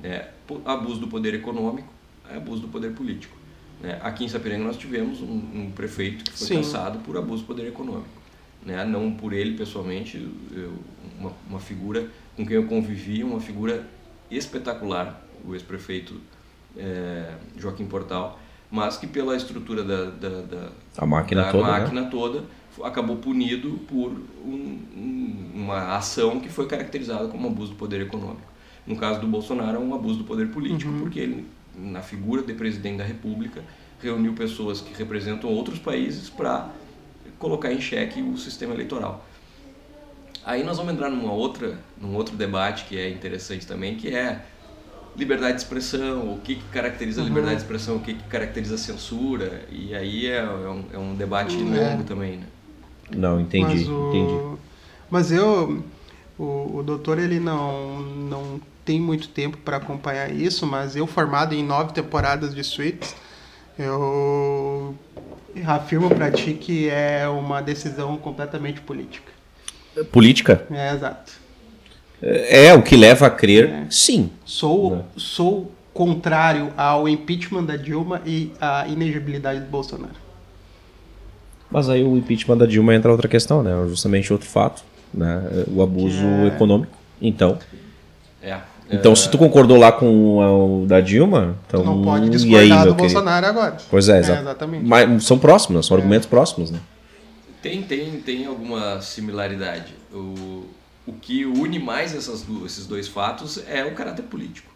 Né? 0.00 0.28
Abuso 0.64 0.98
do 0.98 1.06
poder 1.06 1.34
econômico 1.34 1.88
é 2.28 2.36
abuso 2.36 2.62
do 2.62 2.68
poder 2.68 2.94
político. 2.94 3.36
Né? 3.80 3.98
Aqui 4.02 4.24
em 4.24 4.28
Sapiranga 4.28 4.64
nós 4.64 4.76
tivemos 4.76 5.20
um, 5.20 5.40
um 5.54 5.72
prefeito 5.72 6.24
que 6.24 6.36
foi 6.36 6.48
Sim. 6.48 6.56
cassado 6.56 6.98
por 7.00 7.16
abuso 7.16 7.42
do 7.42 7.46
poder 7.46 7.68
econômico. 7.68 8.23
Né? 8.64 8.84
Não 8.84 9.12
por 9.12 9.32
ele 9.32 9.56
pessoalmente, 9.56 10.26
eu, 10.52 10.72
uma, 11.18 11.32
uma 11.48 11.60
figura 11.60 12.08
com 12.36 12.46
quem 12.46 12.56
eu 12.56 12.66
convivi, 12.66 13.22
uma 13.22 13.40
figura 13.40 13.86
espetacular, 14.30 15.22
o 15.44 15.54
ex-prefeito 15.54 16.20
é, 16.76 17.34
Joaquim 17.56 17.86
Portal, 17.86 18.38
mas 18.70 18.96
que 18.96 19.06
pela 19.06 19.36
estrutura 19.36 19.84
da, 19.84 20.06
da, 20.06 20.40
da, 20.42 20.68
a 20.96 21.06
máquina 21.06 21.42
da 21.42 21.52
toda, 21.52 21.64
né? 21.64 21.70
máquina 21.70 22.00
né? 22.00 22.08
toda 22.10 22.44
acabou 22.82 23.16
punido 23.16 23.78
por 23.86 24.10
um, 24.44 24.78
um, 24.96 25.50
uma 25.54 25.96
ação 25.96 26.40
que 26.40 26.48
foi 26.48 26.66
caracterizada 26.66 27.28
como 27.28 27.46
abuso 27.46 27.72
do 27.72 27.76
poder 27.76 28.00
econômico. 28.00 28.52
No 28.86 28.96
caso 28.96 29.20
do 29.20 29.26
Bolsonaro, 29.26 29.76
é 29.76 29.80
um 29.80 29.94
abuso 29.94 30.18
do 30.18 30.24
poder 30.24 30.48
político, 30.48 30.90
uhum. 30.90 31.00
porque 31.00 31.20
ele, 31.20 31.46
na 31.76 32.02
figura 32.02 32.42
de 32.42 32.52
presidente 32.52 32.98
da 32.98 33.04
República, 33.04 33.62
reuniu 34.00 34.34
pessoas 34.34 34.80
que 34.80 34.92
representam 34.92 35.50
outros 35.50 35.78
países 35.78 36.28
para 36.28 36.68
colocar 37.44 37.70
em 37.70 37.78
xeque 37.78 38.22
o 38.22 38.38
sistema 38.38 38.72
eleitoral. 38.72 39.22
Aí 40.46 40.64
nós 40.64 40.78
vamos 40.78 40.94
entrar 40.94 41.10
numa 41.10 41.30
outra, 41.30 41.78
num 42.00 42.14
outro 42.14 42.34
debate 42.36 42.86
que 42.86 42.98
é 42.98 43.10
interessante 43.10 43.66
também, 43.66 43.96
que 43.96 44.14
é 44.14 44.40
liberdade 45.14 45.56
de 45.56 45.62
expressão, 45.62 46.32
o 46.32 46.40
que, 46.42 46.54
que 46.54 46.64
caracteriza 46.72 47.20
a 47.20 47.24
liberdade 47.24 47.56
de 47.56 47.62
uhum. 47.62 47.66
expressão, 47.66 47.96
o 47.96 48.00
que, 48.00 48.14
que 48.14 48.24
caracteriza 48.24 48.76
a 48.76 48.78
censura, 48.78 49.62
e 49.70 49.94
aí 49.94 50.26
é, 50.26 50.38
é, 50.38 50.42
um, 50.42 50.84
é 50.94 50.98
um, 50.98 51.14
debate 51.14 51.54
uhum. 51.54 51.64
longo 51.64 52.00
é. 52.00 52.04
também, 52.04 52.36
né? 52.38 52.46
Não, 53.14 53.38
entendi, 53.38 53.74
mas 53.74 53.88
o, 53.88 54.08
entendi. 54.08 54.60
Mas 55.10 55.30
eu, 55.30 55.84
o, 56.38 56.78
o 56.78 56.82
doutor, 56.82 57.18
ele 57.18 57.38
não, 57.38 58.00
não 58.00 58.60
tem 58.86 58.98
muito 58.98 59.28
tempo 59.28 59.58
para 59.58 59.76
acompanhar 59.76 60.32
isso, 60.32 60.66
mas 60.66 60.96
eu 60.96 61.06
formado 61.06 61.54
em 61.54 61.62
nove 61.62 61.92
temporadas 61.92 62.54
de 62.54 62.64
Suits, 62.64 63.14
eu 63.78 64.94
afirmo 65.66 66.08
para 66.08 66.30
ti 66.30 66.54
que 66.54 66.88
é 66.88 67.28
uma 67.28 67.60
decisão 67.60 68.16
completamente 68.16 68.80
política. 68.80 69.32
Política? 70.10 70.66
É, 70.70 70.92
exato. 70.92 71.32
É, 72.22 72.66
é 72.66 72.74
o 72.74 72.82
que 72.82 72.96
leva 72.96 73.26
a 73.26 73.30
crer, 73.30 73.68
é. 73.68 73.86
sim. 73.90 74.30
Sou, 74.44 74.96
né? 74.96 75.02
sou 75.16 75.72
contrário 75.92 76.72
ao 76.76 77.08
impeachment 77.08 77.64
da 77.64 77.76
Dilma 77.76 78.20
e 78.26 78.52
à 78.60 78.86
inegibilidade 78.88 79.60
do 79.60 79.66
Bolsonaro. 79.66 80.24
Mas 81.70 81.88
aí 81.88 82.02
o 82.02 82.16
impeachment 82.16 82.58
da 82.58 82.66
Dilma 82.66 82.94
entra 82.94 83.10
outra 83.10 83.28
questão, 83.28 83.62
né? 83.62 83.70
Justamente 83.88 84.32
outro 84.32 84.48
fato, 84.48 84.84
né? 85.12 85.42
O 85.68 85.82
abuso 85.82 86.24
é... 86.24 86.48
econômico. 86.48 86.96
Então. 87.20 87.58
É. 88.42 88.58
Então, 88.94 89.12
é... 89.12 89.16
se 89.16 89.30
tu 89.30 89.38
concordou 89.38 89.76
lá 89.76 89.92
com 89.92 90.82
o 90.82 90.86
da 90.86 91.00
Dilma, 91.00 91.56
então. 91.66 91.82
Tu 91.82 91.86
não 91.86 92.02
pode 92.02 92.28
discordar 92.30 92.60
aí, 92.60 92.68
do 92.68 92.74
querido? 92.76 92.94
Bolsonaro 92.94 93.46
agora. 93.46 93.76
Pois 93.90 94.08
é, 94.08 94.16
é 94.16 94.20
exatamente. 94.20 94.84
Mas 94.84 95.24
são 95.24 95.38
próximos, 95.38 95.86
são 95.86 95.96
é. 95.96 96.00
argumentos 96.00 96.26
próximos, 96.26 96.70
né? 96.70 96.80
Tem, 97.62 97.82
tem, 97.82 98.20
tem 98.20 98.46
alguma 98.46 99.00
similaridade. 99.00 99.94
O, 100.12 100.64
o 101.06 101.12
que 101.12 101.44
une 101.44 101.78
mais 101.78 102.14
essas, 102.14 102.44
esses 102.64 102.86
dois 102.86 103.08
fatos 103.08 103.62
é 103.68 103.84
o 103.84 103.92
caráter 103.92 104.22
político. 104.24 104.72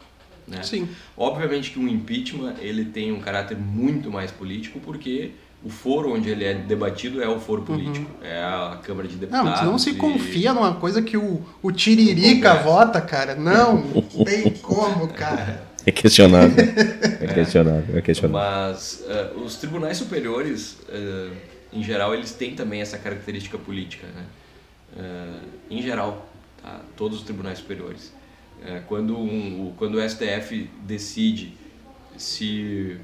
Né? 0.47 0.63
Sim. 0.63 0.89
Obviamente 1.17 1.71
que 1.71 1.79
um 1.79 1.87
impeachment 1.87 2.55
ele 2.61 2.87
tem 2.87 3.13
um 3.13 3.21
caráter 3.21 3.57
muito 3.57 4.11
mais 4.11 4.31
político 4.31 4.81
porque 4.81 5.33
o 5.63 5.69
foro 5.69 6.13
onde 6.15 6.31
ele 6.31 6.45
é 6.45 6.55
debatido 6.55 7.23
é 7.23 7.29
o 7.29 7.41
foro 7.41 7.63
político, 7.63 8.11
uhum. 8.21 8.27
é 8.27 8.43
a 8.43 8.79
Câmara 8.83 9.09
de 9.09 9.17
Deputados. 9.17 9.63
Não, 9.63 9.73
não 9.73 9.79
se 9.79 9.91
e... 9.91 9.95
confia 9.95 10.55
numa 10.55 10.75
coisa 10.75 11.03
que 11.03 11.17
o, 11.17 11.45
o 11.61 11.73
Tiririca 11.73 12.55
vota, 12.55 13.01
cara. 13.01 13.35
Não, 13.35 13.79
não 13.79 14.03
tem 14.25 14.51
como, 14.51 15.09
cara. 15.09 15.67
É 15.85 15.91
questionável. 15.91 16.65
É 17.21 17.27
questionável, 17.27 17.99
é 17.99 18.03
questionável. 18.03 18.73
Mas 18.73 19.05
uh, 19.07 19.41
os 19.41 19.57
tribunais 19.57 19.97
superiores, 19.97 20.79
uh, 20.89 21.33
em 21.73 21.83
geral, 21.83 22.15
eles 22.15 22.33
têm 22.33 22.55
também 22.55 22.81
essa 22.81 22.99
característica 22.99 23.59
política, 23.59 24.07
né? 24.07 24.25
Uh, 24.97 25.49
em 25.71 25.83
geral, 25.83 26.29
tá? 26.63 26.81
todos 26.97 27.19
os 27.19 27.25
tribunais 27.25 27.59
superiores. 27.59 28.13
quando, 28.87 29.17
um, 29.17 29.73
quando 29.77 29.97
o 29.97 30.09
STF 30.09 30.69
decide 30.85 31.55
se 32.17 32.99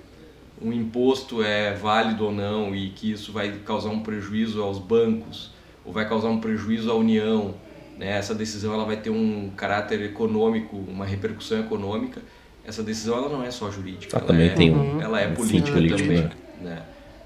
um 0.65 0.73
imposto 0.73 1.43
é 1.43 1.75
válido 1.75 2.25
ou 2.25 2.33
não 2.33 2.75
e 2.75 2.89
que 2.89 3.13
isso 3.13 3.31
vai 3.31 3.53
causar 3.65 3.91
um 3.91 4.01
prejuízo 4.01 4.63
aos 4.63 4.79
bancos 4.79 5.51
ou 5.85 5.93
vai 5.93 6.09
causar 6.09 6.29
um 6.29 6.41
prejuízo 6.41 6.91
à 6.91 6.95
União, 6.95 7.55
né? 7.99 8.17
essa 8.17 8.35
decisão 8.35 8.73
ela 8.73 8.85
vai 8.85 8.97
ter 8.97 9.11
um 9.11 9.51
caráter 9.55 10.01
econômico, 10.01 10.83
uma 10.89 11.05
repercussão 11.05 11.61
econômica. 11.61 12.23
Essa 12.67 12.83
decisão 12.83 13.19
ela 13.19 13.29
não 13.29 13.45
é 13.45 13.51
só 13.51 13.71
jurídica, 13.71 14.17
ela, 14.17 14.27
também 14.27 14.47
é, 14.47 14.55
tem 14.55 14.75
um, 14.75 15.03
ela 15.03 15.21
é 15.21 15.29
política, 15.29 15.73
também. 15.73 16.23
Né? 16.23 16.31
né? 16.63 16.83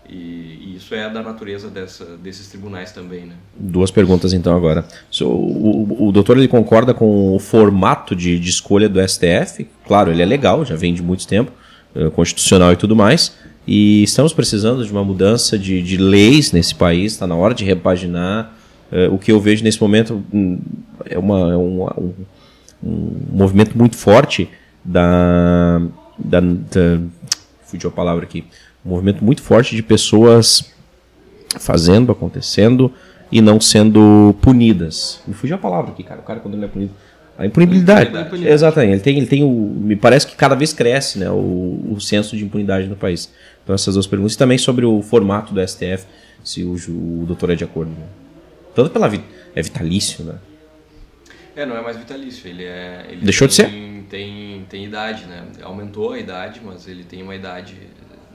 E, 0.08 0.14
e, 0.14 0.76
isso 0.76 0.94
é 0.94 1.08
da 1.08 1.22
natureza 1.22 1.68
dessa, 1.68 2.16
desses 2.16 2.48
tribunais 2.48 2.90
também, 2.90 3.26
né? 3.26 3.34
Duas 3.54 3.90
perguntas 3.90 4.32
então 4.32 4.56
agora. 4.56 4.84
O, 5.20 5.24
o, 5.24 6.08
o, 6.08 6.12
doutor 6.12 6.38
ele 6.38 6.48
concorda 6.48 6.92
com 6.94 7.36
o 7.36 7.38
formato 7.38 8.16
de, 8.16 8.40
de 8.40 8.50
escolha 8.50 8.88
do 8.88 9.06
STF? 9.06 9.68
Claro, 9.86 10.10
ele 10.10 10.22
é 10.22 10.24
legal, 10.24 10.64
já 10.64 10.74
vem 10.74 10.92
de 10.94 11.02
muito 11.02 11.28
tempo. 11.28 11.52
Eh, 11.94 12.10
constitucional 12.10 12.72
e 12.72 12.76
tudo 12.76 12.94
mais. 12.94 13.34
E 13.66 14.02
estamos 14.02 14.32
precisando 14.32 14.84
de 14.84 14.92
uma 14.92 15.02
mudança 15.02 15.58
de, 15.58 15.82
de 15.82 15.96
leis 15.96 16.52
nesse 16.52 16.74
país, 16.74 17.12
está 17.12 17.26
na 17.26 17.34
hora 17.34 17.54
de 17.54 17.64
repaginar. 17.64 18.54
Uh, 18.90 19.14
o 19.14 19.18
que 19.18 19.30
eu 19.30 19.38
vejo 19.38 19.62
nesse 19.62 19.78
momento 19.80 20.24
hum, 20.32 20.58
é, 21.04 21.18
uma, 21.18 21.52
é 21.52 21.56
uma, 21.56 21.94
um, 21.98 22.14
um, 22.82 23.16
movimento 23.30 23.76
muito 23.76 23.96
forte 23.96 24.48
da, 24.82 25.82
da, 26.18 26.40
da. 26.40 27.00
Fugiu 27.64 27.90
a 27.90 27.92
palavra 27.92 28.24
aqui. 28.24 28.44
Um 28.84 28.90
movimento 28.90 29.22
muito 29.22 29.42
forte 29.42 29.76
de 29.76 29.82
pessoas 29.82 30.72
fazendo, 31.58 32.10
acontecendo 32.12 32.90
e 33.30 33.42
não 33.42 33.60
sendo 33.60 34.34
punidas. 34.40 35.20
Me 35.26 35.34
fugiu 35.34 35.56
a 35.56 35.58
palavra 35.58 35.90
aqui, 35.90 36.02
cara. 36.02 36.20
O 36.20 36.24
cara, 36.24 36.40
quando 36.40 36.54
ele 36.54 36.64
é 36.64 36.68
punido 36.68 36.92
a 37.38 37.46
impunibilidade. 37.46 38.10
impunibilidade. 38.10 38.52
Exatamente. 38.52 38.92
Ele 38.94 39.00
tem, 39.00 39.16
ele 39.16 39.26
tem 39.26 39.44
o. 39.44 39.48
Me 39.48 39.94
parece 39.94 40.26
que 40.26 40.34
cada 40.34 40.56
vez 40.56 40.72
cresce 40.72 41.20
né, 41.20 41.30
o, 41.30 41.92
o 41.92 42.00
senso 42.00 42.36
de 42.36 42.44
impunidade 42.44 42.88
no 42.88 42.96
país. 42.96 43.32
Então, 43.62 43.74
essas 43.74 43.94
duas 43.94 44.08
perguntas. 44.08 44.34
E 44.34 44.38
também 44.38 44.58
sobre 44.58 44.84
o 44.84 45.00
formato 45.02 45.54
do 45.54 45.66
STF, 45.66 46.04
se 46.42 46.64
o, 46.64 46.72
o 46.72 47.24
doutor 47.26 47.50
é 47.50 47.54
de 47.54 47.62
acordo. 47.62 47.92
Né? 47.92 48.06
Tanto 48.74 48.90
pela. 48.90 49.08
É 49.54 49.62
vitalício, 49.62 50.24
né? 50.24 50.34
É, 51.54 51.64
não 51.64 51.76
é 51.76 51.80
mais 51.80 51.96
vitalício. 51.96 52.48
Ele 52.48 52.64
é. 52.64 53.06
Ele 53.08 53.20
Deixou 53.22 53.46
tem, 53.46 53.50
de 53.50 53.54
ser? 53.54 54.04
Tem, 54.10 54.66
tem 54.68 54.84
idade, 54.84 55.24
né? 55.26 55.46
Aumentou 55.62 56.14
a 56.14 56.18
idade, 56.18 56.60
mas 56.64 56.88
ele 56.88 57.04
tem 57.04 57.22
uma 57.22 57.36
idade. 57.36 57.76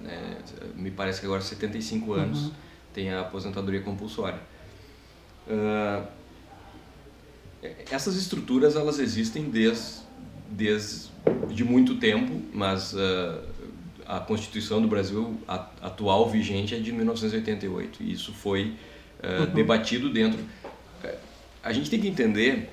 Né? 0.01 0.37
Me 0.77 0.91
parece 0.91 1.19
que 1.19 1.25
agora 1.25 1.41
75 1.41 2.13
anos. 2.13 2.43
Uhum. 2.45 2.51
Tem 2.93 3.11
a 3.11 3.19
aposentadoria 3.19 3.81
compulsória. 3.81 4.39
Uh, 5.45 6.03
essas 7.89 8.15
estruturas 8.15 8.75
elas 8.75 8.99
existem 8.99 9.49
desde, 9.49 10.01
desde 10.49 11.13
de 11.49 11.63
muito 11.63 11.95
tempo, 11.95 12.41
mas 12.53 12.93
uh, 12.93 13.39
a 14.05 14.19
Constituição 14.19 14.81
do 14.81 14.87
Brasil 14.87 15.37
atual 15.81 16.29
vigente 16.29 16.75
é 16.75 16.79
de 16.79 16.91
1988 16.91 18.03
e 18.03 18.11
isso 18.11 18.33
foi 18.33 18.73
uh, 19.23 19.45
debatido 19.47 20.09
dentro. 20.09 20.39
A 21.63 21.71
gente 21.71 21.89
tem 21.89 21.99
que 21.99 22.07
entender 22.07 22.69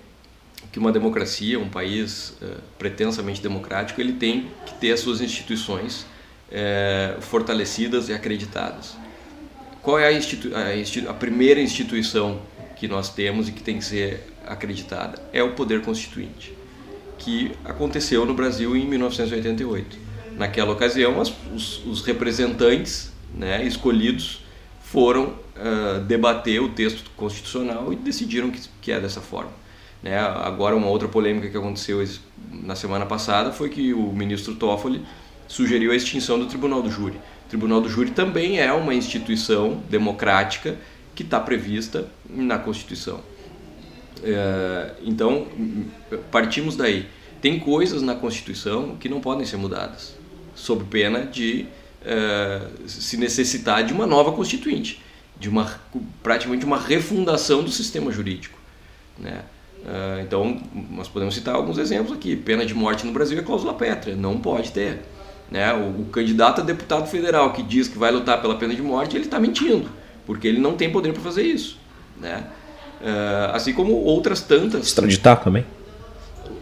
que 0.73 0.79
uma 0.79 0.91
democracia, 0.91 1.59
um 1.59 1.69
país 1.69 2.37
uh, 2.43 2.61
pretensamente 2.79 3.41
democrático, 3.41 4.01
ele 4.01 4.15
tem 4.15 4.49
que 4.67 4.75
ter 4.75 4.93
as 4.93 5.01
suas 5.01 5.21
instituições 5.21 6.07
fortalecidas 7.21 8.09
e 8.09 8.13
acreditadas. 8.13 8.97
Qual 9.83 9.97
é 9.97 10.09
a, 10.09 10.19
a, 10.19 11.11
a 11.11 11.15
primeira 11.15 11.61
instituição 11.61 12.43
que 12.75 12.89
nós 12.89 13.15
temos 13.15 13.49
e 13.49 13.53
que 13.53 13.63
tem 13.63 13.79
que 13.79 13.85
ser 13.85 14.30
acreditada 14.47 15.21
é 15.33 15.43
o 15.43 15.53
poder 15.53 15.83
constituinte, 15.83 16.55
que 17.19 17.53
aconteceu 17.65 18.25
no 18.25 18.35
Brasil 18.35 18.77
em 18.77 18.87
1988. 18.87 19.99
Naquela 20.37 20.73
ocasião, 20.73 21.21
as, 21.21 21.33
os, 21.55 21.85
os, 21.87 22.03
representantes 22.03 23.13
né, 23.35 23.65
escolhidos 23.65 24.43
foram 24.81 25.35
uh, 25.57 26.01
debater 26.07 26.61
o 26.61 26.71
texto 26.71 27.11
constitucional 27.17 27.93
e 27.93 27.97
decidiram 27.97 28.51
que, 28.51 28.61
que 28.81 28.91
é 28.91 28.99
dessa 28.99 29.21
forma. 29.21 29.53
Né? 30.03 30.19
Agora, 30.19 30.75
uma 30.75 30.89
outra 30.89 31.09
polêmica 31.09 31.49
que 31.49 31.57
aconteceu 31.57 32.03
na 32.51 32.75
semana 32.75 33.05
passada 33.05 33.53
foi 33.53 33.69
que 33.69 33.93
o 33.93 34.13
ministro 34.13 34.55
Toffoli 34.55 35.03
sugeriu 35.47 35.93
a 35.93 35.97
extinção 35.97 36.39
do 36.39 36.47
Tribunal 36.47 36.81
do 36.83 36.91
Júri. 36.91 37.17
O 37.47 37.49
Tribunal 37.49 37.81
do 37.81 37.89
Júri 37.89 38.13
também 38.13 38.59
é 38.61 38.73
uma 38.73 38.95
instituição 38.95 39.83
democrática 39.91 40.79
que 41.15 41.23
está 41.23 41.39
prevista 41.39 42.09
na 42.29 42.59
Constituição. 42.59 43.21
É, 44.23 44.93
então, 45.03 45.47
partimos 46.31 46.77
daí. 46.77 47.07
Tem 47.41 47.59
coisas 47.59 48.03
na 48.03 48.15
Constituição 48.15 48.97
que 48.97 49.09
não 49.09 49.21
podem 49.21 49.47
ser 49.47 49.57
mudadas, 49.57 50.15
sob 50.55 50.85
pena 50.85 51.25
de 51.25 51.67
é, 52.05 52.61
se 52.87 53.17
necessitar 53.17 53.85
de 53.85 53.93
uma 53.93 54.07
nova 54.07 54.33
Constituinte, 54.33 55.03
de 55.39 55.49
uma, 55.49 55.81
praticamente 56.23 56.65
uma 56.67 56.79
refundação 56.79 57.63
do 57.63 57.71
sistema 57.71 58.11
jurídico. 58.11 58.59
Né? 59.19 59.43
É, 59.87 60.23
então, 60.23 60.61
nós 60.91 61.09
podemos 61.09 61.35
citar 61.35 61.55
alguns 61.55 61.79
exemplos 61.79 62.13
aqui. 62.13 62.37
Pena 62.37 62.67
de 62.67 62.75
morte 62.75 63.07
no 63.07 63.13
Brasil 63.13 63.39
é 63.39 63.43
cláusula 63.43 63.73
pétrea, 63.73 64.15
não 64.15 64.39
pode 64.39 64.73
ter. 64.73 65.01
Né? 65.51 65.73
O, 65.73 66.03
o 66.03 66.07
candidato 66.13 66.61
a 66.61 66.65
deputado 66.65 67.09
federal 67.09 67.53
que 67.53 67.63
diz 67.63 67.89
que 67.89 67.99
vai 67.99 68.11
lutar 68.11 68.41
pela 68.41 68.57
pena 68.57 68.75
de 68.75 68.83
morte, 68.83 69.17
ele 69.17 69.25
está 69.25 69.41
mentindo, 69.41 69.89
porque 70.27 70.47
ele 70.47 70.61
não 70.61 70.77
tem 70.77 70.91
poder 70.91 71.13
para 71.13 71.23
fazer 71.23 71.43
isso. 71.43 71.79
Né? 72.21 72.45
Uh, 73.01 73.55
assim 73.55 73.73
como 73.73 73.95
outras 73.95 74.43
tantas. 74.43 74.87
Extraditar 74.87 75.43
também. 75.43 75.65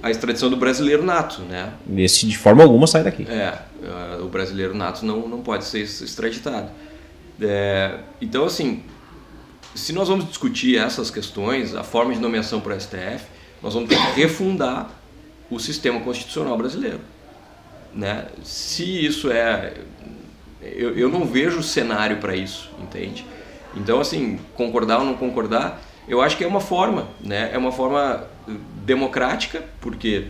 A 0.03 0.11
extradição 0.11 0.49
do 0.49 0.57
brasileiro 0.57 1.05
nato, 1.05 1.43
né? 1.43 1.73
Esse 1.97 2.27
de 2.27 2.39
forma 2.39 2.63
alguma 2.63 2.87
sai 2.87 3.03
daqui. 3.03 3.27
É, 3.29 3.59
uh, 3.83 4.25
o 4.25 4.29
brasileiro 4.29 4.75
nato 4.75 5.05
não, 5.05 5.29
não 5.29 5.41
pode 5.41 5.65
ser 5.65 5.81
extraditado. 5.81 6.71
É, 7.41 7.99
então, 8.21 8.45
assim, 8.45 8.83
se 9.75 9.93
nós 9.93 10.09
vamos 10.09 10.27
discutir 10.27 10.79
essas 10.79 11.11
questões, 11.11 11.75
a 11.75 11.85
forma 11.85 12.13
de 12.13 12.21
nomeação 12.21 12.61
para 12.61 12.77
o 12.77 12.81
STF, 12.81 13.25
nós 13.63 13.75
vamos 13.75 13.89
ter 13.89 13.97
que 13.97 14.21
refundar 14.21 14.91
o 15.51 15.59
sistema 15.59 16.01
constitucional 16.01 16.57
brasileiro. 16.57 17.01
Né? 17.95 18.27
Se 18.43 19.05
isso 19.05 19.31
é. 19.31 19.75
Eu, 20.61 20.97
eu 20.97 21.09
não 21.09 21.25
vejo 21.25 21.63
cenário 21.63 22.19
para 22.19 22.37
isso, 22.37 22.71
entende? 22.81 23.25
Então, 23.75 24.01
assim, 24.01 24.39
concordar 24.55 24.99
ou 24.99 25.05
não 25.05 25.15
concordar, 25.15 25.81
eu 26.09 26.23
acho 26.23 26.37
que 26.37 26.45
é 26.45 26.47
uma 26.47 26.61
forma, 26.61 27.09
né? 27.21 27.51
É 27.53 27.59
uma 27.59 27.71
forma 27.71 28.25
democrática, 28.85 29.63
porque 29.81 30.25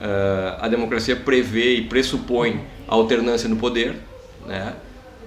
uh, 0.00 0.58
a 0.60 0.68
democracia 0.68 1.14
prevê 1.14 1.76
e 1.76 1.82
pressupõe 1.82 2.60
a 2.88 2.94
alternância 2.94 3.48
no 3.48 3.56
poder, 3.56 3.94
né? 4.46 4.74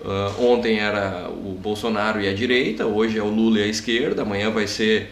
Uh, 0.04 0.52
ontem 0.52 0.78
era 0.80 1.30
o 1.30 1.58
Bolsonaro 1.60 2.22
e 2.22 2.28
a 2.28 2.34
direita, 2.34 2.86
hoje 2.86 3.18
é 3.18 3.24
o 3.24 3.28
Lula 3.28 3.60
e 3.60 3.64
a 3.64 3.68
esquerda, 3.68 4.22
amanhã 4.22 4.52
vai 4.52 4.68
ser 4.68 5.12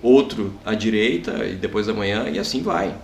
outro 0.00 0.54
à 0.64 0.74
direita 0.74 1.44
e 1.44 1.54
depois 1.54 1.86
da 1.86 1.94
manhã 1.94 2.28
e 2.30 2.38
assim 2.38 2.62
vai. 2.62 2.94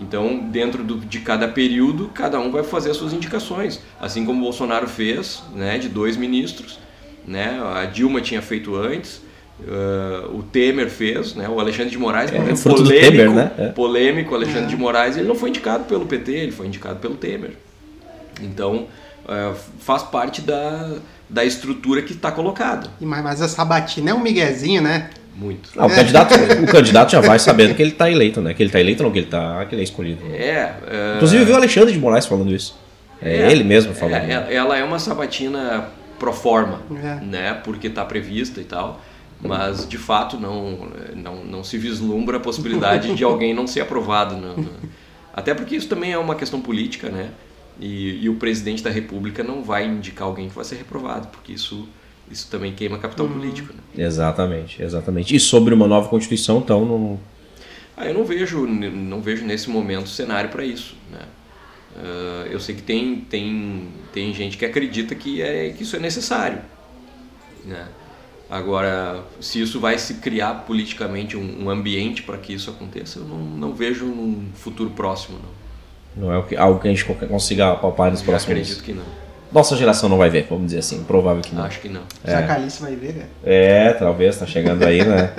Então, 0.00 0.38
dentro 0.38 0.84
do, 0.84 0.96
de 0.96 1.18
cada 1.20 1.48
período, 1.48 2.08
cada 2.14 2.38
um 2.38 2.50
vai 2.50 2.62
fazer 2.62 2.92
as 2.92 2.96
suas 2.96 3.12
indicações, 3.12 3.80
assim 4.00 4.24
como 4.24 4.40
o 4.40 4.44
Bolsonaro 4.44 4.86
fez, 4.88 5.42
né, 5.54 5.76
de 5.76 5.88
dois 5.88 6.16
ministros, 6.16 6.78
né? 7.26 7.60
A 7.74 7.84
Dilma 7.84 8.20
tinha 8.20 8.40
feito 8.40 8.76
antes, 8.76 9.20
Uh, 9.60 10.38
o 10.38 10.42
Temer 10.44 10.88
fez, 10.88 11.34
né? 11.34 11.48
o 11.48 11.58
Alexandre 11.58 11.90
de 11.90 11.98
Moraes, 11.98 12.30
é, 12.32 12.38
polêmico, 12.38 12.88
Temer, 12.88 13.30
né? 13.30 13.50
é. 13.58 13.68
polêmico, 13.68 14.34
Alexandre 14.34 14.64
é. 14.64 14.66
de 14.66 14.76
Moraes, 14.76 15.16
ele 15.16 15.26
não 15.26 15.34
foi 15.34 15.48
indicado 15.48 15.84
pelo 15.84 16.06
PT, 16.06 16.32
ele 16.32 16.52
foi 16.52 16.66
indicado 16.68 17.00
pelo 17.00 17.16
Temer. 17.16 17.52
Então, 18.40 18.86
uh, 19.24 19.56
faz 19.80 20.04
parte 20.04 20.40
da, 20.40 20.92
da 21.28 21.44
estrutura 21.44 22.02
que 22.02 22.12
está 22.12 22.30
colocada. 22.30 22.88
Mas, 23.00 23.22
mas 23.22 23.42
a 23.42 23.48
sabatina 23.48 24.10
é 24.10 24.14
um 24.14 24.20
miguezinho, 24.20 24.80
né? 24.80 25.10
Muito. 25.34 25.70
Não, 25.76 25.86
o, 25.86 25.90
candidato, 25.90 26.34
o 26.62 26.66
candidato 26.66 27.12
já 27.12 27.20
vai 27.20 27.38
sabendo 27.38 27.74
que 27.74 27.82
ele 27.82 27.92
está 27.92 28.10
eleito, 28.10 28.40
né? 28.40 28.54
Que 28.54 28.62
ele 28.62 28.68
está 28.68 28.80
eleito, 28.80 29.02
não 29.02 29.10
que 29.10 29.18
ele 29.18 29.26
está 29.26 29.64
que 29.66 29.74
ele 29.74 29.82
é 29.82 29.84
escolhido. 29.84 30.20
É. 30.34 30.74
Uh... 30.82 31.16
Inclusive 31.16 31.44
viu 31.44 31.54
o 31.54 31.56
Alexandre 31.56 31.92
de 31.92 31.98
Moraes 31.98 32.26
falando 32.26 32.52
isso. 32.52 32.76
É, 33.20 33.42
é 33.42 33.52
ele 33.52 33.64
mesmo 33.64 33.94
falando. 33.94 34.22
É, 34.22 34.54
ela 34.54 34.76
é 34.76 34.82
uma 34.82 34.98
sabatina 34.98 35.88
pro 36.18 36.32
forma, 36.32 36.80
é. 37.02 37.24
né? 37.24 37.60
Porque 37.62 37.86
está 37.86 38.04
prevista 38.04 38.60
e 38.60 38.64
tal. 38.64 39.00
Mas 39.40 39.88
de 39.88 39.98
fato 39.98 40.36
não, 40.36 40.88
não, 41.14 41.44
não 41.44 41.64
se 41.64 41.78
vislumbra 41.78 42.38
a 42.38 42.40
possibilidade 42.40 43.14
de 43.14 43.22
alguém 43.24 43.54
não 43.54 43.66
ser 43.66 43.80
aprovado. 43.80 44.36
Até 45.32 45.54
porque 45.54 45.76
isso 45.76 45.88
também 45.88 46.12
é 46.12 46.18
uma 46.18 46.34
questão 46.34 46.60
política, 46.60 47.08
né? 47.08 47.30
E, 47.80 48.24
e, 48.24 48.28
o 48.28 48.34
presidente 48.34 48.82
da 48.82 48.90
República 48.90 49.44
não 49.44 49.62
vai 49.62 49.86
indicar 49.86 50.26
alguém 50.26 50.48
que 50.48 50.54
vai 50.54 50.64
ser 50.64 50.74
reprovado, 50.74 51.28
porque 51.28 51.52
isso 51.52 51.88
isso 52.30 52.48
também 52.50 52.74
queima 52.74 52.98
capital 52.98 53.26
hum. 53.26 53.32
político. 53.32 53.72
Né? 53.72 54.04
Exatamente, 54.04 54.82
exatamente. 54.82 55.34
E 55.34 55.40
sobre 55.40 55.74
uma 55.74 55.86
nova 55.86 56.08
Constituição, 56.08 56.58
então, 56.58 56.84
não... 56.84 57.20
Ah, 57.96 58.06
eu 58.06 58.14
não 58.14 58.24
vejo, 58.24 58.66
não 58.66 59.20
vejo 59.20 59.44
nesse 59.44 59.68
momento 59.68 60.08
cenário 60.08 60.50
para 60.50 60.64
isso. 60.64 60.94
Né? 61.10 61.20
Uh, 61.96 62.46
eu 62.50 62.60
sei 62.60 62.76
que 62.76 62.82
tem, 62.82 63.16
tem, 63.16 63.88
tem 64.12 64.32
gente 64.32 64.56
que 64.56 64.64
acredita 64.64 65.14
que, 65.14 65.42
é, 65.42 65.70
que 65.70 65.82
isso 65.82 65.96
é 65.96 65.98
necessário. 65.98 66.60
Né? 67.64 67.88
Agora, 68.50 69.22
se 69.40 69.60
isso 69.60 69.78
vai 69.78 69.98
se 69.98 70.14
criar 70.14 70.64
politicamente 70.66 71.36
um, 71.36 71.64
um 71.64 71.70
ambiente 71.70 72.22
para 72.22 72.38
que 72.38 72.54
isso 72.54 72.70
aconteça, 72.70 73.18
eu 73.18 73.24
não, 73.24 73.38
não 73.38 73.74
vejo 73.74 74.06
num 74.06 74.48
futuro 74.54 74.90
próximo. 74.90 75.38
Não, 76.16 76.28
não 76.28 76.32
é 76.32 76.56
algo 76.56 76.80
que 76.80 76.88
a 76.88 76.90
gente 76.90 77.04
consiga 77.04 77.74
palpar 77.76 78.10
nos 78.10 78.22
próximos 78.22 78.56
anos. 78.56 78.70
acredito 78.70 78.84
que 78.84 78.92
não 78.92 79.28
nossa 79.52 79.76
geração 79.76 80.08
não 80.08 80.18
vai 80.18 80.28
ver, 80.28 80.46
vamos 80.48 80.66
dizer 80.66 80.78
assim. 80.78 81.02
Provável 81.04 81.42
que 81.42 81.54
não. 81.54 81.64
Acho 81.64 81.80
que 81.80 81.88
não. 81.88 82.02
É. 82.24 82.34
a 82.34 82.46
Calice 82.46 82.82
vai 82.82 82.94
ver, 82.94 83.14
né? 83.14 83.26
É, 83.44 83.92
talvez, 83.92 84.36
tá 84.36 84.46
chegando 84.46 84.84
aí, 84.84 85.04
né? 85.04 85.32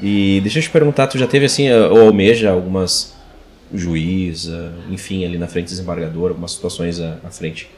e 0.00 0.40
deixa 0.42 0.58
eu 0.58 0.62
te 0.62 0.70
perguntar, 0.70 1.06
tu 1.08 1.18
já 1.18 1.26
teve 1.26 1.46
assim, 1.46 1.70
ou 1.72 2.02
almeja 2.02 2.50
algumas 2.50 3.14
juiz, 3.74 4.48
enfim, 4.88 5.24
ali 5.24 5.36
na 5.36 5.48
frente 5.48 5.66
desembargador, 5.66 6.28
algumas 6.28 6.52
situações 6.52 7.00
à 7.00 7.30
frente? 7.30 7.68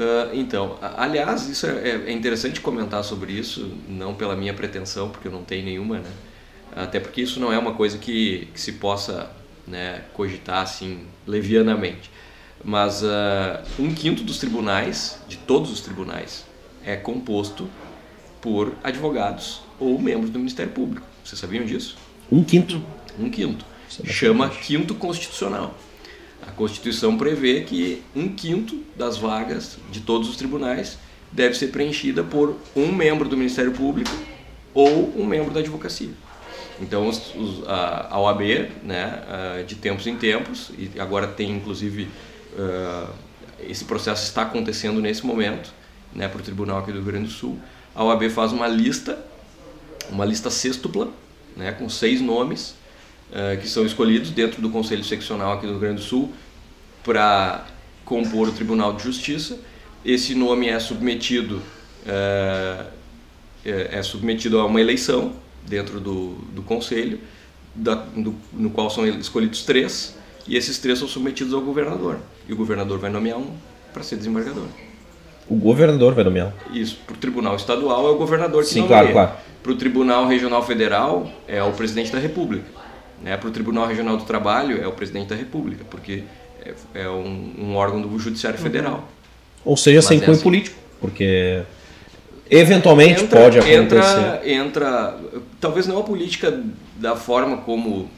Uh, 0.00 0.34
então, 0.34 0.78
aliás, 0.96 1.46
isso 1.48 1.66
é, 1.66 1.90
é, 2.06 2.12
interessante 2.12 2.60
comentar 2.60 3.04
sobre 3.04 3.32
isso, 3.32 3.70
não 3.86 4.14
pela 4.14 4.34
minha 4.34 4.54
pretensão, 4.54 5.10
porque 5.10 5.28
eu 5.28 5.32
não 5.32 5.44
tenho 5.44 5.64
nenhuma, 5.64 5.98
né? 5.98 6.10
Até 6.74 6.98
porque 6.98 7.20
isso 7.20 7.38
não 7.38 7.52
é 7.52 7.58
uma 7.58 7.74
coisa 7.74 7.98
que, 7.98 8.48
que 8.54 8.60
se 8.60 8.72
possa 8.72 9.30
né, 9.66 10.04
cogitar 10.14 10.62
assim 10.62 11.06
levianamente 11.26 12.10
mas 12.64 13.02
uh, 13.02 13.62
um 13.78 13.92
quinto 13.94 14.22
dos 14.22 14.38
tribunais, 14.38 15.18
de 15.28 15.36
todos 15.36 15.70
os 15.70 15.80
tribunais, 15.80 16.44
é 16.84 16.96
composto 16.96 17.68
por 18.40 18.74
advogados 18.82 19.62
ou 19.78 19.98
membros 19.98 20.30
do 20.30 20.38
Ministério 20.38 20.72
Público. 20.72 21.06
Vocês 21.24 21.38
sabiam 21.40 21.64
disso? 21.64 21.96
Um 22.30 22.44
quinto? 22.44 22.82
Um 23.18 23.30
quinto. 23.30 23.64
É 24.04 24.12
Chama 24.12 24.48
quinto 24.48 24.94
constitucional. 24.94 25.74
A 26.46 26.50
Constituição 26.50 27.16
prevê 27.16 27.62
que 27.62 28.02
um 28.14 28.28
quinto 28.28 28.80
das 28.96 29.16
vagas 29.16 29.78
de 29.90 30.00
todos 30.00 30.28
os 30.28 30.36
tribunais 30.36 30.98
deve 31.30 31.54
ser 31.54 31.68
preenchida 31.68 32.24
por 32.24 32.56
um 32.74 32.92
membro 32.92 33.28
do 33.28 33.36
Ministério 33.36 33.72
Público 33.72 34.10
ou 34.74 35.12
um 35.16 35.24
membro 35.26 35.52
da 35.52 35.60
advocacia. 35.60 36.10
Então, 36.80 37.08
os, 37.08 37.34
os, 37.34 37.68
a, 37.68 38.08
a 38.10 38.20
OAB, 38.20 38.40
né, 38.82 39.64
de 39.66 39.74
tempos 39.74 40.06
em 40.06 40.16
tempos, 40.16 40.70
e 40.78 40.98
agora 40.98 41.26
tem 41.26 41.50
inclusive 41.50 42.08
uh, 42.54 43.12
esse 43.60 43.84
processo 43.84 44.24
está 44.24 44.42
acontecendo 44.42 45.00
nesse 45.00 45.24
momento, 45.24 45.72
né, 46.14 46.26
para 46.28 46.40
o 46.40 46.42
tribunal 46.42 46.78
aqui 46.78 46.90
do 46.90 46.98
Rio 46.98 47.06
Grande 47.06 47.26
do 47.26 47.32
Sul. 47.32 47.58
A 47.94 48.02
OAB 48.04 48.30
faz 48.30 48.52
uma 48.52 48.66
lista, 48.66 49.18
uma 50.10 50.24
lista 50.24 50.50
sextupla, 50.50 51.08
né, 51.56 51.72
com 51.72 51.88
seis 51.88 52.20
nomes 52.20 52.74
que 53.60 53.68
são 53.68 53.86
escolhidos 53.86 54.30
dentro 54.30 54.60
do 54.60 54.70
Conselho 54.70 55.04
Seccional 55.04 55.52
aqui 55.52 55.66
do 55.66 55.72
Rio 55.72 55.80
Grande 55.80 55.96
do 55.96 56.02
Sul 56.02 56.32
para 57.04 57.64
compor 58.04 58.48
o 58.48 58.52
Tribunal 58.52 58.92
de 58.94 59.02
Justiça. 59.04 59.58
Esse 60.04 60.34
nome 60.34 60.68
é 60.68 60.78
submetido 60.80 61.62
uh, 62.06 62.86
é 63.64 64.02
submetido 64.02 64.58
a 64.58 64.66
uma 64.66 64.80
eleição 64.80 65.32
dentro 65.66 66.00
do, 66.00 66.34
do 66.52 66.62
conselho, 66.62 67.20
da, 67.74 67.94
do, 67.94 68.34
no 68.52 68.70
qual 68.70 68.88
são 68.90 69.06
escolhidos 69.06 69.64
três, 69.64 70.16
e 70.46 70.56
esses 70.56 70.78
três 70.78 70.98
são 70.98 71.06
submetidos 71.06 71.52
ao 71.52 71.60
governador. 71.60 72.18
E 72.48 72.52
o 72.52 72.56
governador 72.56 72.98
vai 72.98 73.10
nomear 73.10 73.38
um 73.38 73.50
para 73.92 74.02
ser 74.02 74.16
desembargador. 74.16 74.66
O 75.48 75.56
governador 75.56 76.14
vai 76.14 76.24
nomear? 76.24 76.54
Isso. 76.72 76.98
Para 77.06 77.14
o 77.14 77.18
tribunal 77.18 77.56
estadual 77.56 78.06
é 78.06 78.10
o 78.10 78.16
governador 78.16 78.62
que 78.62 78.70
Sim, 78.70 78.80
nomeia. 78.80 79.12
claro, 79.12 79.12
claro. 79.12 79.32
Para 79.62 79.72
o 79.72 79.76
tribunal 79.76 80.26
regional 80.26 80.64
federal 80.64 81.30
é 81.46 81.62
o 81.62 81.72
presidente 81.72 82.10
da 82.10 82.18
república. 82.18 82.64
Né? 83.22 83.36
Para 83.36 83.48
o 83.48 83.52
tribunal 83.52 83.86
regional 83.86 84.16
do 84.16 84.24
trabalho 84.24 84.82
é 84.82 84.86
o 84.86 84.92
presidente 84.92 85.28
da 85.28 85.36
república, 85.36 85.84
porque 85.90 86.24
é, 86.64 87.02
é 87.02 87.08
um, 87.08 87.54
um, 87.58 87.76
órgão 87.76 88.00
do 88.00 88.18
judiciário 88.18 88.58
uhum. 88.58 88.64
federal. 88.64 89.08
Ou 89.64 89.76
seja, 89.76 90.00
sem 90.00 90.18
cunho 90.18 90.32
assim. 90.32 90.42
político, 90.42 90.76
porque 91.00 91.62
eventualmente 92.48 93.24
entra, 93.24 93.40
pode 93.40 93.58
acontecer. 93.58 93.82
Entra, 93.82 94.42
entra, 94.44 95.18
talvez 95.60 95.86
não 95.86 95.98
a 95.98 96.02
política 96.02 96.62
da 96.96 97.14
forma 97.14 97.58
como 97.58 98.10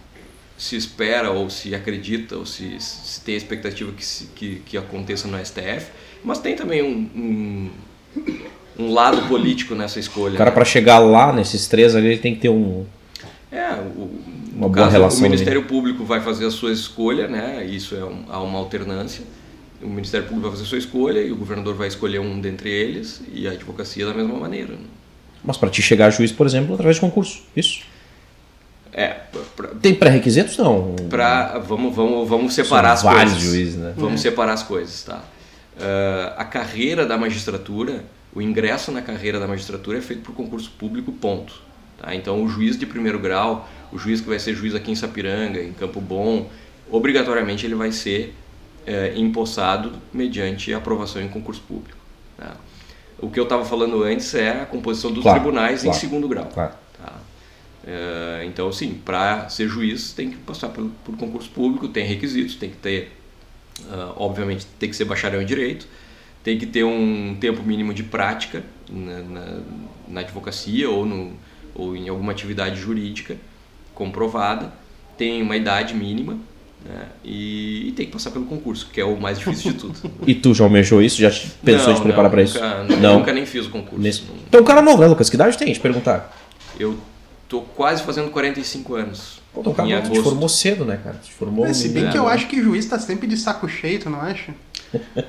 se 0.57 0.77
espera 0.77 1.31
ou 1.31 1.51
se 1.51 1.75
acredita 1.75 2.37
ou 2.37 2.47
se, 2.47 2.79
se 2.79 3.21
tem 3.21 3.35
a 3.35 3.39
expectativa 3.39 3.91
que, 3.91 4.05
se, 4.05 4.27
que, 4.27 4.63
que, 4.65 4.79
aconteça 4.79 5.27
no 5.27 5.37
STF, 5.45 5.87
mas 6.23 6.39
tem 6.39 6.55
também 6.55 6.83
um, 6.83 7.11
um, 7.17 7.71
um 8.79 8.93
lado 8.93 9.27
político 9.29 9.75
nessa 9.75 9.99
escolha. 9.99 10.35
O 10.35 10.39
cara, 10.39 10.51
né? 10.51 10.55
para 10.55 10.65
chegar 10.65 11.01
lá, 11.01 11.33
nesses 11.33 11.67
três 11.67 11.97
ali, 11.97 12.09
ele 12.09 12.19
tem 12.19 12.35
que 12.35 12.43
ter 12.43 12.49
um. 12.49 12.87
É, 13.51 13.73
o, 13.73 14.03
uma 14.55 14.69
boa 14.69 14.85
caso, 14.85 14.91
relação. 14.91 15.21
O 15.21 15.23
Ministério. 15.23 15.63
Público 15.65 16.05
vai 16.05 16.21
fazer 16.21 16.47
a 16.47 16.51
sua 16.51 16.73
escolha, 16.73 17.29
né? 17.29 17.65
Isso 17.65 17.95
é 17.95 18.05
um, 18.05 18.25
há 18.29 18.41
uma 18.43 18.59
alternância. 18.59 19.25
O 19.83 19.89
Ministério 19.89 20.27
Público 20.27 20.49
vai 20.49 20.51
fazer 20.53 20.65
a 20.65 20.69
sua 20.69 20.79
escolha 20.79 21.21
e 21.21 21.33
o 21.33 21.37
governador 21.37 21.75
vai 21.75 21.89
escolher 21.89 22.21
um 22.21 22.41
dentre 22.41 22.71
eles 22.71 23.23
e 23.33 23.49
a 23.49 23.53
advocacia 23.53 24.07
da 24.07 24.15
mesma 24.15 24.35
maneira. 24.35 24.75
Né? 24.75 24.85
Mas 25.45 25.57
para 25.57 25.71
te 25.71 25.83
chegar 25.83 26.07
a 26.07 26.11
juiz, 26.11 26.31
por 26.31 26.47
exemplo, 26.47 26.75
através 26.75 26.97
de 26.97 27.01
concurso, 27.01 27.43
isso? 27.57 27.83
É, 28.93 29.17
pra, 29.57 29.69
Tem 29.69 29.95
pré-requisitos 29.95 30.59
não? 30.59 30.95
Pra, 31.09 31.59
vamos, 31.59 31.95
vamos, 31.97 32.29
vamos 32.29 32.55
separar 32.55 32.97
São 32.97 33.11
as 33.11 33.17
vários 33.17 33.33
coisas. 33.35 33.51
Juízes, 33.51 33.77
né? 33.77 33.95
Vamos 33.97 34.21
é. 34.21 34.23
separar 34.23 34.53
as 34.53 34.63
coisas, 34.63 35.03
tá? 35.03 35.23
Uh, 35.77 36.35
a 36.37 36.45
carreira 36.45 37.07
da 37.07 37.17
magistratura, 37.17 38.05
o 38.35 38.43
ingresso 38.43 38.93
na 38.93 39.01
carreira 39.01 39.41
da 39.41 39.49
magistratura 39.49 39.99
é 39.99 40.01
feito 40.03 40.23
por 40.23 40.35
concurso 40.35 40.71
público, 40.79 41.11
ponto. 41.11 41.55
Tá? 41.99 42.15
Então, 42.15 42.43
o 42.43 42.49
juiz 42.49 42.79
de 42.79 42.87
primeiro 42.87 43.19
grau, 43.19 43.69
o 43.93 43.99
juiz 43.99 44.21
que 44.21 44.29
vai 44.29 44.39
ser 44.39 44.55
juiz 44.55 44.75
aqui 44.75 44.91
em 44.91 44.95
Sapiranga, 44.95 45.61
em 45.61 45.73
Campo 45.73 46.01
Bom, 46.01 46.51
obrigatoriamente 46.91 47.67
ele 47.67 47.75
vai 47.75 47.93
ser 47.93 48.35
uh, 48.87 49.19
empossado 49.19 49.93
mediante 50.13 50.73
aprovação 50.75 51.23
em 51.23 51.29
concurso 51.29 51.63
público. 51.63 51.99
Tá? 52.37 52.57
O 53.19 53.31
que 53.31 53.39
eu 53.39 53.45
estava 53.45 53.65
falando 53.65 54.03
antes 54.03 54.35
é 54.35 54.63
a 54.63 54.67
composição 54.67 55.13
dos 55.13 55.23
claro, 55.23 55.41
tribunais 55.41 55.83
claro, 55.83 55.97
em 55.97 56.01
segundo 56.01 56.27
grau. 56.27 56.47
Claro. 56.47 56.73
Tá? 56.99 57.13
É, 57.85 58.45
então, 58.47 58.73
sim, 58.73 58.95
para 59.05 59.49
ser 59.49 59.69
juiz 59.69 60.13
tem 60.13 60.31
que 60.31 60.37
passar 60.37 60.69
por, 60.69 60.89
por, 61.05 61.17
concurso 61.17 61.51
público, 61.51 61.89
tem 61.89 62.05
requisitos, 62.07 62.55
tem 62.55 62.71
que 62.71 62.77
ter, 62.77 63.13
uh, 63.81 64.13
obviamente, 64.17 64.67
tem 64.79 64.89
que 64.89 64.97
ser 64.97 65.05
bacharel 65.05 65.43
em 65.43 65.47
direito, 65.47 65.87
tem 66.45 66.59
que 66.59 66.67
ter 66.67 66.85
um 66.85 67.37
tempo 67.41 67.63
mínimo 67.63 67.93
de 67.95 68.03
prática 68.03 68.63
na, 68.89 69.19
na, 69.21 69.59
na 70.09 70.21
advocacia 70.21 70.89
ou, 70.91 71.07
no, 71.07 71.33
ou 71.75 71.97
em 71.97 72.09
alguma 72.09 72.33
atividade 72.33 72.81
jurídica 72.81 73.37
comprovada, 73.95 74.73
tem 75.17 75.43
uma 75.43 75.57
idade 75.57 75.95
mínima 75.95 76.37
né, 76.85 77.07
e, 77.25 77.89
e, 77.89 77.93
tem 77.93 78.07
que 78.07 78.13
passar 78.13 78.31
pelo 78.31 78.45
concurso, 78.45 78.89
que 78.93 79.01
é 79.01 79.05
o 79.05 79.21
mais 79.21 79.39
difícil 79.39 79.73
de 79.73 79.79
tudo. 79.79 80.11
e 80.27 80.35
tu 80.35 80.55
já 80.55 80.65
almejou 80.65 81.01
isso? 81.01 81.21
Já 81.21 81.31
pensou 81.65 81.89
não, 81.89 81.93
em 81.93 81.97
te 81.97 82.03
preparar 82.03 82.31
para 82.31 82.43
isso? 82.43 82.59
Não, 83.01 83.19
nunca 83.19 83.33
nem 83.33 83.47
fiz 83.47 83.67
o 83.67 83.71
concurso. 83.71 84.03
Nesse... 84.03 84.23
Então, 84.49 84.61
o 84.61 84.65
cara 84.65 84.83
novo, 84.83 85.01
né, 85.01 85.07
Lucas? 85.07 85.31
Que 85.31 85.37
idade 85.37 85.57
tem? 85.57 85.73
Te 85.73 85.81
perguntar. 85.81 86.37
Eu 86.79 86.99
Tô 87.53 87.61
quase 87.61 88.03
fazendo 88.03 88.31
45 88.31 88.95
anos. 88.95 89.43
Pô, 89.53 89.61
então, 89.61 89.75
cara, 89.75 90.01
tu 90.01 90.11
te 90.11 90.23
formou 90.23 90.49
cedo, 90.49 90.87
né, 90.87 90.99
cara? 91.05 91.17
Te 91.23 91.31
formou 91.35 91.67
é, 91.67 91.75
se 91.75 91.91
bem 91.91 92.09
que 92.09 92.17
eu 92.17 92.27
acho 92.27 92.49
que 92.49 92.63
juiz 92.63 92.87
tá 92.87 92.99
sempre 92.99 93.27
de 93.27 93.37
saco 93.37 93.69
cheio, 93.69 94.01
tu 94.01 94.09
não 94.09 94.23
acha? 94.23 94.55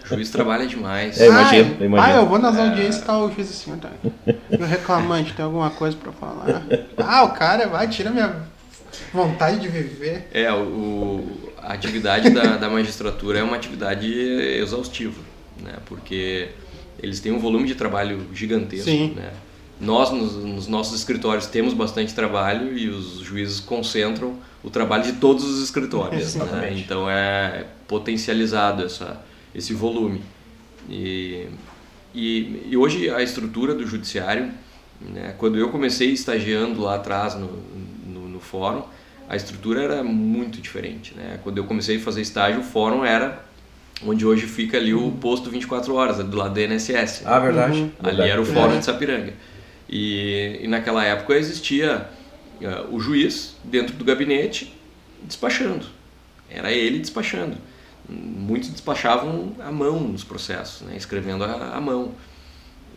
Juiz 0.06 0.30
trabalha 0.30 0.66
demais. 0.68 1.20
É, 1.20 1.28
imagino, 1.28 1.78
ah, 1.80 1.86
imagino. 1.86 2.14
Ah, 2.14 2.22
eu 2.22 2.26
vou 2.28 2.40
nas 2.40 2.56
é... 2.58 2.62
audiências 2.62 2.98
e 2.98 3.06
tá 3.06 3.18
o 3.18 3.32
juiz 3.32 3.50
assim, 3.50 3.78
tá? 3.78 3.90
o 4.52 4.64
reclamante 4.64 5.34
tem 5.34 5.46
alguma 5.46 5.70
coisa 5.70 5.96
pra 5.98 6.12
falar. 6.12 6.64
Ah, 6.98 7.24
o 7.24 7.32
cara 7.32 7.68
vai, 7.68 7.88
tira 7.88 8.10
minha 8.10 8.36
vontade 9.14 9.60
de 9.60 9.68
viver. 9.68 10.28
É, 10.34 10.52
o, 10.52 11.26
a 11.58 11.74
atividade 11.74 12.30
da, 12.30 12.58
da 12.58 12.70
magistratura 12.70 13.40
é 13.40 13.44
uma 13.44 13.56
atividade 13.56 14.12
exaustiva, 14.12 15.20
né? 15.62 15.74
Porque 15.86 16.50
eles 17.02 17.20
têm 17.20 17.32
um 17.32 17.40
volume 17.40 17.68
de 17.68 17.76
trabalho 17.76 18.28
gigantesco, 18.34 18.90
Sim. 18.90 19.14
né? 19.16 19.32
Nós, 19.80 20.12
nos, 20.12 20.36
nos, 20.36 20.68
nossos 20.68 20.98
escritórios, 20.98 21.48
temos 21.48 21.74
bastante 21.74 22.14
trabalho 22.14 22.78
e 22.78 22.88
os 22.88 23.20
juízes 23.20 23.60
concentram 23.60 24.38
o 24.64 24.70
trabalho 24.70 25.04
de 25.04 25.14
todos 25.14 25.44
os 25.44 25.62
escritórios. 25.62 26.36
né? 26.36 26.74
Então 26.78 27.10
é 27.10 27.66
potencializado 27.88 28.86
essa, 28.86 29.20
esse 29.54 29.74
volume. 29.74 30.22
E, 30.90 31.48
e, 32.14 32.70
e, 32.70 32.78
hoje 32.78 33.10
a 33.10 33.22
estrutura 33.22 33.74
do 33.74 33.88
judiciário 33.88 34.52
Né? 35.02 35.34
Quando 35.38 35.58
eu 35.58 35.70
comecei 35.70 36.12
estagiando 36.12 36.82
lá 36.82 36.96
atrás 36.96 37.36
no, 37.36 37.50
no, 38.06 38.28
no 38.28 38.40
fórum, 38.40 38.84
a 39.30 39.36
estrutura 39.36 39.82
era 39.82 40.04
muito 40.04 40.62
diferente. 40.62 41.14
Né? 41.16 41.40
Quando 41.44 41.58
eu 41.58 41.64
comecei 41.64 41.98
a 41.98 42.00
fazer 42.00 42.22
estágio, 42.22 42.62
o 42.62 42.64
fórum 42.64 43.04
era 43.04 43.44
onde 44.06 44.26
hoje 44.26 44.46
fica 44.46 44.78
ali 44.78 44.94
o 44.94 45.12
posto 45.12 45.50
24 45.50 45.94
horas, 45.94 46.18
do 46.18 46.38
lado 46.38 46.54
da 46.54 46.62
NSS. 46.62 47.24
Ah, 47.26 47.40
verdade. 47.40 47.80
Uhum. 47.80 47.92
Ali 48.00 48.08
verdade. 48.08 48.30
era 48.30 48.42
o 48.42 48.46
fórum 48.46 48.80
de 48.80 48.86
Sapiranga. 48.86 49.34
E, 49.90 50.60
e 50.62 50.68
naquela 50.68 51.04
época 51.04 51.36
existia 51.36 52.10
uh, 52.62 52.96
o 52.96 53.00
juiz 53.00 53.56
dentro 53.64 53.96
do 53.96 54.04
gabinete 54.04 54.74
despachando. 55.24 55.86
Era 56.50 56.72
ele 56.72 57.00
despachando. 57.00 57.58
Muitos 58.10 58.70
despachavam 58.70 59.54
à 59.60 59.72
mão 59.72 60.00
nos 60.00 60.24
processos, 60.24 60.82
né? 60.88 60.96
escrevendo 60.98 61.44
à, 61.44 61.76
à 61.76 61.82
mão. 61.82 62.12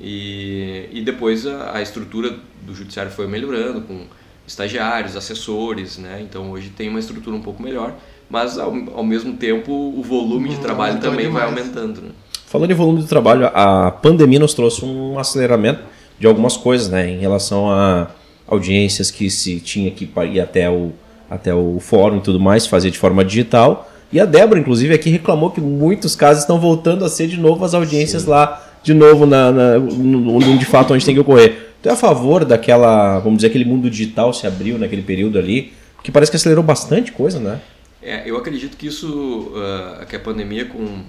E, 0.00 0.88
e 0.92 1.02
depois 1.02 1.46
a, 1.46 1.76
a, 1.76 1.82
estrutura 1.82 2.36
do 2.62 2.74
judiciário 2.74 3.10
foi 3.10 3.26
melhorando 3.26 3.80
com 3.80 4.04
estagiários, 4.46 5.16
assessores, 5.16 5.96
né? 5.96 6.20
Então 6.22 6.50
hoje 6.50 6.68
tem 6.68 6.88
uma 6.88 6.98
estrutura 6.98 7.34
um 7.34 7.40
pouco 7.40 7.62
melhor, 7.62 7.94
mas 8.28 8.58
ao, 8.58 8.74
ao 8.94 9.04
mesmo 9.04 9.34
tempo 9.34 9.72
o 9.72 10.02
volume 10.02 10.50
de 10.50 10.56
hum, 10.56 10.60
trabalho 10.60 11.00
também 11.00 11.26
demais. 11.26 11.34
vai 11.34 11.44
aumentando. 11.44 12.02
Né? 12.02 12.10
Falando 12.44 12.70
em 12.70 12.74
volume 12.74 13.02
de 13.02 13.08
trabalho, 13.08 13.46
a 13.46 13.90
pandemia 13.90 14.38
nos 14.38 14.54
trouxe 14.54 14.84
um 14.84 15.18
aceleramento 15.18 15.80
de 16.18 16.26
algumas 16.26 16.56
coisas, 16.56 16.88
né? 16.88 17.08
Em 17.10 17.18
relação 17.18 17.70
a 17.70 18.08
audiências 18.46 19.10
que 19.10 19.28
se 19.28 19.60
tinha 19.60 19.90
que 19.90 20.08
ir 20.32 20.40
até 20.40 20.70
o, 20.70 20.92
até 21.28 21.54
o 21.54 21.78
fórum 21.80 22.18
e 22.18 22.20
tudo 22.20 22.38
mais, 22.38 22.66
fazer 22.66 22.90
de 22.90 22.98
forma 22.98 23.24
digital. 23.24 23.90
E 24.12 24.20
a 24.20 24.24
Débora, 24.24 24.60
inclusive, 24.60 24.94
aqui 24.94 25.10
reclamou 25.10 25.50
que 25.50 25.60
muitos 25.60 26.14
casos 26.14 26.42
estão 26.42 26.60
voltando 26.60 27.04
a 27.04 27.08
ser 27.08 27.26
de 27.26 27.38
novo 27.38 27.64
as 27.64 27.74
audiências 27.74 28.22
Sim. 28.22 28.30
lá 28.30 28.62
de 28.82 28.94
novo 28.94 29.26
na, 29.26 29.50
na, 29.50 29.78
no, 29.80 30.58
de 30.58 30.64
fato 30.64 30.94
onde 30.94 31.04
tem 31.04 31.14
que 31.14 31.20
ocorrer. 31.20 31.74
Tu 31.82 31.88
é 31.88 31.92
a 31.92 31.96
favor 31.96 32.44
daquela, 32.44 33.18
vamos 33.18 33.38
dizer, 33.38 33.48
aquele 33.48 33.64
mundo 33.64 33.90
digital 33.90 34.32
se 34.32 34.46
abriu 34.46 34.78
naquele 34.78 35.02
período 35.02 35.38
ali, 35.38 35.72
que 36.04 36.12
parece 36.12 36.30
que 36.30 36.36
acelerou 36.36 36.62
bastante 36.62 37.10
coisa, 37.10 37.40
né? 37.40 37.60
É, 38.00 38.22
eu 38.30 38.36
acredito 38.36 38.76
que 38.76 38.86
isso, 38.86 39.52
uh, 39.52 40.06
que 40.06 40.14
a 40.14 40.20
pandemia 40.20 40.66
com, 40.66 41.02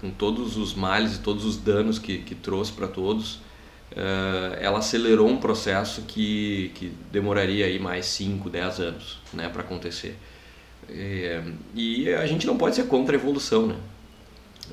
com 0.00 0.10
todos 0.10 0.56
os 0.56 0.74
males 0.74 1.16
e 1.16 1.18
todos 1.18 1.44
os 1.44 1.58
danos 1.58 1.98
que, 1.98 2.18
que 2.18 2.34
trouxe 2.34 2.72
para 2.72 2.88
todos, 2.88 3.34
uh, 3.34 4.56
ela 4.58 4.78
acelerou 4.78 5.28
um 5.28 5.36
processo 5.36 6.02
que, 6.08 6.70
que 6.74 6.90
demoraria 7.12 7.66
aí 7.66 7.78
mais 7.78 8.06
5, 8.06 8.48
10 8.48 8.80
anos 8.80 9.18
né, 9.34 9.50
para 9.50 9.60
acontecer. 9.60 10.16
É, 10.92 11.42
e 11.74 12.12
a 12.12 12.26
gente 12.26 12.46
não 12.46 12.56
pode 12.56 12.74
ser 12.74 12.84
contra 12.84 13.16
a 13.16 13.18
evolução, 13.18 13.66
né? 13.66 13.76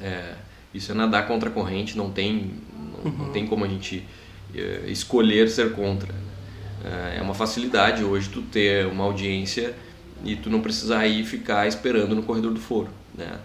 É, 0.02 0.34
isso 0.74 0.92
é 0.92 0.96
nadar 0.96 1.28
contra 1.28 1.50
a 1.50 1.52
corrente, 1.52 1.98
não 1.98 2.12
tem, 2.12 2.52
não, 3.04 3.12
uhum. 3.12 3.18
não 3.26 3.32
tem 3.32 3.48
como 3.48 3.66
a 3.66 3.68
gente 3.68 4.04
é, 4.56 4.82
escolher 4.88 5.50
ser 5.50 5.74
contra. 5.74 6.14
É, 6.84 7.18
é 7.18 7.22
uma 7.22 7.34
facilidade 7.34 8.04
hoje 8.04 8.30
tu 8.30 8.42
ter 8.42 8.86
uma 8.86 9.04
audiência 9.04 9.74
e 10.24 10.36
tu 10.36 10.50
não 10.50 10.62
precisar 10.62 11.08
ir 11.08 11.24
ficar 11.24 11.68
esperando 11.68 12.16
no 12.16 12.24
corredor 12.24 12.54
do 12.54 12.60
foro, 12.60 12.90
né? 13.16 13.40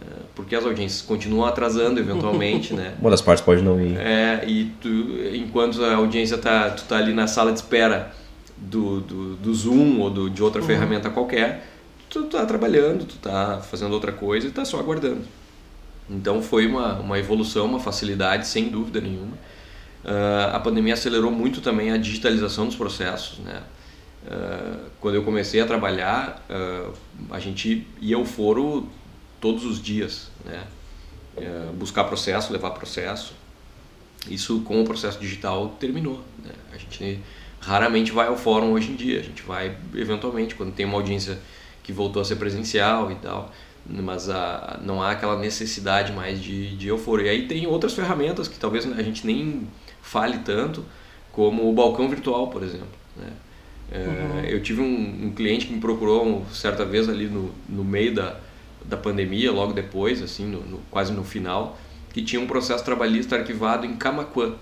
É, 0.00 0.04
porque 0.34 0.54
as 0.54 0.64
audiências 0.64 1.00
continuam 1.02 1.46
atrasando 1.46 1.98
eventualmente, 1.98 2.74
né? 2.74 2.94
Uma 3.00 3.10
das 3.10 3.22
partes 3.22 3.44
pode 3.44 3.62
não 3.62 3.80
ir. 3.80 3.96
É, 3.96 4.44
e 4.46 4.66
tu, 4.80 4.88
enquanto 5.34 5.82
a 5.82 5.94
audiência 5.94 6.36
tá, 6.36 6.70
tu 6.70 6.84
tá 6.84 6.98
ali 6.98 7.14
na 7.14 7.26
sala 7.26 7.52
de 7.52 7.58
espera 7.58 8.12
do, 8.56 9.00
do, 9.00 9.36
do 9.36 9.54
Zoom 9.54 10.00
ou 10.00 10.10
do, 10.10 10.30
de 10.30 10.42
outra 10.42 10.60
uhum. 10.60 10.66
ferramenta 10.66 11.08
qualquer, 11.10 11.66
tu 12.08 12.24
tá 12.24 12.44
trabalhando, 12.46 13.04
tu 13.04 13.16
tá 13.16 13.60
fazendo 13.60 13.92
outra 13.92 14.12
coisa 14.12 14.46
e 14.46 14.50
tá 14.50 14.64
só 14.64 14.78
aguardando. 14.78 15.24
Então 16.08 16.40
foi 16.40 16.66
uma, 16.66 16.94
uma 16.98 17.18
evolução, 17.18 17.66
uma 17.66 17.80
facilidade, 17.80 18.46
sem 18.46 18.68
dúvida 18.68 19.00
nenhuma. 19.00 19.36
Uh, 20.04 20.54
a 20.54 20.60
pandemia 20.60 20.94
acelerou 20.94 21.32
muito 21.32 21.60
também 21.60 21.90
a 21.90 21.96
digitalização 21.96 22.66
dos 22.66 22.76
processos. 22.76 23.38
Né? 23.38 23.60
Uh, 24.24 24.90
quando 25.00 25.16
eu 25.16 25.24
comecei 25.24 25.60
a 25.60 25.66
trabalhar, 25.66 26.44
uh, 26.48 26.92
a 27.30 27.40
gente 27.40 27.86
ia 28.00 28.16
ao 28.16 28.24
foro 28.24 28.88
todos 29.40 29.64
os 29.64 29.82
dias, 29.82 30.30
né? 30.44 30.64
buscar 31.74 32.04
processo, 32.04 32.50
levar 32.50 32.70
processo. 32.70 33.34
Isso 34.26 34.60
com 34.60 34.80
o 34.80 34.84
processo 34.84 35.18
digital 35.18 35.76
terminou. 35.78 36.22
Né? 36.42 36.52
A 36.72 36.78
gente 36.78 37.20
raramente 37.60 38.10
vai 38.10 38.28
ao 38.28 38.38
fórum 38.38 38.72
hoje 38.72 38.92
em 38.92 38.96
dia. 38.96 39.20
A 39.20 39.22
gente 39.22 39.42
vai 39.42 39.76
eventualmente 39.94 40.54
quando 40.54 40.72
tem 40.72 40.86
uma 40.86 40.96
audiência 40.96 41.38
que 41.86 41.92
voltou 41.92 42.20
a 42.20 42.24
ser 42.24 42.36
presencial 42.36 43.10
e 43.10 43.14
tal 43.14 43.50
mas 43.88 44.28
a, 44.28 44.80
não 44.82 45.02
há 45.02 45.12
aquela 45.12 45.38
necessidade 45.38 46.12
mais 46.12 46.42
de, 46.42 46.76
de 46.76 46.88
euforia. 46.88 47.26
E 47.26 47.30
aí 47.30 47.46
tem 47.46 47.66
outras 47.66 47.94
ferramentas 47.94 48.48
que 48.48 48.58
talvez 48.58 48.86
a 48.86 49.02
gente 49.02 49.26
nem 49.26 49.66
fale 50.02 50.38
tanto, 50.38 50.84
como 51.32 51.68
o 51.68 51.72
balcão 51.72 52.08
virtual, 52.08 52.48
por 52.48 52.62
exemplo. 52.62 52.88
Né? 53.16 53.32
É, 53.92 53.98
uhum. 53.98 54.40
Eu 54.40 54.62
tive 54.62 54.80
um, 54.80 55.26
um, 55.26 55.32
cliente 55.32 55.66
que 55.66 55.72
me 55.72 55.80
procurou 55.80 56.44
certa 56.52 56.84
vez 56.84 57.08
ali 57.08 57.26
no, 57.26 57.52
no 57.68 57.84
meio 57.84 58.14
da, 58.14 58.36
da 58.84 58.96
pandemia, 58.96 59.52
logo 59.52 59.72
depois, 59.72 60.20
assim, 60.22 60.46
no, 60.46 60.60
no, 60.60 60.78
quase 60.90 61.12
no 61.12 61.22
final, 61.22 61.78
que 62.12 62.22
tinha 62.22 62.40
um 62.40 62.46
processo 62.46 62.84
trabalhista 62.84 63.36
arquivado 63.36 63.86
em 63.86 63.94
Camacuã. 63.94 64.54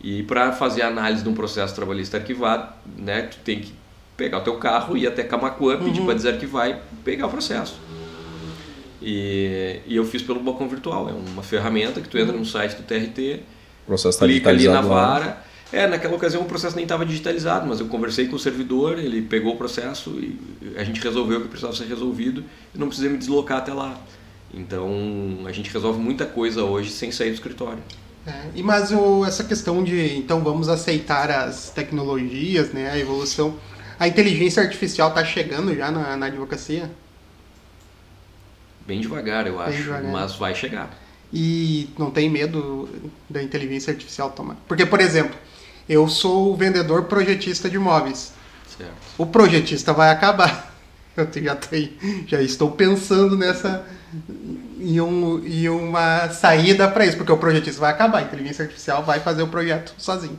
E 0.00 0.22
para 0.22 0.52
fazer 0.52 0.82
a 0.82 0.88
análise 0.88 1.22
de 1.22 1.28
um 1.28 1.34
processo 1.34 1.74
trabalhista 1.74 2.16
arquivado, 2.16 2.72
né, 2.96 3.22
tu 3.22 3.38
tem 3.44 3.60
que 3.60 3.72
pegar 4.16 4.38
o 4.38 4.40
teu 4.42 4.56
carro, 4.56 4.96
ir 4.96 5.06
até 5.06 5.22
Camacuã, 5.22 5.78
pedir 5.78 6.00
uhum. 6.00 6.06
para 6.06 6.14
desarquivar 6.14 6.70
e 6.70 6.76
pegar 7.04 7.26
o 7.26 7.30
processo. 7.30 7.78
E, 9.00 9.80
e 9.86 9.94
eu 9.94 10.04
fiz 10.04 10.22
pelo 10.22 10.40
balcão 10.40 10.68
virtual. 10.68 11.08
É 11.08 11.12
uma 11.12 11.42
ferramenta 11.42 12.00
que 12.00 12.08
tu 12.08 12.18
entra 12.18 12.36
no 12.36 12.44
site 12.44 12.76
do 12.76 12.82
TRT, 12.82 13.42
o 13.84 13.86
processo 13.86 14.18
tá 14.18 14.26
clica 14.26 14.50
ali 14.50 14.66
na 14.66 14.80
vara. 14.80 15.44
É, 15.72 15.86
naquela 15.86 16.14
ocasião 16.14 16.42
o 16.42 16.44
processo 16.44 16.76
nem 16.76 16.84
estava 16.84 17.04
digitalizado, 17.04 17.66
mas 17.66 17.80
eu 17.80 17.86
conversei 17.86 18.28
com 18.28 18.36
o 18.36 18.38
servidor, 18.38 18.98
ele 18.98 19.22
pegou 19.22 19.54
o 19.54 19.56
processo 19.56 20.10
e 20.10 20.38
a 20.76 20.84
gente 20.84 21.00
resolveu 21.00 21.38
o 21.38 21.42
que 21.42 21.48
precisava 21.48 21.76
ser 21.76 21.86
resolvido 21.86 22.44
e 22.74 22.78
não 22.78 22.86
precisei 22.86 23.10
me 23.10 23.18
deslocar 23.18 23.58
até 23.58 23.72
lá. 23.72 23.98
Então 24.54 24.88
a 25.44 25.52
gente 25.52 25.70
resolve 25.72 26.00
muita 26.00 26.24
coisa 26.24 26.62
hoje 26.62 26.90
sem 26.90 27.10
sair 27.10 27.30
do 27.30 27.34
escritório. 27.34 27.82
É, 28.26 28.32
e 28.54 28.62
mas 28.62 28.92
o, 28.92 29.24
essa 29.24 29.44
questão 29.44 29.82
de 29.82 30.16
então 30.16 30.42
vamos 30.42 30.68
aceitar 30.68 31.30
as 31.30 31.70
tecnologias, 31.70 32.70
né, 32.70 32.90
a 32.90 32.98
evolução, 32.98 33.56
a 33.98 34.08
inteligência 34.08 34.62
artificial 34.62 35.08
está 35.10 35.24
chegando 35.24 35.74
já 35.74 35.90
na, 35.90 36.16
na 36.16 36.26
advocacia? 36.26 36.90
Bem 38.86 39.00
devagar, 39.00 39.46
eu 39.46 39.60
acho, 39.60 39.76
devagar. 39.78 40.12
mas 40.12 40.36
vai 40.36 40.54
chegar. 40.54 40.90
E 41.32 41.90
não 41.98 42.10
tem 42.10 42.30
medo 42.30 42.88
da 43.28 43.42
inteligência 43.42 43.92
artificial 43.92 44.30
tomar. 44.30 44.56
Porque, 44.68 44.86
por 44.86 45.00
exemplo, 45.00 45.36
eu 45.88 46.08
sou 46.08 46.52
o 46.52 46.56
vendedor 46.56 47.04
projetista 47.04 47.68
de 47.68 47.76
imóveis. 47.76 48.32
Certo. 48.76 48.92
O 49.18 49.26
projetista 49.26 49.92
vai 49.92 50.10
acabar. 50.10 50.74
Eu 51.16 51.26
já, 51.42 51.56
tenho, 51.56 51.92
já 52.26 52.42
estou 52.42 52.72
pensando 52.72 53.38
nessa 53.38 53.86
em, 54.78 55.00
um, 55.00 55.42
em 55.46 55.66
uma 55.68 56.28
saída 56.28 56.86
para 56.88 57.06
isso, 57.06 57.16
porque 57.16 57.32
o 57.32 57.38
projetista 57.38 57.80
vai 57.80 57.90
acabar, 57.90 58.18
a 58.18 58.22
inteligência 58.22 58.64
artificial 58.64 59.02
vai 59.02 59.20
fazer 59.20 59.42
o 59.42 59.48
projeto 59.48 59.94
sozinho. 59.96 60.38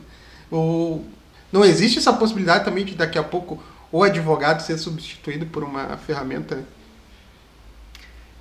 O, 0.52 1.04
não 1.52 1.64
existe 1.64 1.98
essa 1.98 2.12
possibilidade 2.12 2.64
também 2.64 2.84
de 2.84 2.94
daqui 2.94 3.18
a 3.18 3.22
pouco 3.22 3.62
o 3.90 4.02
advogado 4.02 4.60
ser 4.60 4.78
substituído 4.78 5.46
por 5.46 5.64
uma 5.64 5.96
ferramenta 5.96 6.64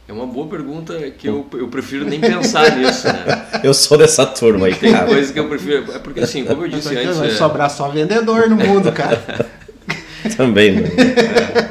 é 0.08 0.14
uma 0.14 0.26
boa 0.26 0.47
pergunta 0.47 0.97
que 1.12 1.28
eu, 1.28 1.45
eu 1.51 1.68
prefiro 1.68 2.05
nem 2.05 2.20
pensar 2.20 2.72
nisso, 2.78 3.08
né? 3.08 3.45
Eu 3.62 3.74
sou 3.74 3.97
dessa 3.97 4.26
turma 4.26 4.68
aí, 4.68 4.76
Tem 4.76 4.93
cara. 4.93 5.05
coisa 5.05 5.34
que 5.34 5.39
eu 5.39 5.49
prefiro. 5.49 5.91
É 5.91 5.99
porque 5.99 6.22
assim, 6.22 6.45
como 6.45 6.64
eu 6.64 6.70
disse 6.70 6.95
antes. 6.95 7.18
Vai 7.18 7.28
é... 7.28 7.32
sobrar 7.32 7.70
só 7.70 7.89
vendedor 7.89 8.49
no 8.49 8.55
mundo, 8.55 8.89
cara. 8.93 9.51
Também, 10.38 10.80
né? 10.80 10.89
É, 10.97 11.70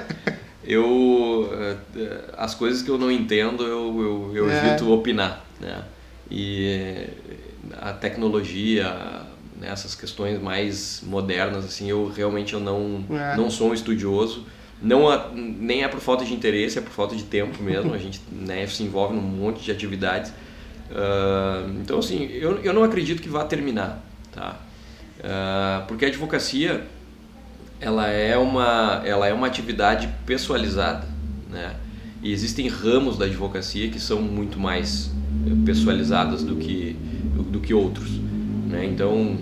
eu. 0.66 1.50
É, 1.58 1.76
as 2.36 2.54
coisas 2.54 2.82
que 2.82 2.90
eu 2.90 2.98
não 2.98 3.10
entendo, 3.10 3.62
eu, 3.62 4.30
eu, 4.34 4.36
eu 4.36 4.50
é. 4.50 4.66
evito 4.66 4.92
opinar, 4.92 5.42
né? 5.58 5.82
E 6.30 7.06
a 7.80 7.92
tecnologia, 7.94 8.94
né, 9.60 9.68
essas 9.70 9.94
questões 9.94 10.40
mais 10.40 11.02
modernas, 11.06 11.64
assim, 11.64 11.88
eu 11.88 12.08
realmente 12.08 12.54
eu 12.54 12.60
não, 12.60 13.04
é. 13.10 13.36
não 13.36 13.50
sou 13.50 13.70
um 13.70 13.74
estudioso 13.74 14.46
não 14.80 15.08
a, 15.08 15.30
nem 15.34 15.82
é 15.82 15.88
por 15.88 16.00
falta 16.00 16.24
de 16.24 16.34
interesse, 16.34 16.78
é 16.78 16.82
por 16.82 16.90
falta 16.90 17.16
de 17.16 17.24
tempo 17.24 17.62
mesmo. 17.62 17.94
A 17.94 17.98
gente 17.98 18.20
né, 18.30 18.66
se 18.66 18.82
envolve 18.82 19.14
num 19.14 19.22
monte 19.22 19.62
de 19.62 19.70
atividades. 19.70 20.30
Uh, 20.90 21.70
então, 21.82 21.98
assim, 21.98 22.24
eu, 22.30 22.58
eu 22.62 22.72
não 22.72 22.84
acredito 22.84 23.22
que 23.22 23.28
vá 23.28 23.44
terminar, 23.44 24.04
tá? 24.32 24.56
Uh, 25.18 25.86
porque 25.88 26.04
a 26.04 26.08
advocacia 26.08 26.86
ela 27.80 28.06
é 28.06 28.36
uma 28.36 29.02
ela 29.04 29.26
é 29.26 29.32
uma 29.32 29.46
atividade 29.46 30.08
pessoalizada, 30.24 31.06
né? 31.50 31.74
E 32.22 32.32
existem 32.32 32.68
ramos 32.68 33.18
da 33.18 33.24
advocacia 33.24 33.88
que 33.88 33.98
são 33.98 34.20
muito 34.20 34.58
mais 34.58 35.10
pessoalizadas 35.64 36.42
do 36.42 36.56
que 36.56 36.96
do 37.50 37.60
que 37.60 37.74
outros, 37.74 38.20
né? 38.66 38.84
Então, 38.84 39.36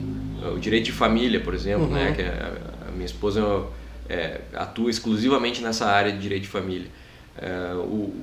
o 0.55 0.59
direito 0.59 0.87
de 0.87 0.93
família, 0.93 1.41
por 1.41 1.55
exemplo, 1.55 1.89
né? 1.89 2.01
uhum. 2.01 2.07
né? 2.07 2.13
Que 2.13 2.23
a, 2.23 2.89
a 2.89 2.91
minha 2.93 3.07
esposa 3.07 3.65
é, 4.09 4.41
atua 4.55 4.91
exclusivamente 4.91 5.63
nessa 5.63 5.87
área 5.87 6.13
de 6.13 6.19
direito 6.19 6.43
de 6.43 6.49
família. 6.49 6.89
É, 7.37 7.75
o, 7.75 8.15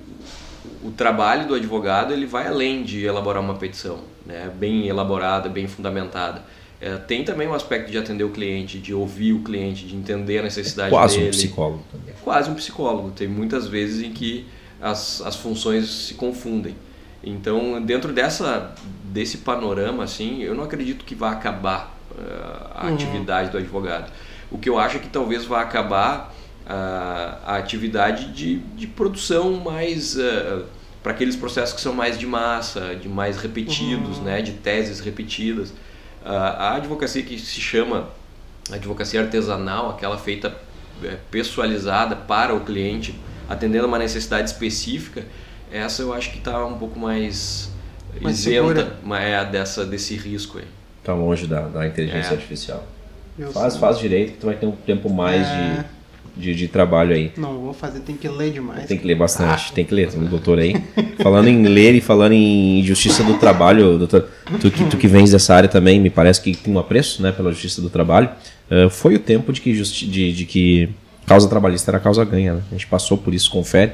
o 0.83 0.91
trabalho 0.91 1.47
do 1.47 1.55
advogado 1.55 2.13
ele 2.13 2.25
vai 2.25 2.47
além 2.47 2.83
de 2.83 3.03
elaborar 3.03 3.41
uma 3.41 3.55
petição, 3.55 3.99
né, 4.25 4.49
bem 4.57 4.87
elaborada, 4.87 5.49
bem 5.49 5.67
fundamentada. 5.67 6.43
É, 6.79 6.95
tem 6.95 7.23
também 7.23 7.47
um 7.47 7.53
aspecto 7.53 7.91
de 7.91 7.97
atender 7.97 8.23
o 8.23 8.29
cliente, 8.29 8.79
de 8.79 8.93
ouvir 8.93 9.33
o 9.33 9.43
cliente, 9.43 9.85
de 9.85 9.95
entender 9.95 10.39
a 10.39 10.43
necessidade 10.43 10.87
é 10.87 10.91
quase 10.91 11.17
dele. 11.17 11.27
Quase 11.27 11.37
um 11.37 11.39
psicólogo 11.39 11.83
também. 11.91 12.09
É 12.09 12.23
quase 12.23 12.49
um 12.49 12.55
psicólogo. 12.55 13.11
Tem 13.11 13.27
muitas 13.27 13.67
vezes 13.67 14.03
em 14.03 14.11
que 14.11 14.47
as, 14.81 15.21
as 15.21 15.35
funções 15.35 15.87
se 15.87 16.15
confundem. 16.15 16.75
Então, 17.23 17.81
dentro 17.81 18.11
dessa, 18.11 18.73
desse 19.03 19.39
panorama, 19.39 20.03
assim, 20.03 20.41
eu 20.41 20.55
não 20.55 20.63
acredito 20.63 21.05
que 21.05 21.13
vá 21.13 21.31
acabar 21.31 21.95
uh, 22.11 22.71
a 22.75 22.87
uhum. 22.87 22.93
atividade 22.93 23.51
do 23.51 23.57
advogado. 23.57 24.11
O 24.49 24.57
que 24.57 24.69
eu 24.69 24.79
acho 24.79 24.97
é 24.97 24.99
que 24.99 25.07
talvez 25.07 25.45
vá 25.45 25.61
acabar 25.61 26.33
uh, 26.65 27.37
a 27.45 27.57
atividade 27.57 28.31
de, 28.33 28.57
de 28.57 28.87
produção 28.87 29.53
mais... 29.53 30.15
Uh, 30.15 30.65
para 31.01 31.13
aqueles 31.13 31.35
processos 31.35 31.73
que 31.73 31.81
são 31.81 31.95
mais 31.95 32.15
de 32.15 32.27
massa, 32.27 32.95
de 32.95 33.09
mais 33.09 33.37
repetidos, 33.37 34.19
uhum. 34.19 34.23
né, 34.23 34.39
de 34.39 34.51
teses 34.51 34.99
repetidas. 34.99 35.73
a 36.23 36.75
advocacia 36.75 37.23
que 37.23 37.39
se 37.39 37.59
chama 37.59 38.07
advocacia 38.69 39.21
artesanal, 39.21 39.89
aquela 39.89 40.17
feita 40.17 40.55
é, 41.03 41.17
pessoalizada 41.29 42.15
para 42.15 42.53
o 42.53 42.61
cliente, 42.61 43.15
atendendo 43.49 43.87
uma 43.87 43.97
necessidade 43.97 44.49
específica, 44.49 45.25
essa 45.71 46.01
eu 46.01 46.13
acho 46.13 46.31
que 46.31 46.37
está 46.37 46.65
um 46.65 46.77
pouco 46.77 46.99
mais, 46.99 47.71
mais 48.19 48.39
isenta 48.39 48.93
é, 49.15 49.45
dessa, 49.45 49.85
desse 49.85 50.15
risco 50.15 50.57
aí. 50.57 50.65
Está 50.99 51.13
longe 51.13 51.47
da, 51.47 51.61
da 51.61 51.87
inteligência 51.87 52.31
é. 52.31 52.33
artificial. 52.33 52.85
Eu 53.39 53.51
faz, 53.51 53.77
faz 53.77 53.97
direito 53.97 54.33
que 54.33 54.37
tu 54.39 54.45
vai 54.45 54.55
ter 54.55 54.65
um 54.65 54.71
tempo 54.71 55.09
mais 55.09 55.47
é. 55.47 55.85
de, 56.35 56.43
de, 56.43 56.55
de, 56.55 56.67
trabalho 56.67 57.15
aí. 57.15 57.31
Não 57.37 57.59
vou 57.59 57.73
fazer, 57.73 58.01
tem 58.01 58.15
que 58.15 58.27
ler 58.27 58.51
demais. 58.51 58.85
Tem 58.85 58.97
que 58.97 59.07
ler 59.07 59.15
bastante, 59.15 59.69
ah. 59.71 59.73
tem 59.73 59.85
que 59.85 59.93
ler, 59.93 60.09
tem 60.09 60.19
um 60.19 60.25
doutor 60.25 60.59
aí. 60.59 60.75
falando 61.23 61.47
em 61.47 61.63
ler 61.63 61.95
e 61.95 62.01
falando 62.01 62.33
em 62.33 62.83
justiça 62.83 63.23
do 63.23 63.35
trabalho, 63.35 63.97
doutor, 63.97 64.29
tu 64.59 64.69
que, 64.69 64.85
tu 64.85 64.97
que 64.97 65.07
vens 65.07 65.31
dessa 65.31 65.55
área 65.55 65.69
também, 65.69 65.99
me 65.99 66.09
parece 66.09 66.41
que 66.41 66.55
tem 66.55 66.73
um 66.73 66.77
apreço 66.77 67.23
né, 67.23 67.31
pela 67.31 67.51
justiça 67.51 67.81
do 67.81 67.89
trabalho. 67.89 68.29
Uh, 68.69 68.89
foi 68.89 69.15
o 69.15 69.19
tempo 69.19 69.51
de 69.51 69.61
que, 69.61 69.73
justi 69.73 70.05
de, 70.05 70.31
de 70.33 70.45
que 70.45 70.89
causa 71.25 71.47
trabalhista 71.47 71.89
era 71.89 71.99
causa 71.99 72.23
ganha, 72.25 72.55
né? 72.55 72.61
A 72.69 72.73
gente 72.73 72.87
passou 72.87 73.17
por 73.17 73.33
isso, 73.33 73.49
confere. 73.49 73.93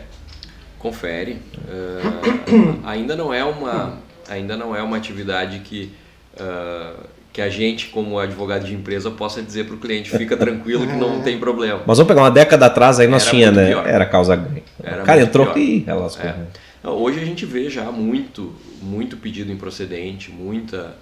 Confere. 0.79 1.33
Uh, 1.67 2.79
ainda 2.85 3.15
não 3.15 3.33
é 3.33 3.43
uma 3.43 3.97
ainda 4.29 4.57
não 4.57 4.75
é 4.75 4.81
uma 4.81 4.97
atividade 4.97 5.59
que 5.59 5.91
uh, 6.39 7.03
que 7.31 7.41
a 7.41 7.49
gente 7.49 7.87
como 7.87 8.19
advogado 8.19 8.65
de 8.65 8.73
empresa 8.73 9.11
possa 9.11 9.41
dizer 9.41 9.65
para 9.65 9.75
o 9.75 9.77
cliente 9.77 10.09
fica 10.09 10.35
tranquilo 10.35 10.85
que 10.85 10.95
não 10.95 11.21
tem 11.23 11.39
problema. 11.39 11.81
Mas 11.85 11.97
vamos 11.97 12.07
pegar 12.07 12.23
uma 12.23 12.31
década 12.31 12.65
atrás 12.65 12.99
aí 12.99 13.07
nós 13.07 13.23
era 13.23 13.31
tinha, 13.31 13.51
né? 13.51 13.67
Pior. 13.67 13.87
Era 13.87 14.05
causa 14.05 14.35
ganha. 14.35 14.63
Era 14.83 15.03
o 15.03 15.05
cara 15.05 15.21
entrou 15.21 15.45
pior. 15.47 15.57
e 15.57 15.83
elas 15.87 16.19
é. 16.19 16.35
Hoje 16.83 17.19
a 17.19 17.25
gente 17.25 17.45
vê 17.45 17.69
já 17.69 17.91
muito 17.91 18.55
muito 18.81 19.17
pedido 19.17 19.51
improcedente, 19.51 20.31
muita 20.31 20.95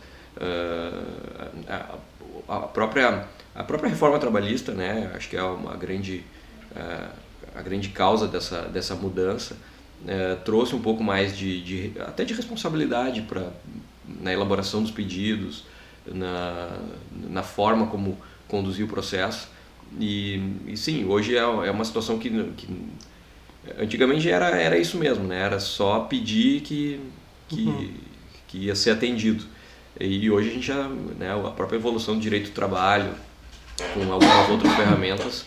a, 1.67 1.95
a 2.47 2.59
própria 2.61 3.25
a 3.55 3.63
própria 3.63 3.89
reforma 3.89 4.19
trabalhista, 4.19 4.73
né, 4.73 5.09
acho 5.15 5.29
que 5.29 5.37
é 5.37 5.41
uma 5.41 5.77
grande, 5.77 6.23
uh, 6.75 7.09
a 7.55 7.61
grande 7.61 7.89
causa 7.89 8.27
dessa, 8.27 8.61
dessa 8.63 8.95
mudança, 8.95 9.55
uh, 10.03 10.43
trouxe 10.43 10.75
um 10.75 10.81
pouco 10.81 11.03
mais 11.03 11.37
de, 11.37 11.61
de 11.61 11.99
até 12.01 12.23
de 12.23 12.33
responsabilidade 12.33 13.21
para 13.21 13.51
na 14.21 14.31
elaboração 14.31 14.81
dos 14.81 14.91
pedidos, 14.91 15.63
na, 16.05 16.77
na 17.29 17.43
forma 17.43 17.87
como 17.87 18.17
conduzir 18.47 18.85
o 18.85 18.87
processo. 18.87 19.49
E, 19.99 20.41
e 20.67 20.77
sim, 20.77 21.05
hoje 21.05 21.35
é, 21.35 21.39
é 21.39 21.71
uma 21.71 21.85
situação 21.85 22.19
que, 22.19 22.29
que 22.55 22.67
antigamente 23.79 24.29
era, 24.29 24.49
era 24.49 24.77
isso 24.77 24.97
mesmo, 24.97 25.23
né? 25.23 25.39
era 25.41 25.59
só 25.59 26.01
pedir 26.01 26.61
que, 26.61 26.99
que, 27.47 27.63
uhum. 27.63 27.93
que 28.47 28.57
ia 28.59 28.75
ser 28.75 28.91
atendido. 28.91 29.43
E 29.99 30.29
hoje 30.29 30.49
a 30.49 30.53
gente 30.53 30.67
já, 30.67 30.89
né, 31.17 31.33
a 31.33 31.51
própria 31.51 31.77
evolução 31.77 32.15
do 32.15 32.21
direito 32.21 32.49
do 32.49 32.53
trabalho, 32.53 33.13
com 33.93 34.11
algumas 34.11 34.49
outras 34.49 34.73
ferramentas, 34.73 35.45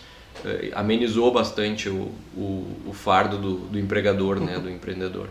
amenizou 0.73 1.31
bastante 1.31 1.89
o, 1.89 2.09
o, 2.35 2.65
o 2.87 2.93
fardo 2.93 3.37
do, 3.37 3.55
do, 3.55 3.79
empregador, 3.79 4.39
né, 4.39 4.59
do 4.59 4.69
empreendedor. 4.69 5.27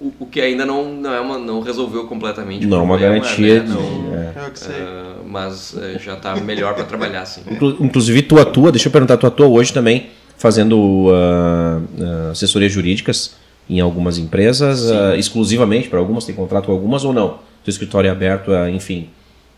O, 0.00 0.12
o, 0.20 0.26
que 0.26 0.40
ainda 0.40 0.66
não 0.66 0.92
não, 0.92 1.14
é 1.14 1.20
uma, 1.20 1.38
não 1.38 1.60
resolveu 1.60 2.06
completamente. 2.06 2.66
Não, 2.66 2.82
uma 2.82 2.98
garantia. 2.98 3.62
Né? 3.62 3.68
Não, 3.68 4.14
é. 4.14 4.30
uh, 4.30 5.24
mas 5.26 5.74
uh, 5.74 5.98
já 5.98 6.14
está 6.14 6.34
melhor 6.36 6.74
para 6.74 6.84
trabalhar, 6.84 7.24
sim. 7.24 7.42
Inclusive, 7.80 8.22
tu 8.22 8.38
atua, 8.38 8.72
deixa 8.72 8.88
eu 8.88 8.92
perguntar, 8.92 9.16
tu 9.16 9.26
atua 9.26 9.46
hoje 9.46 9.72
também 9.72 10.10
fazendo 10.36 11.08
uh, 11.08 12.30
assessorias 12.32 12.72
jurídicas 12.72 13.36
em 13.70 13.78
algumas 13.80 14.18
empresas, 14.18 14.90
exclusivamente 15.16 15.88
para 15.88 16.00
algumas, 16.00 16.24
tem 16.24 16.34
contrato 16.34 16.66
com 16.66 16.72
algumas 16.72 17.04
ou 17.04 17.12
não? 17.12 17.38
Teu 17.64 17.70
escritório 17.70 18.08
é 18.08 18.10
aberto, 18.10 18.50
enfim, 18.68 19.08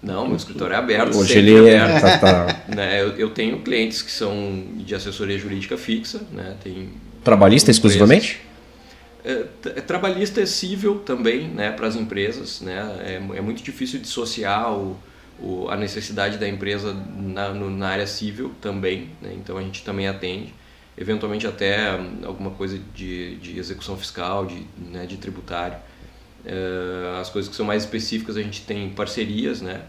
não, 0.04 0.26
meu 0.26 0.36
escritório 0.36 0.74
é 0.74 0.76
aberto. 0.76 1.16
Hoje 1.16 1.38
ele 1.38 1.68
é. 1.68 1.78
Aberto. 1.78 2.02
Tá, 2.02 2.18
tá. 2.18 2.60
Né, 2.74 3.00
eu, 3.00 3.10
eu, 3.16 3.30
tenho 3.30 3.60
clientes 3.60 4.02
que 4.02 4.10
são 4.10 4.64
de 4.76 4.94
assessoria 4.94 5.38
jurídica 5.38 5.76
fixa. 5.76 6.20
Né, 6.32 6.56
tem 6.62 6.90
Trabalhista 7.24 7.70
exclusivamente? 7.70 8.40
É, 9.24 9.46
é, 9.64 9.80
trabalhista 9.80 10.42
é 10.42 10.46
cível 10.46 10.98
também 10.98 11.48
né, 11.48 11.70
para 11.72 11.86
as 11.86 11.96
empresas. 11.96 12.60
Né, 12.60 12.96
é, 13.00 13.14
é, 13.14 13.40
muito 13.40 13.62
difícil 13.62 13.98
dissociar 13.98 14.74
o, 14.74 14.96
o, 15.40 15.68
a 15.70 15.76
necessidade 15.76 16.36
da 16.36 16.46
empresa 16.46 16.94
na, 17.16 17.48
no, 17.48 17.70
na 17.70 17.88
área 17.88 18.06
civil 18.06 18.52
também. 18.60 19.08
Né, 19.22 19.32
então 19.34 19.56
a 19.56 19.62
gente 19.62 19.82
também 19.82 20.06
atende. 20.06 20.52
Eventualmente 20.96 21.46
até 21.46 21.98
alguma 22.24 22.50
coisa 22.50 22.78
de, 22.94 23.36
de 23.36 23.58
execução 23.58 23.96
fiscal, 23.96 24.44
de, 24.44 24.64
né, 24.76 25.06
de 25.06 25.16
tributário. 25.16 25.78
Uh, 26.44 27.18
as 27.20 27.30
coisas 27.30 27.50
que 27.50 27.56
são 27.56 27.64
mais 27.64 27.84
específicas 27.84 28.36
a 28.36 28.42
gente 28.42 28.60
tem 28.60 28.90
parcerias, 28.90 29.62
né? 29.62 29.80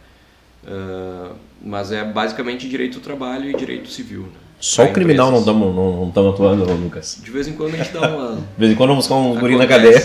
Uh, 0.68 1.36
mas 1.62 1.92
é 1.92 2.04
basicamente 2.04 2.68
direito 2.68 2.96
do 2.96 3.02
trabalho 3.02 3.50
e 3.50 3.56
direito 3.56 3.90
civil. 3.90 4.24
Né? 4.24 4.46
Só 4.60 4.86
o 4.86 4.94
criminal 4.94 5.32
não 5.32 5.40
estamos 5.40 5.76
não, 5.76 6.12
não 6.14 6.30
atuando, 6.30 6.64
Lucas. 6.74 7.20
De 7.22 7.30
vez 7.30 7.48
em 7.48 7.54
quando 7.54 7.76
a 7.76 7.78
gente 7.78 7.92
dá 7.92 8.10
uma. 8.10 8.36
De 8.58 8.60
vez 8.60 8.72
em 8.72 8.76
quando 8.76 8.90
vamos 8.90 9.06
buscar 9.06 9.16
um 9.16 9.36
guri 9.36 9.56
na 9.58 9.68
cadeia. 9.68 10.00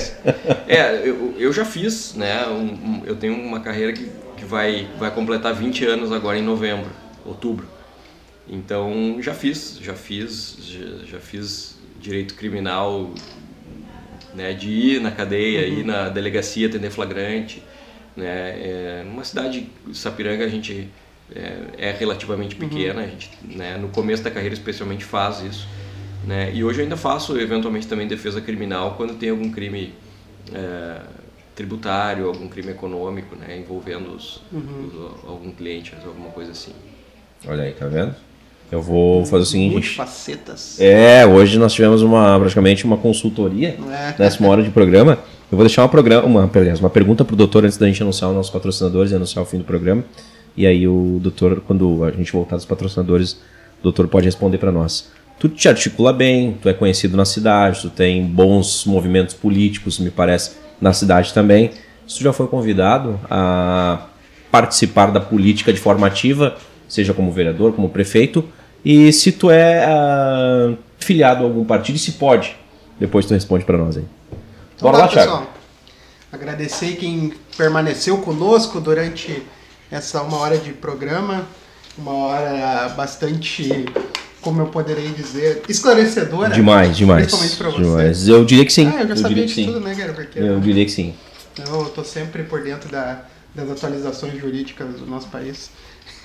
É, 0.66 1.08
eu, 1.08 1.34
eu 1.38 1.52
já 1.52 1.64
fiz, 1.64 2.14
né? 2.14 2.46
Um, 2.46 2.52
um, 2.62 3.02
eu 3.06 3.16
tenho 3.16 3.34
uma 3.34 3.60
carreira 3.60 3.92
que, 3.92 4.08
que 4.36 4.44
vai, 4.44 4.86
vai 4.98 5.10
completar 5.10 5.54
20 5.54 5.84
anos 5.86 6.12
agora 6.12 6.38
em 6.38 6.42
novembro, 6.42 6.90
outubro. 7.24 7.66
Então 8.48 9.18
já 9.20 9.32
fiz, 9.32 9.78
já 9.80 9.94
fiz, 9.94 10.58
já, 10.60 11.06
já 11.06 11.18
fiz 11.20 11.78
direito 12.00 12.34
criminal 12.34 13.10
né, 14.34 14.52
de 14.52 14.68
ir 14.68 15.00
na 15.00 15.10
cadeia, 15.10 15.68
uhum. 15.68 15.80
ir 15.80 15.84
na 15.84 16.08
delegacia 16.08 16.66
atender 16.66 16.90
flagrante. 16.90 17.62
Né, 18.16 18.26
é, 18.26 19.02
numa 19.04 19.24
cidade, 19.24 19.68
Sapiranga, 19.92 20.44
a 20.44 20.48
gente 20.48 20.88
é, 21.34 21.88
é 21.90 21.90
relativamente 21.92 22.54
uhum. 22.54 22.68
pequena, 22.68 23.00
uhum. 23.00 23.06
a 23.06 23.08
gente 23.08 23.30
né, 23.44 23.76
no 23.76 23.88
começo 23.88 24.22
da 24.22 24.30
carreira 24.30 24.54
especialmente 24.54 25.04
faz 25.04 25.40
isso. 25.40 25.68
Né, 26.26 26.50
e 26.52 26.62
hoje 26.62 26.80
eu 26.80 26.82
ainda 26.82 26.96
faço 26.96 27.38
eventualmente 27.38 27.86
também 27.86 28.06
defesa 28.06 28.40
criminal 28.40 28.94
quando 28.96 29.14
tem 29.14 29.30
algum 29.30 29.50
crime 29.50 29.94
é, 30.52 31.00
tributário, 31.54 32.26
algum 32.26 32.48
crime 32.48 32.72
econômico, 32.72 33.36
né, 33.36 33.58
envolvendo 33.58 34.14
os, 34.14 34.42
uhum. 34.52 34.90
os, 35.22 35.28
algum 35.28 35.50
cliente, 35.52 35.94
alguma 36.04 36.30
coisa 36.30 36.52
assim. 36.52 36.72
Olha 37.46 37.64
aí, 37.64 37.72
tá 37.72 37.86
vendo? 37.86 38.14
Eu 38.70 38.80
vou 38.80 39.24
fazer 39.26 39.42
o 39.42 39.46
seguinte. 39.46 39.96
facetas. 39.96 40.80
É, 40.80 41.26
hoje 41.26 41.58
nós 41.58 41.72
tivemos 41.72 42.02
uma 42.02 42.38
praticamente 42.38 42.84
uma 42.84 42.96
consultoria 42.96 43.76
é. 43.90 44.14
nessa 44.16 44.46
hora 44.46 44.62
de 44.62 44.70
programa. 44.70 45.18
Eu 45.50 45.56
vou 45.56 45.66
deixar 45.66 45.82
uma, 45.82 45.88
programa, 45.88 46.24
uma, 46.24 46.48
uma 46.78 46.90
pergunta 46.90 47.24
para 47.24 47.34
o 47.34 47.36
doutor 47.36 47.64
antes 47.64 47.76
da 47.76 47.84
gente 47.86 48.00
anunciar 48.00 48.30
os 48.30 48.36
nossos 48.36 48.52
patrocinadores 48.52 49.10
e 49.10 49.16
anunciar 49.16 49.42
o 49.42 49.46
fim 49.46 49.58
do 49.58 49.64
programa. 49.64 50.04
E 50.56 50.64
aí 50.64 50.86
o 50.86 51.18
doutor, 51.20 51.60
quando 51.66 52.04
a 52.04 52.12
gente 52.12 52.30
voltar 52.30 52.54
dos 52.54 52.64
patrocinadores, 52.64 53.32
o 53.80 53.82
doutor 53.82 54.06
pode 54.06 54.26
responder 54.26 54.58
para 54.58 54.70
nós. 54.70 55.10
Tu 55.40 55.48
te 55.48 55.68
articula 55.68 56.12
bem, 56.12 56.56
tu 56.62 56.68
é 56.68 56.72
conhecido 56.72 57.16
na 57.16 57.24
cidade, 57.24 57.80
tu 57.80 57.90
tem 57.90 58.24
bons 58.24 58.84
movimentos 58.84 59.34
políticos, 59.34 59.98
me 59.98 60.10
parece, 60.10 60.52
na 60.80 60.92
cidade 60.92 61.34
também. 61.34 61.72
Tu 62.06 62.22
já 62.22 62.32
foi 62.32 62.46
convidado 62.46 63.18
a 63.28 64.06
participar 64.52 65.06
da 65.06 65.20
política 65.20 65.72
de 65.72 65.80
forma 65.80 66.06
ativa, 66.06 66.56
seja 66.88 67.12
como 67.12 67.32
vereador, 67.32 67.72
como 67.72 67.88
prefeito, 67.88 68.44
e 68.84 69.12
se 69.12 69.32
tu 69.32 69.50
é 69.50 69.84
uh, 69.84 70.76
filiado 70.98 71.42
a 71.42 71.46
algum 71.46 71.64
partido 71.64 71.96
e 71.96 71.98
se 71.98 72.12
pode. 72.12 72.54
Depois 73.00 73.26
tu 73.26 73.34
responde 73.34 73.64
para 73.64 73.78
nós 73.78 73.96
aí. 73.96 74.19
Então, 74.80 74.90
Bora 74.90 74.96
tá, 74.96 75.04
lá, 75.04 75.08
Thiago. 75.08 75.30
Pessoal, 75.30 75.54
agradecer 76.32 76.96
quem 76.96 77.34
permaneceu 77.56 78.18
conosco 78.18 78.80
durante 78.80 79.42
essa 79.90 80.22
uma 80.22 80.38
hora 80.38 80.56
de 80.56 80.72
programa, 80.72 81.46
uma 81.98 82.14
hora 82.14 82.88
bastante, 82.96 83.84
como 84.40 84.62
eu 84.62 84.66
poderei 84.66 85.08
dizer, 85.08 85.62
esclarecedora. 85.68 86.54
Demais, 86.54 86.96
demais. 86.96 87.26
Principalmente 87.26 87.56
para 87.56 87.68
você. 87.70 87.82
Demais. 87.82 88.28
Eu 88.28 88.44
diria 88.44 88.64
que 88.64 88.72
sim. 88.72 88.88
Ah, 88.88 89.02
eu 89.02 89.08
já 89.08 89.14
eu 89.14 89.16
sabia 89.18 89.46
de 89.46 89.64
tudo, 89.66 89.80
né, 89.80 89.94
cara? 89.94 90.12
Porque 90.14 90.38
eu 90.38 90.58
diria 90.60 90.84
que 90.84 90.90
sim. 90.90 91.14
Eu 91.58 91.84
tô 91.90 92.02
sempre 92.02 92.44
por 92.44 92.62
dentro 92.62 92.90
da, 92.90 93.24
das 93.54 93.70
atualizações 93.70 94.40
jurídicas 94.40 94.88
do 94.94 95.06
nosso 95.06 95.28
país. 95.28 95.70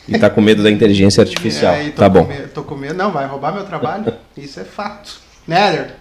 E 0.07 0.17
tá 0.17 0.29
com 0.29 0.39
medo 0.39 0.63
da 0.63 0.71
inteligência 0.71 1.19
artificial. 1.23 1.73
É, 1.73 1.89
tá 1.89 2.07
bom. 2.07 2.25
Medo, 2.25 2.47
tô 2.53 2.63
com 2.63 2.75
medo. 2.75 2.93
Não, 2.93 3.11
vai 3.11 3.25
roubar 3.25 3.53
meu 3.53 3.65
trabalho. 3.65 4.13
Isso 4.37 4.61
é 4.61 4.63
fato. 4.63 5.19
Né, 5.45 5.95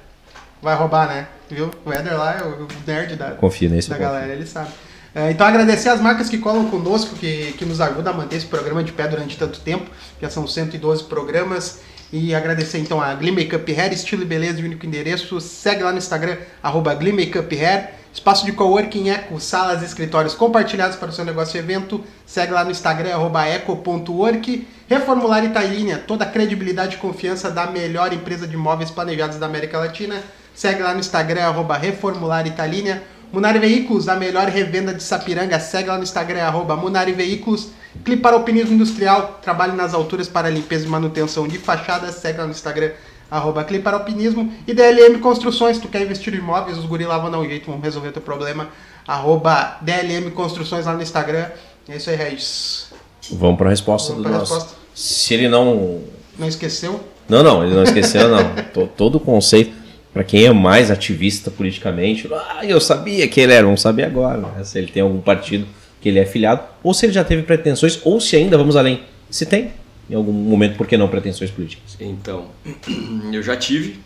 Vai 0.65 0.75
roubar, 0.77 1.07
né? 1.07 1.27
Viu? 1.51 1.71
O 1.85 1.93
Éder 1.93 2.17
lá 2.17 2.39
é 2.39 2.43
o 2.43 2.67
nerd 2.87 3.17
da, 3.17 3.33
Confia 3.33 3.69
nesse 3.69 3.91
da 3.91 3.99
galera, 3.99 4.33
ele 4.33 4.47
sabe. 4.47 4.71
É, 5.15 5.31
então 5.31 5.47
agradecer 5.47 5.91
as 5.91 6.01
marcas 6.01 6.31
que 6.31 6.39
colam 6.39 6.71
conosco, 6.71 7.15
que, 7.17 7.53
que 7.53 7.67
nos 7.67 7.83
ajudam 7.83 8.15
a 8.15 8.17
manter 8.17 8.37
esse 8.37 8.47
programa 8.47 8.83
de 8.83 8.91
pé 8.91 9.07
durante 9.07 9.37
tanto 9.37 9.61
tempo. 9.61 9.91
Já 10.23 10.31
são 10.31 10.49
112 10.49 11.05
programas. 11.05 11.81
E 12.11 12.35
agradecer 12.35 12.79
então 12.79 12.99
a 12.99 13.12
Glee 13.15 13.31
Makeup 13.31 13.71
Hair, 13.75 13.93
estilo 13.93 14.23
e 14.23 14.25
beleza 14.25 14.55
de 14.55 14.65
único 14.65 14.87
endereço. 14.87 15.39
Segue 15.39 15.83
lá 15.83 15.93
no 15.93 15.99
Instagram, 15.99 16.39
arroba 16.62 16.95
Glee 16.95 17.12
Makeup 17.12 17.55
Hair. 17.55 17.91
Espaço 18.15 18.47
de 18.47 18.53
coworking 18.53 19.11
Eco, 19.11 19.39
salas 19.41 19.83
e 19.83 19.85
escritórios 19.85 20.35
compartilhados 20.35 20.97
para 20.97 21.11
o 21.11 21.12
seu 21.12 21.27
negócio 21.27 21.59
e 21.59 21.61
evento. 21.61 22.03
Segue 22.25 22.53
lá 22.53 22.65
no 22.65 22.71
Instagram, 22.71 23.12
arroba 23.12 23.45
eco.work. 23.47 24.67
Reformular 24.89 25.45
Italinha, 25.45 25.99
toda 25.99 26.25
a 26.25 26.29
credibilidade 26.29 26.95
e 26.97 26.99
confiança 26.99 27.51
da 27.51 27.67
melhor 27.67 28.12
empresa 28.15 28.47
de 28.47 28.55
imóveis 28.55 28.91
planejados 28.91 29.37
da 29.37 29.47
América 29.47 29.79
Latina. 29.79 30.23
Segue 30.55 30.83
lá 30.83 30.95
no 30.95 31.01
Instagram, 31.01 31.43
arroba 31.43 31.77
Reformular 31.77 32.47
Italinha. 32.47 33.03
Munari 33.33 33.59
Veículos, 33.59 34.09
a 34.09 34.15
melhor 34.15 34.49
revenda 34.49 34.95
de 34.95 35.03
Sapiranga. 35.03 35.59
Segue 35.59 35.89
lá 35.89 35.97
no 35.97 36.05
Instagram, 36.05 36.43
arroba 36.43 36.77
Munari 36.77 37.13
Veículos. 37.13 37.71
Cliparopinismo 38.05 38.75
Industrial, 38.75 39.41
trabalho 39.43 39.75
nas 39.75 39.93
alturas 39.93 40.29
para 40.29 40.49
limpeza 40.49 40.87
e 40.87 40.89
manutenção 40.89 41.49
de 41.49 41.59
fachadas. 41.59 42.15
Segue 42.15 42.39
lá 42.39 42.45
no 42.45 42.53
Instagram, 42.53 42.93
arroba 43.29 43.65
Cliparopinismo. 43.65 44.53
E 44.67 44.73
DLM 44.73 45.19
Construções, 45.19 45.79
tu 45.79 45.89
quer 45.89 46.03
investir 46.03 46.33
em 46.33 46.39
imóveis, 46.39 46.79
os 46.79 46.85
guri 46.85 47.05
lá 47.05 47.19
vão 47.19 47.31
dar 47.31 47.41
um 47.41 47.45
jeito, 47.45 47.69
vão 47.69 47.81
resolver 47.81 48.13
teu 48.13 48.23
problema. 48.23 48.69
Arroba 49.07 49.79
DLM 49.81 50.31
Construções 50.31 50.87
lá 50.87 50.95
no 50.95 51.03
Instagram. 51.03 51.47
É 51.89 51.97
isso 51.97 52.11
aí, 52.11 52.17
Regis. 52.17 52.93
Vamos 53.33 53.59
para 53.59 53.67
a 53.67 53.71
resposta 53.71 54.13
Vamos 54.13 54.29
do 54.29 54.33
nosso. 54.33 54.55
Resposta. 54.55 54.79
Se 54.95 55.35
ele 55.35 55.49
não... 55.49 56.03
Não 56.39 56.47
esqueceu? 56.47 57.01
Não, 57.29 57.43
não, 57.43 57.65
ele 57.65 57.75
não 57.75 57.83
esqueceu, 57.83 58.29
não. 58.29 58.55
Todo 58.97 59.17
o 59.17 59.21
conceito 59.21 59.84
para 60.15 60.23
quem 60.23 60.47
é 60.47 60.53
mais 60.53 60.93
ativista 60.93 61.51
politicamente, 61.51 62.29
ah, 62.33 62.65
eu 62.65 62.81
sabia 62.81 63.27
que 63.27 63.41
ele 63.41 63.53
era, 63.53 63.67
não 63.67 63.77
sabia 63.77 64.07
agora, 64.07 64.39
né? 64.39 64.62
se 64.62 64.79
ele 64.79 64.87
tem 64.87 65.03
algum 65.03 65.21
partido 65.21 65.67
que 66.01 66.09
ele 66.09 66.21
é 66.21 66.23
afiliado, 66.23 66.62
ou 66.85 66.95
se 66.95 67.05
ele 67.05 67.12
já 67.12 67.25
teve 67.25 67.43
pretensões, 67.43 68.01
ou 68.05 68.21
se 68.21 68.37
ainda, 68.37 68.57
vamos 68.57 68.77
além, 68.77 69.03
se 69.29 69.45
tem, 69.45 69.73
em 70.09 70.15
algum 70.15 70.33
momento, 70.33 70.77
por 70.77 70.87
que 70.87 70.97
não 70.97 71.09
pretensões 71.09 71.51
políticas? 71.51 71.97
Então, 71.99 72.47
eu 73.33 73.43
já 73.43 73.57
tive, 73.57 73.99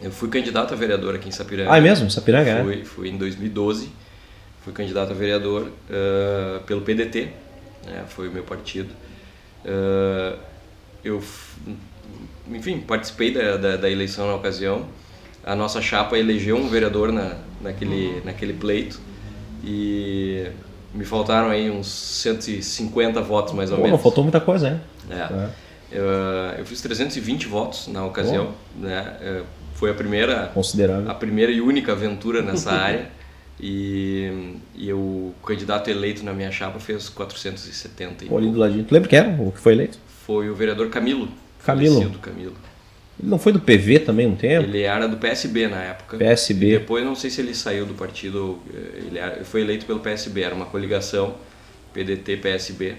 eu 0.00 0.12
fui 0.12 0.28
candidato 0.28 0.72
a 0.72 0.76
vereador 0.76 1.16
aqui 1.16 1.28
em 1.28 1.32
Sapiranga. 1.32 1.72
Ah, 1.72 1.78
é 1.78 1.80
mesmo? 1.80 2.08
Sapiranga, 2.08 2.50
é? 2.50 2.62
fui, 2.62 2.84
Fui 2.84 3.08
em 3.08 3.16
2012, 3.16 3.88
fui 4.62 4.72
candidato 4.72 5.10
a 5.10 5.14
vereador 5.14 5.62
uh, 5.62 6.62
pelo 6.64 6.82
PDT, 6.82 7.28
né, 7.86 8.04
foi 8.06 8.28
o 8.28 8.32
meu 8.32 8.44
partido. 8.44 8.90
Uh, 9.64 10.38
eu, 11.02 11.20
enfim, 12.52 12.78
participei 12.78 13.32
da, 13.32 13.56
da, 13.56 13.76
da 13.76 13.90
eleição 13.90 14.28
na 14.28 14.36
ocasião, 14.36 14.86
a 15.44 15.54
nossa 15.54 15.80
chapa 15.80 16.18
elegeu 16.18 16.56
um 16.56 16.68
vereador 16.68 17.12
na, 17.12 17.36
naquele, 17.60 18.22
naquele 18.24 18.52
pleito 18.52 19.00
e 19.62 20.46
me 20.94 21.04
faltaram 21.04 21.48
aí 21.48 21.70
uns 21.70 21.88
150 21.88 23.20
votos 23.20 23.52
mais 23.52 23.70
ou 23.70 23.76
Pô, 23.76 23.82
menos. 23.82 23.98
Não 23.98 24.02
faltou 24.02 24.24
muita 24.24 24.40
coisa, 24.40 24.68
hein? 24.70 24.80
É. 25.10 25.14
é. 25.14 25.48
Eu, 25.92 26.04
eu, 26.58 26.66
fiz 26.66 26.80
320 26.80 27.46
votos 27.46 27.88
na 27.88 28.04
ocasião, 28.04 28.52
né? 28.76 29.16
É, 29.20 29.42
foi 29.74 29.90
a 29.90 29.94
primeira, 29.94 30.50
Considerável. 30.52 31.08
a 31.08 31.14
primeira 31.14 31.52
e 31.52 31.60
única 31.60 31.92
aventura 31.92 32.42
nessa 32.42 32.72
área. 32.72 33.10
E, 33.60 34.56
e 34.74 34.92
o 34.92 35.32
candidato 35.46 35.88
eleito 35.88 36.24
na 36.24 36.32
minha 36.32 36.50
chapa 36.50 36.80
fez 36.80 37.08
470. 37.08 38.26
Pô, 38.26 38.36
ali 38.36 38.50
do 38.50 38.58
ladinho. 38.58 38.84
Tu 38.84 38.92
lembra 38.92 39.08
quem 39.08 39.18
era 39.18 39.28
o 39.40 39.52
que 39.52 39.60
foi 39.60 39.74
eleito? 39.74 39.98
Foi 40.26 40.50
o 40.50 40.54
vereador 40.54 40.90
Camilo. 40.90 41.28
Camilo. 41.64 42.10
Camilo. 42.20 42.54
Ele 43.18 43.30
não 43.30 43.38
foi 43.38 43.52
do 43.52 43.60
PV 43.60 44.00
também 44.00 44.26
um 44.26 44.34
tempo? 44.34 44.68
Ele 44.68 44.82
era 44.82 45.06
do 45.06 45.16
PSB 45.16 45.68
na 45.68 45.82
época. 45.82 46.16
PSB. 46.16 46.66
E 46.66 46.78
depois 46.78 47.04
não 47.04 47.14
sei 47.14 47.30
se 47.30 47.40
ele 47.40 47.54
saiu 47.54 47.86
do 47.86 47.94
partido, 47.94 48.58
ele 48.72 49.44
foi 49.44 49.60
eleito 49.60 49.86
pelo 49.86 50.00
PSB, 50.00 50.42
era 50.42 50.54
uma 50.54 50.66
coligação 50.66 51.34
PDT-PSB. 51.92 52.96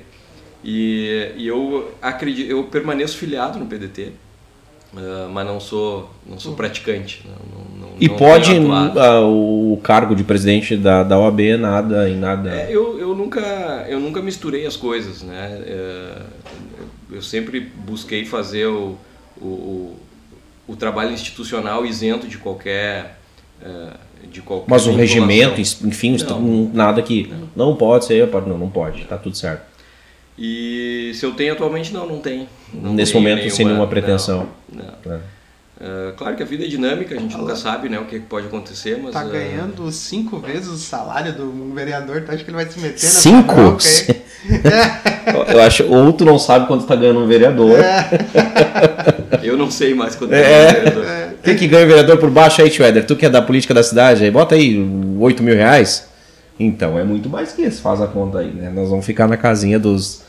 E, 0.63 1.34
e, 1.38 1.47
eu 1.47 1.91
acredito, 2.01 2.49
eu 2.49 2.63
permaneço 2.63 3.18
filiado 3.18 3.59
no 3.59 3.68
PDT, 3.68 4.03
uh, 4.05 4.97
ah, 4.97 5.30
mas 5.32 5.45
não 5.45 5.59
sou, 5.59 6.09
não 6.26 6.39
sou 6.39 6.55
praticante. 6.55 7.24
Não, 7.24 7.88
não, 7.88 7.95
e 7.99 8.07
não 8.07 8.16
pode 8.16 8.51
uh, 8.57 9.74
o 9.74 9.80
cargo 9.84 10.16
de 10.16 10.24
presidente 10.24 10.76
da, 10.76 11.03
da 11.03 11.20
OAB 11.20 11.39
nada 11.59 12.09
em 12.09 12.16
nada? 12.16 12.49
É, 12.49 12.68
eu, 12.72 12.97
eu, 12.97 13.13
nunca, 13.13 13.86
eu 13.88 13.99
nunca 13.99 14.24
misturei 14.24 14.66
as 14.66 14.76
coisas, 14.76 15.22
né? 15.22 15.61
Uh, 15.68 17.16
eu 17.16 17.22
sempre 17.22 17.59
busquei 17.59 18.26
fazer 18.26 18.66
o, 18.66 18.97
o, 19.39 19.95
o 20.68 20.76
trabalho 20.76 21.11
institucional 21.11 21.86
isento 21.86 22.28
de 22.28 22.38
qualquer 22.38 23.18
eh, 23.61 23.93
de 24.32 24.41
qualquer 24.41 24.70
mas 24.70 24.88
o 24.88 24.91
regimento 24.91 25.61
enfim 25.61 26.18
não, 26.28 26.72
nada 26.74 27.01
que 27.01 27.28
não. 27.55 27.70
não 27.70 27.76
pode 27.76 28.05
ser 28.05 28.30
pode 28.30 28.49
não 28.49 28.57
não 28.57 28.70
pode 28.70 29.01
está 29.03 29.18
tudo 29.18 29.36
certo 29.38 29.63
e 30.38 31.11
se 31.13 31.26
eu 31.26 31.34
tenho 31.34 31.53
atualmente 31.53 31.93
não 31.93 32.07
não 32.07 32.20
tem 32.20 32.47
nesse 32.74 33.13
momento 33.13 33.38
nenhuma, 33.38 33.55
sem 33.55 33.66
nenhuma 33.66 33.88
pretensão 33.88 34.49
não, 34.72 34.86
não. 35.05 35.16
É. 35.16 35.34
Uh, 35.80 36.13
claro 36.15 36.38
que 36.38 36.43
a 36.43 36.45
vida 36.45 36.63
é 36.63 36.67
dinâmica, 36.67 37.15
a 37.15 37.19
gente 37.19 37.36
nunca 37.36 37.53
sabe 37.55 37.89
né, 37.89 37.99
o 37.99 38.05
que 38.05 38.17
pode 38.17 38.47
acontecer, 38.47 38.97
mas... 39.01 39.11
Tá 39.11 39.26
uh... 39.26 39.30
ganhando 39.30 39.91
cinco 39.91 40.39
vezes 40.39 40.69
o 40.69 40.78
salário 40.78 41.34
do 41.34 41.43
um 41.43 41.73
vereador, 41.73 42.21
tu 42.21 42.32
acha 42.32 42.43
que 42.45 42.49
ele 42.49 42.55
vai 42.55 42.65
se 42.65 42.80
meter 42.80 42.91
nessa 42.93 43.19
Cinco? 43.19 43.78
Eu 45.51 45.61
acho, 45.61 45.84
ou 45.86 46.13
tu 46.13 46.23
não 46.23 46.39
sabe 46.39 46.67
quanto 46.67 46.86
tá 46.86 46.95
ganhando 46.95 47.19
um 47.19 47.28
vereador. 47.28 47.78
É. 47.78 48.09
Eu 49.43 49.57
não 49.57 49.69
sei 49.69 49.93
mais 49.93 50.15
quanto 50.15 50.34
é. 50.34 50.41
tá 50.41 50.47
ganhando 50.47 50.69
um 50.69 50.73
vereador. 50.73 51.05
É. 51.05 51.34
Tem 51.43 51.55
que 51.55 51.67
ganhar 51.67 51.86
o 51.86 51.88
vereador 51.88 52.17
por 52.17 52.30
baixo 52.30 52.61
aí, 52.61 52.71
Schweder. 52.71 53.05
Tu 53.05 53.15
que 53.15 53.26
é 53.26 53.30
da 53.30 53.41
política 53.41 53.73
da 53.73 53.84
cidade, 53.84 54.23
aí 54.23 54.32
bota 54.32 54.55
aí 54.55 54.78
8 55.19 55.43
mil 55.43 55.55
reais. 55.55 56.07
Então, 56.59 56.97
é 56.97 57.03
muito 57.03 57.30
mais 57.30 57.51
que 57.51 57.63
isso, 57.63 57.82
faz 57.82 58.01
a 58.01 58.07
conta 58.07 58.39
aí, 58.39 58.51
né? 58.51 58.71
Nós 58.73 58.89
vamos 58.89 59.05
ficar 59.05 59.28
na 59.28 59.36
casinha 59.36 59.78
dos... 59.78 60.23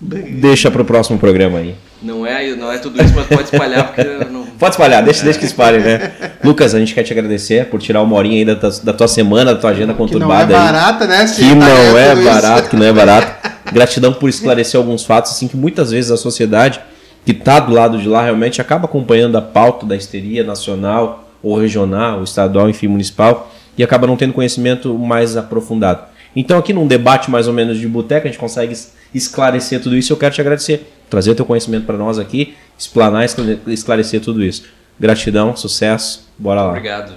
Deixa 0.00 0.70
pro 0.70 0.84
próximo 0.84 1.18
programa 1.18 1.58
aí. 1.58 1.74
Não 2.00 2.24
é, 2.24 2.54
não 2.54 2.70
é 2.70 2.78
tudo 2.78 3.02
isso, 3.02 3.12
mas 3.14 3.26
pode 3.26 3.44
espalhar 3.44 3.92
porque 3.92 4.04
não... 4.30 4.37
Pode 4.58 4.74
espalhar, 4.74 5.04
deixa, 5.04 5.22
deixa 5.22 5.38
que 5.38 5.44
espalhe, 5.44 5.78
né? 5.78 6.10
Lucas, 6.42 6.74
a 6.74 6.80
gente 6.80 6.92
quer 6.92 7.04
te 7.04 7.12
agradecer 7.12 7.66
por 7.66 7.80
tirar 7.80 8.02
uma 8.02 8.16
horinha 8.16 8.38
aí 8.38 8.44
da 8.44 8.56
tua, 8.56 8.70
da 8.82 8.92
tua 8.92 9.06
semana, 9.06 9.54
da 9.54 9.60
tua 9.60 9.70
agenda 9.70 9.94
conturbada. 9.94 10.46
Que 10.46 10.52
não 10.52 10.60
é 10.60 10.72
barata, 10.72 11.06
né? 11.06 11.26
que 11.26 11.48
tá 11.48 11.54
não 11.54 11.98
é 11.98 12.14
barato, 12.16 12.60
isso. 12.60 12.70
que 12.70 12.76
não 12.76 12.86
é 12.86 12.92
barato. 12.92 13.48
Gratidão 13.72 14.12
por 14.12 14.28
esclarecer 14.28 14.78
alguns 14.78 15.04
fatos, 15.04 15.30
assim, 15.30 15.46
que 15.46 15.56
muitas 15.56 15.92
vezes 15.92 16.10
a 16.10 16.16
sociedade 16.16 16.80
que 17.24 17.32
está 17.32 17.60
do 17.60 17.72
lado 17.72 17.98
de 17.98 18.08
lá 18.08 18.24
realmente 18.24 18.60
acaba 18.60 18.86
acompanhando 18.86 19.36
a 19.36 19.42
pauta 19.42 19.86
da 19.86 19.94
histeria 19.94 20.42
nacional 20.42 21.28
ou 21.42 21.56
regional, 21.56 22.24
estadual, 22.24 22.68
enfim, 22.68 22.88
municipal, 22.88 23.52
e 23.76 23.84
acaba 23.84 24.06
não 24.06 24.16
tendo 24.16 24.32
conhecimento 24.32 24.98
mais 24.98 25.36
aprofundado. 25.36 26.02
Então, 26.34 26.58
aqui 26.58 26.72
num 26.72 26.86
debate 26.86 27.30
mais 27.30 27.46
ou 27.46 27.54
menos 27.54 27.78
de 27.78 27.86
boteca, 27.86 28.26
a 28.26 28.30
gente 28.30 28.40
consegue 28.40 28.76
esclarecer 29.14 29.80
tudo 29.80 29.96
isso. 29.96 30.12
Eu 30.12 30.16
quero 30.16 30.34
te 30.34 30.40
agradecer, 30.40 30.90
trazer 31.08 31.30
o 31.30 31.34
teu 31.34 31.44
conhecimento 31.44 31.86
para 31.86 31.96
nós 31.96 32.18
aqui, 32.18 32.56
explanar, 32.78 33.24
esclarecer 33.66 34.20
tudo 34.20 34.42
isso. 34.44 34.64
Gratidão, 34.98 35.56
sucesso, 35.56 36.28
bora 36.38 36.62
lá. 36.62 36.70
Obrigado. 36.70 37.14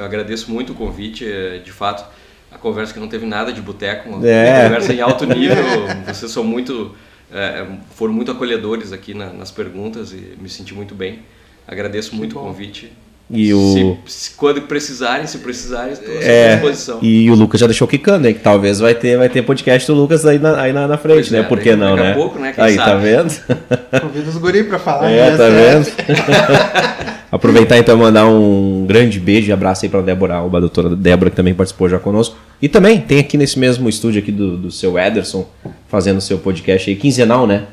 Eu 0.00 0.04
agradeço 0.04 0.50
muito 0.50 0.72
o 0.72 0.74
convite, 0.74 1.30
é, 1.30 1.58
de 1.58 1.72
fato 1.72 2.04
a 2.50 2.58
conversa 2.58 2.92
que 2.92 2.98
não 2.98 3.08
teve 3.08 3.26
nada 3.26 3.52
de 3.52 3.60
boteco, 3.60 4.08
uma 4.08 4.26
é. 4.26 4.64
conversa 4.64 4.92
em 4.92 5.00
alto 5.00 5.26
nível. 5.26 5.56
Vocês 6.06 6.30
são 6.30 6.42
muito, 6.42 6.94
é, 7.32 7.66
foram 7.94 8.12
muito 8.12 8.30
acolhedores 8.30 8.92
aqui 8.92 9.14
na, 9.14 9.32
nas 9.32 9.50
perguntas 9.50 10.12
e 10.12 10.36
me 10.40 10.48
senti 10.48 10.74
muito 10.74 10.94
bem. 10.94 11.20
Agradeço 11.66 12.14
muito 12.16 12.38
o 12.38 12.42
convite. 12.42 12.92
E 13.32 13.54
o... 13.54 13.96
Se, 14.06 14.12
se, 14.12 14.30
quando 14.32 14.62
precisarem, 14.62 15.26
se 15.26 15.38
precisarem, 15.38 15.92
estou 15.92 16.14
é, 16.20 16.52
à 16.52 16.54
disposição. 16.54 16.98
E 17.00 17.30
o 17.30 17.34
Lucas 17.34 17.60
já 17.60 17.66
deixou 17.66 17.86
quicando, 17.86 18.26
hein? 18.26 18.34
Que 18.34 18.40
talvez 18.40 18.80
vai 18.80 18.94
ter, 18.94 19.16
vai 19.16 19.28
ter 19.28 19.42
podcast 19.42 19.86
do 19.86 19.94
Lucas 19.96 20.26
aí 20.26 20.38
na, 20.38 20.60
aí 20.60 20.72
na, 20.72 20.88
na 20.88 20.98
frente, 20.98 21.14
pois 21.14 21.30
né? 21.30 21.38
É, 21.38 21.42
Por 21.44 21.60
que 21.60 21.76
não, 21.76 21.94
né? 21.94 22.12
Pouco, 22.14 22.38
né? 22.40 22.52
Quem 22.52 22.64
aí, 22.64 22.76
tá 22.76 22.86
sabe? 22.86 23.00
tá 23.00 23.22
vendo? 23.22 24.02
Convido 24.02 24.30
os 24.30 24.36
guri 24.36 24.64
pra 24.64 24.80
falar. 24.80 25.10
É, 25.10 25.36
tá 25.36 25.48
vendo? 25.48 25.86
Aproveitar 27.30 27.78
então 27.78 27.96
e 27.96 27.98
mandar 27.98 28.26
um 28.26 28.84
grande 28.88 29.20
beijo 29.20 29.48
e 29.48 29.52
abraço 29.52 29.84
aí 29.84 29.88
pra 29.88 30.00
Débora 30.00 30.34
Alba, 30.34 30.58
a 30.58 30.60
doutora 30.62 30.96
Débora, 30.96 31.30
que 31.30 31.36
também 31.36 31.54
participou 31.54 31.88
já 31.88 32.00
conosco. 32.00 32.36
E 32.60 32.68
também 32.68 33.00
tem 33.00 33.20
aqui 33.20 33.38
nesse 33.38 33.56
mesmo 33.56 33.88
estúdio 33.88 34.20
aqui 34.20 34.32
do, 34.32 34.56
do 34.56 34.70
seu 34.72 34.98
Ederson, 34.98 35.46
fazendo 35.86 36.20
seu 36.20 36.38
podcast 36.38 36.90
aí, 36.90 36.96
quinzenal, 36.96 37.46
né? 37.46 37.66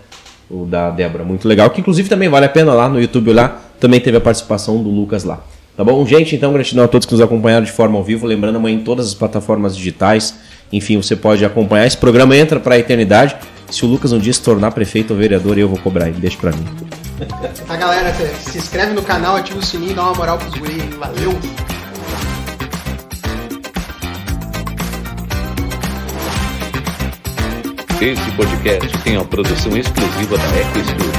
O 0.49 0.66
da 0.66 0.91
Débora, 0.91 1.24
muito 1.24 1.47
legal. 1.47 1.72
Que 1.72 1.82
inclusive 1.82 2.08
também 2.08 2.30
vale 2.30 2.45
a 2.45 2.49
pena 2.49 2.74
lá 2.76 2.88
no 2.88 3.01
YouTube 3.01 3.34
lá, 3.34 3.60
também 3.80 4.00
teve 4.00 4.18
a 4.18 4.22
participação 4.22 4.82
do 4.82 4.90
Lucas 4.90 5.24
lá. 5.24 5.42
Tá 5.76 5.84
bom? 5.84 6.04
Gente, 6.06 6.36
então 6.36 6.52
gratidão 6.52 6.86
a 6.86 6.88
todos 6.88 7.06
que 7.06 7.14
nos 7.14 7.22
acompanharam 7.22 7.64
de 7.64 7.72
forma 7.72 7.98
ao 7.98 8.04
vivo. 8.04 8.26
Lembrando, 8.26 8.56
amanhã 8.56 8.78
em 8.78 8.84
todas 8.84 9.08
as 9.08 9.14
plataformas 9.14 9.78
digitais. 9.78 10.34
Enfim, 10.74 10.98
você 10.98 11.16
pode 11.16 11.46
acompanhar. 11.46 11.86
Esse 11.86 11.98
programa 11.98 12.36
entra 12.36 12.60
para 12.60 12.76
a 12.76 12.80
eternidade. 12.80 13.36
Se 13.70 13.86
o 13.86 13.88
Lucas 13.88 14.12
um 14.12 14.20
dia 14.20 14.34
se 14.34 14.42
tornar 14.42 14.72
prefeito 14.72 15.14
ou 15.14 15.20
vereador, 15.20 15.58
eu 15.58 15.70
vou 15.70 15.78
cobrar 15.78 16.08
ele. 16.08 16.20
Deixa 16.20 16.38
para 16.38 16.52
mim. 16.52 16.66
A 17.70 17.76
galera, 17.76 18.14
se 18.14 18.58
inscreve 18.58 18.94
no 18.94 19.04
canal, 19.04 19.36
ativa 19.36 19.60
o 19.60 19.64
sininho, 19.64 19.94
dá 19.94 20.04
uma 20.04 20.16
moral 20.16 20.38
pros 20.38 20.56
guri. 20.56 20.78
Valeu! 20.98 21.38
Esse 28.00 28.32
podcast 28.32 28.98
tem 29.04 29.18
a 29.18 29.24
produção 29.24 29.76
exclusiva 29.76 30.38
da 30.38 30.44
Eco 30.44 30.80
Studio. 30.80 31.16